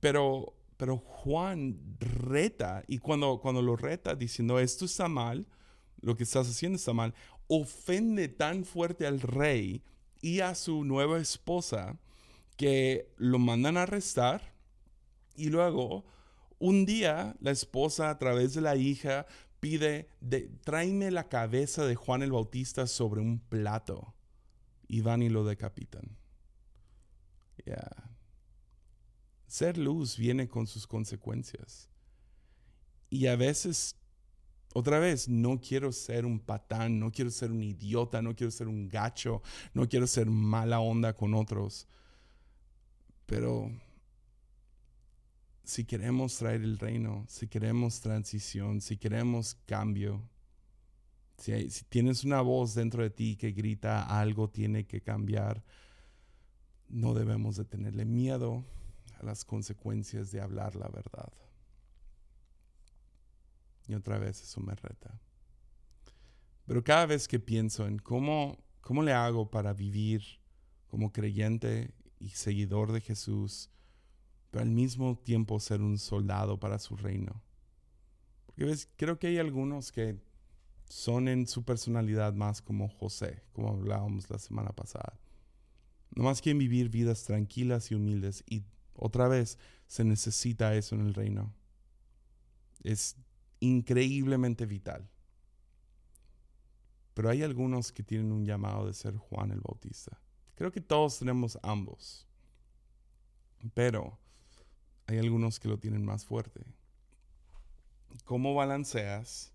pero 0.00 0.54
pero 0.80 0.96
Juan 0.96 1.78
reta, 2.00 2.82
y 2.88 2.96
cuando, 2.96 3.38
cuando 3.38 3.60
lo 3.60 3.76
reta 3.76 4.14
diciendo 4.14 4.58
esto 4.58 4.86
está 4.86 5.08
mal, 5.08 5.46
lo 6.00 6.16
que 6.16 6.22
estás 6.22 6.48
haciendo 6.48 6.76
está 6.76 6.94
mal, 6.94 7.12
ofende 7.48 8.28
tan 8.28 8.64
fuerte 8.64 9.06
al 9.06 9.20
rey 9.20 9.82
y 10.22 10.40
a 10.40 10.54
su 10.54 10.84
nueva 10.84 11.18
esposa 11.20 11.98
que 12.56 13.12
lo 13.18 13.38
mandan 13.38 13.76
a 13.76 13.82
arrestar 13.82 14.54
y 15.36 15.50
luego 15.50 16.06
un 16.58 16.86
día 16.86 17.36
la 17.40 17.50
esposa 17.50 18.08
a 18.08 18.16
través 18.16 18.54
de 18.54 18.62
la 18.62 18.76
hija 18.76 19.26
pide, 19.60 20.08
de, 20.22 20.48
tráeme 20.64 21.10
la 21.10 21.28
cabeza 21.28 21.84
de 21.84 21.94
Juan 21.94 22.22
el 22.22 22.32
Bautista 22.32 22.86
sobre 22.86 23.20
un 23.20 23.38
plato. 23.38 24.14
y 24.88 25.02
van 25.02 25.22
y 25.22 25.28
lo 25.28 25.44
decapitan. 25.44 26.16
Ser 29.50 29.78
luz 29.78 30.16
viene 30.16 30.46
con 30.46 30.68
sus 30.68 30.86
consecuencias. 30.86 31.88
Y 33.08 33.26
a 33.26 33.34
veces, 33.34 33.96
otra 34.74 35.00
vez, 35.00 35.28
no 35.28 35.60
quiero 35.60 35.90
ser 35.90 36.24
un 36.24 36.38
patán, 36.38 37.00
no 37.00 37.10
quiero 37.10 37.32
ser 37.32 37.50
un 37.50 37.60
idiota, 37.60 38.22
no 38.22 38.36
quiero 38.36 38.52
ser 38.52 38.68
un 38.68 38.88
gacho, 38.88 39.42
no 39.74 39.88
quiero 39.88 40.06
ser 40.06 40.30
mala 40.30 40.78
onda 40.78 41.16
con 41.16 41.34
otros. 41.34 41.88
Pero 43.26 43.72
si 45.64 45.84
queremos 45.84 46.36
traer 46.36 46.62
el 46.62 46.78
reino, 46.78 47.24
si 47.26 47.48
queremos 47.48 48.00
transición, 48.00 48.80
si 48.80 48.98
queremos 48.98 49.56
cambio, 49.66 50.22
si, 51.38 51.68
tienes 51.88 52.22
una 52.22 52.40
voz 52.40 52.76
dentro 52.76 53.02
de 53.02 53.10
ti 53.10 53.34
que 53.34 53.50
grita 53.50 54.04
algo 54.04 54.48
tiene 54.48 54.86
que 54.86 55.00
cambiar, 55.00 55.64
no 56.88 57.14
debemos 57.14 57.56
de 57.56 57.64
tenerle 57.64 58.04
miedo 58.04 58.64
las 59.22 59.44
consecuencias 59.44 60.30
de 60.30 60.40
hablar 60.40 60.76
la 60.76 60.88
verdad. 60.88 61.32
Y 63.86 63.94
otra 63.94 64.18
vez 64.18 64.42
eso 64.42 64.60
me 64.60 64.74
reta. 64.74 65.20
Pero 66.66 66.84
cada 66.84 67.06
vez 67.06 67.26
que 67.26 67.40
pienso 67.40 67.86
en 67.86 67.98
cómo, 67.98 68.56
cómo 68.80 69.02
le 69.02 69.12
hago 69.12 69.50
para 69.50 69.72
vivir 69.72 70.22
como 70.86 71.12
creyente 71.12 71.92
y 72.20 72.30
seguidor 72.30 72.92
de 72.92 73.00
Jesús, 73.00 73.70
pero 74.50 74.62
al 74.62 74.70
mismo 74.70 75.18
tiempo 75.18 75.58
ser 75.58 75.80
un 75.80 75.98
soldado 75.98 76.60
para 76.60 76.78
su 76.78 76.96
reino. 76.96 77.42
Porque 78.46 78.64
ves, 78.64 78.88
creo 78.96 79.18
que 79.18 79.28
hay 79.28 79.38
algunos 79.38 79.90
que 79.90 80.20
son 80.88 81.28
en 81.28 81.46
su 81.46 81.64
personalidad 81.64 82.34
más 82.34 82.60
como 82.60 82.88
José, 82.88 83.42
como 83.52 83.70
hablábamos 83.70 84.28
la 84.28 84.38
semana 84.38 84.70
pasada. 84.70 85.18
Nomás 86.10 86.42
quieren 86.42 86.58
vivir 86.58 86.88
vidas 86.88 87.24
tranquilas 87.24 87.90
y 87.90 87.94
humildes 87.94 88.42
y 88.46 88.64
otra 89.00 89.28
vez 89.28 89.58
se 89.86 90.04
necesita 90.04 90.74
eso 90.74 90.94
en 90.94 91.06
el 91.06 91.14
reino. 91.14 91.52
Es 92.82 93.16
increíblemente 93.60 94.66
vital. 94.66 95.08
Pero 97.14 97.28
hay 97.30 97.42
algunos 97.42 97.92
que 97.92 98.02
tienen 98.02 98.30
un 98.32 98.44
llamado 98.44 98.86
de 98.86 98.94
ser 98.94 99.16
Juan 99.16 99.50
el 99.50 99.60
Bautista. 99.60 100.20
Creo 100.54 100.70
que 100.70 100.80
todos 100.80 101.18
tenemos 101.18 101.58
ambos. 101.62 102.26
Pero 103.74 104.18
hay 105.06 105.18
algunos 105.18 105.58
que 105.58 105.68
lo 105.68 105.78
tienen 105.78 106.04
más 106.04 106.24
fuerte. 106.24 106.64
¿Cómo 108.24 108.54
balanceas 108.54 109.52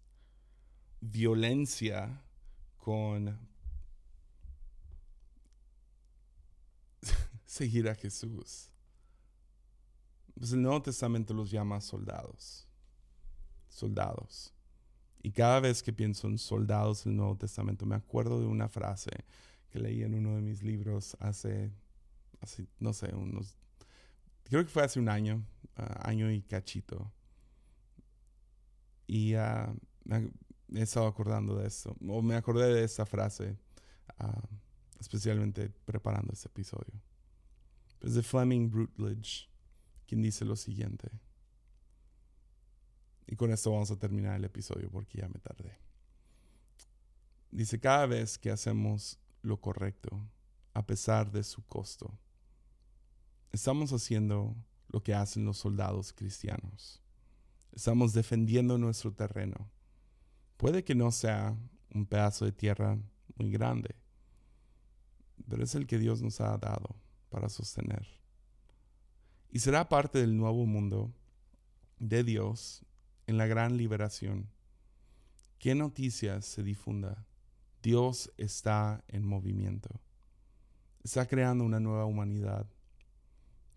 violencia 1.01 2.21
con 2.77 3.37
seguir 7.45 7.89
a 7.89 7.95
Jesús. 7.95 8.69
Pues 10.37 10.51
el 10.51 10.61
Nuevo 10.61 10.81
Testamento 10.81 11.33
los 11.33 11.49
llama 11.49 11.79
soldados. 11.81 12.67
Soldados. 13.69 14.53
Y 15.23 15.31
cada 15.31 15.59
vez 15.59 15.81
que 15.81 15.91
pienso 15.91 16.27
en 16.27 16.37
soldados 16.37 17.05
del 17.05 17.15
Nuevo 17.15 17.35
Testamento, 17.35 17.85
me 17.85 17.95
acuerdo 17.95 18.39
de 18.39 18.45
una 18.45 18.69
frase 18.69 19.09
que 19.71 19.79
leí 19.79 20.03
en 20.03 20.13
uno 20.13 20.35
de 20.35 20.41
mis 20.41 20.61
libros 20.61 21.17
hace, 21.19 21.71
no 22.79 22.93
sé, 22.93 23.13
unos, 23.15 23.57
creo 24.43 24.63
que 24.63 24.69
fue 24.69 24.83
hace 24.83 24.99
un 24.99 25.09
año, 25.09 25.43
ah, 25.77 26.07
año 26.07 26.31
y 26.31 26.41
cachito. 26.41 27.11
Y 29.07 29.35
uh, 29.35 29.75
he 30.73 30.81
estado 30.81 31.07
acordando 31.07 31.57
de 31.57 31.67
eso, 31.67 31.95
o 32.07 32.21
me 32.21 32.35
acordé 32.35 32.73
de 32.73 32.83
esa 32.83 33.05
frase, 33.05 33.57
ah, 34.19 34.47
especialmente 34.99 35.69
preparando 35.85 36.33
este 36.33 36.49
episodio. 36.49 37.01
Es 38.01 38.13
de 38.13 38.21
Fleming 38.21 38.69
Rutledge, 38.71 39.49
quien 40.05 40.21
dice 40.21 40.45
lo 40.45 40.55
siguiente. 40.55 41.09
Y 43.27 43.35
con 43.35 43.51
esto 43.51 43.71
vamos 43.71 43.91
a 43.91 43.97
terminar 43.97 44.35
el 44.35 44.45
episodio 44.45 44.89
porque 44.89 45.19
ya 45.19 45.27
me 45.27 45.39
tardé. 45.39 45.77
Dice, 47.51 47.79
cada 47.79 48.05
vez 48.05 48.37
que 48.37 48.51
hacemos 48.51 49.19
lo 49.41 49.59
correcto, 49.59 50.21
a 50.73 50.85
pesar 50.85 51.31
de 51.31 51.43
su 51.43 51.65
costo, 51.65 52.17
estamos 53.51 53.91
haciendo 53.93 54.55
lo 54.89 55.01
que 55.01 55.13
hacen 55.13 55.45
los 55.45 55.57
soldados 55.57 56.13
cristianos. 56.13 57.01
Estamos 57.71 58.13
defendiendo 58.13 58.77
nuestro 58.77 59.13
terreno 59.13 59.71
Puede 60.57 60.83
que 60.83 60.95
no 60.95 61.11
sea 61.11 61.57
un 61.93 62.05
pedazo 62.05 62.45
de 62.45 62.51
tierra 62.51 62.97
muy 63.35 63.51
grande, 63.51 63.95
pero 65.49 65.63
es 65.63 65.75
el 65.75 65.85
que 65.85 65.99
Dios 65.99 66.21
nos 66.21 66.39
ha 66.39 66.57
dado 66.57 66.95
para 67.29 67.49
sostener. 67.49 68.07
Y 69.55 69.59
será 69.59 69.87
parte 69.87 70.19
del 70.19 70.35
nuevo 70.35 70.65
mundo 70.65 71.13
de 71.97 72.25
Dios 72.25 72.85
en 73.25 73.37
la 73.37 73.47
gran 73.47 73.77
liberación. 73.77 74.49
¿Qué 75.59 75.75
noticias 75.75 76.43
se 76.43 76.61
difunda? 76.61 77.25
Dios 77.81 78.33
está 78.35 79.01
en 79.07 79.25
movimiento. 79.25 80.01
Está 81.05 81.25
creando 81.25 81.63
una 81.63 81.79
nueva 81.79 82.03
humanidad. 82.03 82.67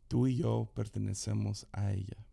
Tú 0.08 0.26
y 0.26 0.38
yo 0.38 0.68
pertenecemos 0.74 1.68
a 1.70 1.92
ella. 1.92 2.26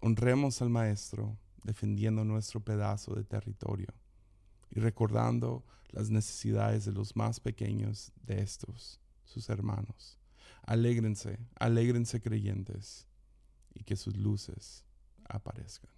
Honremos 0.00 0.60
al 0.60 0.68
Maestro 0.68 1.38
defendiendo 1.64 2.26
nuestro 2.26 2.60
pedazo 2.60 3.14
de 3.14 3.24
territorio 3.24 3.94
y 4.70 4.80
recordando 4.80 5.64
las 5.92 6.10
necesidades 6.10 6.84
de 6.84 6.92
los 6.92 7.16
más 7.16 7.40
pequeños 7.40 8.12
de 8.22 8.42
estos, 8.42 9.00
sus 9.24 9.48
hermanos. 9.48 10.18
Alégrense, 10.66 11.38
alégrense 11.58 12.20
creyentes 12.20 13.06
y 13.72 13.84
que 13.84 13.96
sus 13.96 14.16
luces 14.16 14.84
aparezcan. 15.28 15.90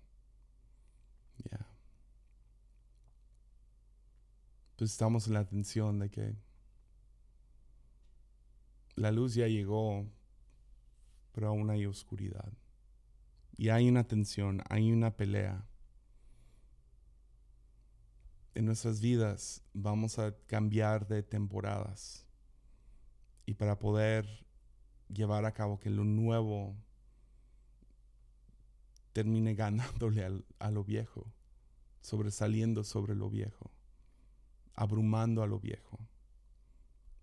Ya. 1.51 1.67
Pues 4.77 4.93
estamos 4.93 5.27
en 5.27 5.35
la 5.35 5.41
atención 5.41 5.99
de 5.99 6.11
que 6.11 6.37
la 8.95 9.11
luz 9.11 9.35
ya 9.35 9.47
llegó, 9.47 10.07
pero 11.33 11.49
aún 11.49 11.71
hay 11.71 11.87
oscuridad. 11.87 12.53
Y 13.57 13.71
hay 13.71 13.89
una 13.89 14.05
tensión, 14.05 14.63
hay 14.69 14.93
una 14.93 15.17
pelea. 15.17 15.67
En 18.55 18.67
nuestras 18.67 19.01
vidas 19.01 19.63
vamos 19.73 20.19
a 20.19 20.37
cambiar 20.47 21.09
de 21.09 21.23
temporadas. 21.23 22.27
Y 23.47 23.55
para 23.55 23.79
poder 23.79 24.48
llevar 25.09 25.45
a 25.45 25.53
cabo 25.53 25.79
que 25.79 25.91
lo 25.91 26.05
nuevo 26.05 26.77
termine 29.13 29.55
ganándole 29.55 30.45
a 30.59 30.71
lo 30.71 30.85
viejo, 30.85 31.27
sobresaliendo 32.01 32.85
sobre 32.85 33.15
lo 33.15 33.29
viejo, 33.31 33.71
abrumando 34.75 35.43
a 35.43 35.47
lo 35.47 35.59
viejo, 35.59 35.99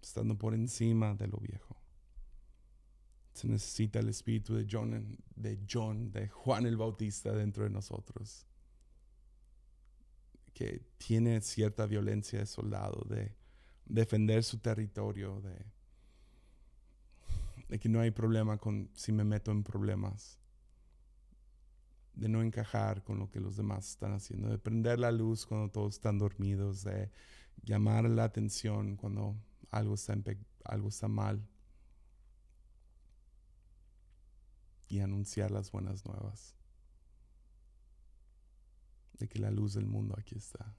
estando 0.02 0.38
por 0.38 0.54
encima 0.54 1.16
de 1.16 1.28
lo 1.28 1.38
viejo. 1.38 1.76
Se 3.34 3.48
necesita 3.48 4.00
el 4.00 4.10
espíritu 4.10 4.56
de 4.56 4.68
John, 4.70 5.18
de 5.36 5.60
John, 5.70 6.12
de 6.12 6.30
Juan 6.30 6.66
el 6.66 6.78
Bautista 6.78 7.34
dentro 7.34 7.64
de 7.64 7.70
nosotros, 7.70 8.46
que 10.54 10.86
tiene 10.98 11.42
cierta 11.42 11.86
violencia 11.86 12.40
de 12.40 12.46
soldado, 12.46 13.06
de 13.10 13.36
defender 13.86 14.44
su 14.44 14.60
territorio, 14.60 15.42
de, 15.42 15.75
de 17.70 17.80
que 17.80 17.90
no 17.90 18.00
hay 18.00 18.12
problema 18.12 18.58
con 18.58 18.90
si 18.94 19.12
me 19.12 19.24
meto 19.24 19.52
en 19.52 19.64
problemas, 19.64 20.40
de 22.14 22.30
no 22.30 22.42
encajar 22.42 23.04
con 23.04 23.20
lo 23.20 23.30
que 23.30 23.40
los 23.40 23.58
demás 23.58 23.90
están 23.90 24.14
haciendo, 24.14 24.50
de 24.50 24.58
prender 24.58 25.00
la 25.00 25.12
luz 25.12 25.46
cuando 25.46 25.70
todos 25.70 25.96
están 25.96 26.18
dormidos, 26.18 26.84
de 26.84 27.12
llamar 27.64 28.06
la 28.06 28.24
atención 28.24 28.96
cuando 28.96 29.36
algo 29.72 29.96
está, 29.96 30.16
algo 30.64 30.90
está 30.90 31.08
mal 31.08 31.46
y 34.88 35.00
anunciar 35.00 35.52
las 35.52 35.72
buenas 35.72 36.06
nuevas 36.06 36.56
de 39.14 39.28
que 39.28 39.40
la 39.40 39.52
luz 39.52 39.74
del 39.74 39.86
mundo 39.86 40.16
aquí 40.18 40.38
está. 40.38 40.76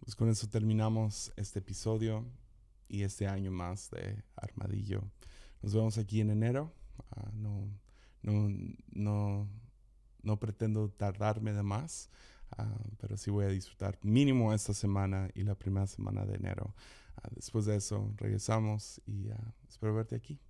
Pues 0.00 0.16
con 0.16 0.30
eso 0.30 0.48
terminamos 0.48 1.32
este 1.36 1.58
episodio 1.58 2.24
y 2.90 3.04
este 3.04 3.26
año 3.26 3.50
más 3.50 3.90
de 3.90 4.22
Armadillo. 4.36 5.02
Nos 5.62 5.74
vemos 5.74 5.96
aquí 5.96 6.20
en 6.20 6.30
enero. 6.30 6.74
Ah, 7.12 7.30
no, 7.32 7.70
no, 8.22 8.48
no, 8.90 9.48
no 10.22 10.40
pretendo 10.40 10.90
tardarme 10.90 11.52
de 11.52 11.62
más, 11.62 12.10
ah, 12.58 12.76
pero 12.98 13.16
sí 13.16 13.30
voy 13.30 13.44
a 13.44 13.48
disfrutar 13.48 13.98
mínimo 14.02 14.52
esta 14.52 14.74
semana 14.74 15.30
y 15.34 15.44
la 15.44 15.54
primera 15.54 15.86
semana 15.86 16.26
de 16.26 16.34
enero. 16.34 16.74
Ah, 17.16 17.28
después 17.34 17.64
de 17.64 17.76
eso 17.76 18.12
regresamos 18.16 19.00
y 19.06 19.28
espero 19.68 19.94
verte 19.94 20.16
aquí. 20.16 20.40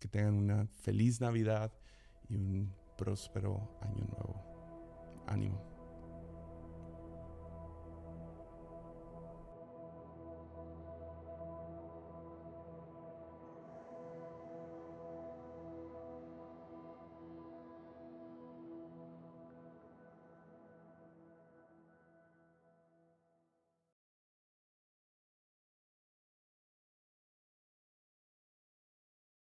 Que 0.00 0.08
tengan 0.08 0.34
una 0.34 0.66
feliz 0.66 1.20
Navidad 1.20 1.72
y 2.28 2.36
un 2.36 2.72
próspero 2.96 3.78
año 3.80 4.04
nuevo. 4.04 5.24
Ánimo. 5.26 5.75